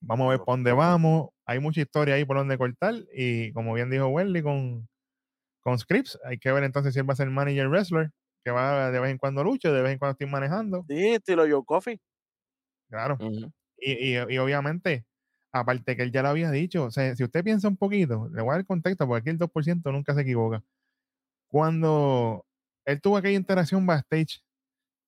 [0.00, 1.30] Vamos a ver por dónde vamos.
[1.44, 2.94] Hay mucha historia ahí por donde cortar.
[3.12, 4.88] Y como bien dijo Welly con,
[5.62, 8.10] con Scripps, hay que ver entonces si él va a ser manager wrestler,
[8.44, 10.84] que va de vez en cuando lucho, de vez en cuando estoy manejando.
[10.88, 12.00] Sí, estilo Joe Coffee.
[12.88, 13.16] Claro.
[13.20, 13.52] Ujú.
[13.80, 15.06] Y, y, y obviamente,
[15.52, 18.42] aparte que él ya lo había dicho, o sea, si usted piensa un poquito, le
[18.42, 20.62] voy a dar contexto, porque aquí el 2% nunca se equivoca.
[21.48, 22.44] Cuando
[22.84, 24.42] él tuvo aquella interacción backstage,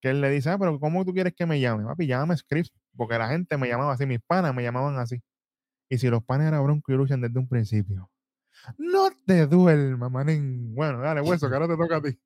[0.01, 1.85] que él le dice, ah, pero ¿cómo tú quieres que me llame?
[1.85, 5.23] Papi, llámame Scripps, porque la gente me llamaba así, mis panas me llamaban así.
[5.89, 8.11] Y si los panes eran Bronco y Lucian desde un principio.
[8.79, 10.75] No te duermas, manín.
[10.75, 12.19] Bueno, dale, hueso, que ahora te toca a ti.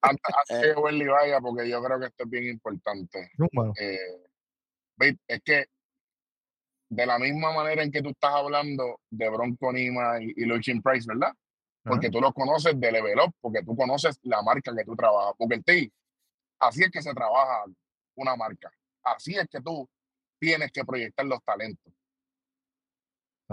[0.00, 3.30] Antes, que Welly vaya, porque yo creo que esto es bien importante.
[3.78, 3.98] Eh,
[4.96, 5.66] babe, es que
[6.88, 10.82] de la misma manera en que tú estás hablando de Bronco Nima y, y Luchin
[10.82, 11.32] Price, ¿verdad?
[11.82, 15.34] Porque tú los conoces de Level Up, porque tú conoces la marca que tú trabajas.
[15.36, 15.92] Porque el ti,
[16.58, 17.64] así es que se trabaja
[18.16, 18.72] una marca.
[19.02, 19.86] Así es que tú
[20.38, 21.92] tienes que proyectar los talentos.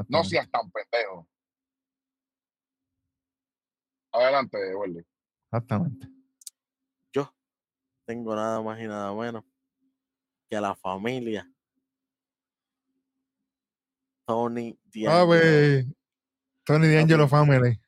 [0.08, 1.28] No seas tan pendejo.
[4.14, 5.06] Adelante, Welly.
[5.46, 6.08] Exactamente.
[7.12, 7.34] Yo
[8.06, 9.44] tengo nada más y nada menos
[10.52, 11.50] que a la familia.
[14.28, 15.94] Tony Ah, D'Angelo.
[16.66, 17.80] Tony D'Angelo Family.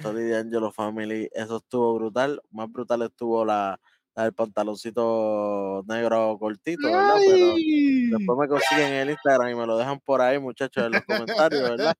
[0.00, 2.40] Tony D'Angelo Family, eso estuvo brutal.
[2.50, 3.78] Más brutal estuvo la,
[4.14, 7.16] la del pantaloncito negro cortito, ¿verdad?
[7.18, 7.54] Pero
[8.18, 11.02] después me consiguen en el Instagram y me lo dejan por ahí, muchachos, en los
[11.02, 11.94] comentarios, ¿verdad?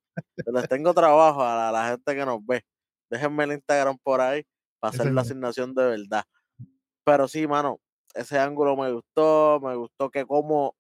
[0.46, 2.64] Yo les tengo trabajo a la, a la gente que nos ve.
[3.10, 4.44] Déjenme el Instagram por ahí
[4.80, 6.24] para hacer la asignación de verdad.
[7.04, 7.80] Pero sí, mano,
[8.16, 10.76] ese ángulo me gustó, me gustó que como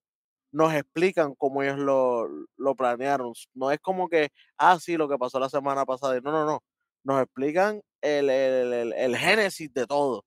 [0.52, 3.32] nos explican cómo ellos lo, lo planearon.
[3.54, 6.20] No es como que, ah, sí, lo que pasó la semana pasada.
[6.22, 6.60] No, no, no.
[7.04, 10.24] Nos explican el, el, el- el génesis de todo.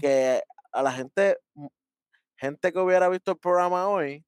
[0.00, 0.42] Que
[0.72, 1.38] a la gente,
[2.36, 4.24] gente que hubiera visto el programa hoy,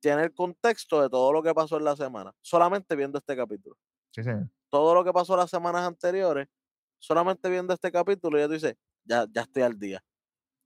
[0.00, 3.76] tiene el contexto de todo lo que pasó en la semana, solamente viendo este capítulo.
[4.14, 4.48] Sí, señor.
[4.70, 6.48] Todo lo que pasó las semanas anteriores,
[7.00, 10.02] solamente viendo este capítulo, ya tú dices, ya, ya estoy al día.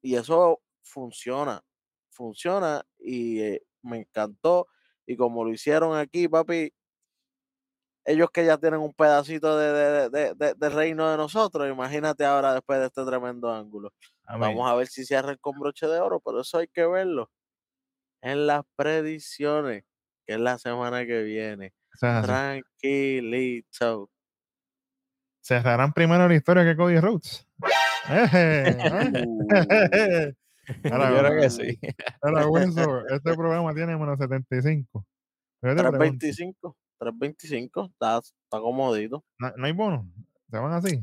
[0.02, 1.62] Y eso funciona,
[2.10, 4.66] funciona y eh, me encantó.
[5.06, 6.72] Y como lo hicieron aquí, papi,
[8.04, 12.52] ellos que ya tienen un pedacito de, de- de- de- reino de nosotros, imagínate ahora
[12.54, 13.92] después de este tremendo ángulo.
[14.24, 14.50] Amén.
[14.56, 17.30] Vamos a ver si cierran con broche de oro, pero eso hay que verlo
[18.20, 19.84] en las predicciones,
[20.26, 21.74] que es la semana que viene.
[22.26, 24.10] Tranquilito.
[25.40, 27.46] Cerrarán primero la historia que Cody Rhodes.
[28.10, 28.76] ¿Eh?
[30.90, 31.78] Ahora, Yo creo que sí.
[32.22, 32.44] Ahora,
[33.10, 35.04] este programa tiene menos 75.
[35.62, 39.24] Yo te pregunto, 325, 325, está, está comodito.
[39.38, 40.08] ¿no, no hay bono?
[40.50, 41.00] ¿Se van así?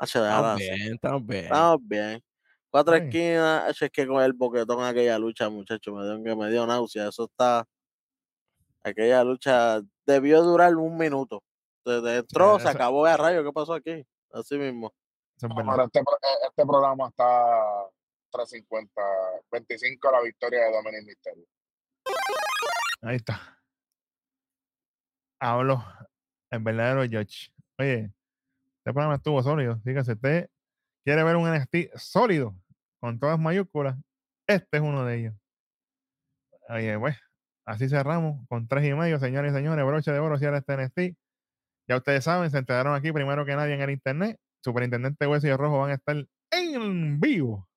[0.00, 0.64] Déjala Estamos así.
[0.64, 1.44] bien, estamos bien.
[1.44, 2.22] Estamos bien.
[2.70, 3.04] Cuatro bien.
[3.06, 7.08] esquinas, es que con el boquetón aquella lucha, muchacho, me dio, que me dio náusea.
[7.08, 7.64] Eso está.
[8.82, 11.42] Aquella lucha debió durar un minuto.
[11.84, 13.44] Desde entró, se eso- acabó a rayo.
[13.44, 14.04] ¿Qué pasó aquí?
[14.32, 14.92] Así mismo.
[15.42, 17.88] Es pero este, eh, este programa está
[18.30, 19.02] 350,
[19.50, 21.44] 25 a la victoria de Dominic Mysterio.
[23.02, 23.58] Ahí está.
[25.40, 25.84] Hablo
[26.50, 27.50] el verdadero George.
[27.78, 28.12] Oye,
[28.78, 29.80] este programa estuvo sólido.
[29.80, 30.48] Fíjese, usted
[31.04, 32.54] quiere ver un NXT sólido,
[33.00, 33.96] con todas mayúsculas,
[34.46, 35.34] este es uno de ellos.
[36.68, 37.18] Oye, pues,
[37.64, 39.84] así cerramos con tres y medio, señores y señores.
[39.84, 41.16] Broche de oro, cierra este NXT.
[41.88, 44.38] Ya ustedes saben, se enteraron aquí primero que nadie en el internet.
[44.62, 46.16] Superintendente Hueso y Rojo van a estar
[46.50, 47.68] en vivo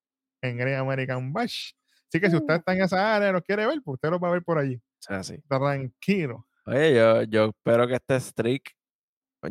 [0.42, 1.72] en Great American Bash.
[2.08, 4.20] Así que si usted está en esa área y los quiere ver, pues usted lo
[4.20, 4.76] va a ver por allí.
[4.76, 5.38] O sea, sí.
[5.50, 6.48] Tranquilo.
[6.66, 8.76] Oye, yo, yo espero que este streak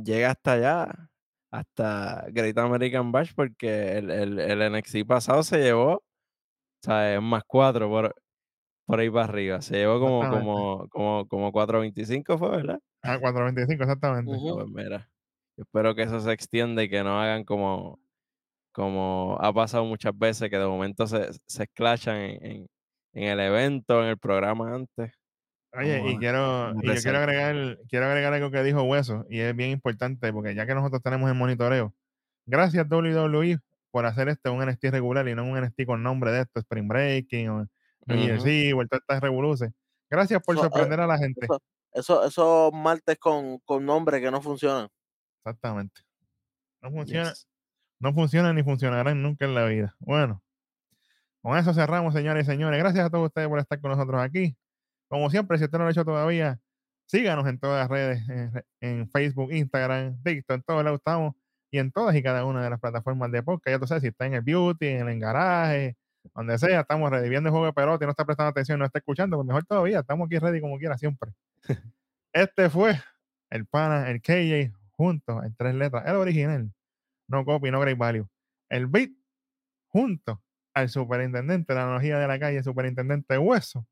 [0.03, 1.11] llegue hasta allá,
[1.51, 6.03] hasta Great American Bash, porque el, el, el NXT pasado se llevó, o
[6.83, 8.15] sea, más cuatro por,
[8.87, 9.63] por ahí para arriba.
[9.63, 12.81] Se llevó como, como, como, como 4.25 fue, ¿verdad?
[13.03, 14.33] A 4.25, exactamente.
[14.35, 14.55] Ah.
[14.55, 15.11] Pues mira,
[15.57, 18.01] yo espero que eso se extienda y que no hagan como,
[18.73, 22.67] como ha pasado muchas veces, que de momento se, se esclachan en, en,
[23.13, 25.13] en el evento, en el programa antes.
[25.77, 29.57] Oye, y quiero, y yo quiero agregar, quiero agregar algo que dijo Hueso, y es
[29.57, 31.93] bien importante, porque ya que nosotros tenemos el monitoreo,
[32.47, 33.59] gracias WWE
[33.91, 36.89] por hacer este un NXT regular y no un NXT con nombre de esto, Spring
[36.89, 37.67] Breaking o
[38.07, 38.45] New Year's.
[38.45, 39.71] Eve, o todas estas revoluces.
[40.11, 41.47] Gracias por Eso, eh, sorprender a la gente.
[41.47, 41.61] Eso,
[41.93, 44.89] eso, esos martes con, con nombres que no funcionan.
[45.45, 46.01] Exactamente.
[46.83, 47.47] No funciona, Yes.
[48.01, 49.95] no funcionan ni funcionarán nunca en la vida.
[49.99, 50.43] Bueno,
[51.43, 52.79] con eso cerramos, señores y señores.
[52.79, 54.57] Gracias a todos ustedes por estar con nosotros aquí.
[55.09, 56.59] Como siempre, si usted no lo ha hecho todavía,
[57.07, 61.35] síganos en todas las redes, en, re- en Facebook, Instagram, TikTok, en todos lados estamos
[61.71, 63.75] y en todas y cada una de las plataformas de podcast.
[63.75, 65.97] Ya tú sabes, si está en el beauty, en el garaje,
[66.35, 68.99] donde sea, estamos reviviendo el juego de pelota y no está prestando atención, no está
[68.99, 71.33] escuchando, pues mejor todavía, estamos aquí ready como quiera siempre.
[72.33, 72.99] este fue
[73.51, 76.73] el pana, el KJ, junto en tres letras, el original,
[77.29, 78.27] no copy, no great value.
[78.69, 79.11] El beat,
[79.89, 80.43] junto
[80.75, 83.87] al superintendente, la analogía de la calle, superintendente Hueso,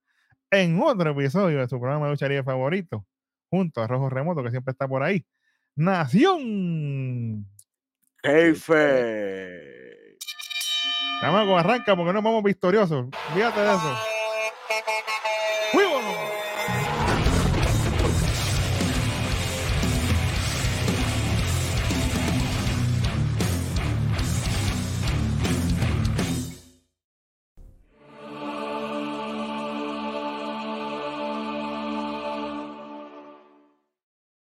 [0.50, 3.06] en otro episodio de su programa de lucharía favorito,
[3.50, 5.24] junto a Rojo Remoto, que siempre está por ahí.
[5.74, 7.46] Nación.
[8.22, 9.72] Jefe.
[11.20, 13.06] Chamaco, arranca porque no vamos victoriosos.
[13.32, 14.11] Fíjate de eso.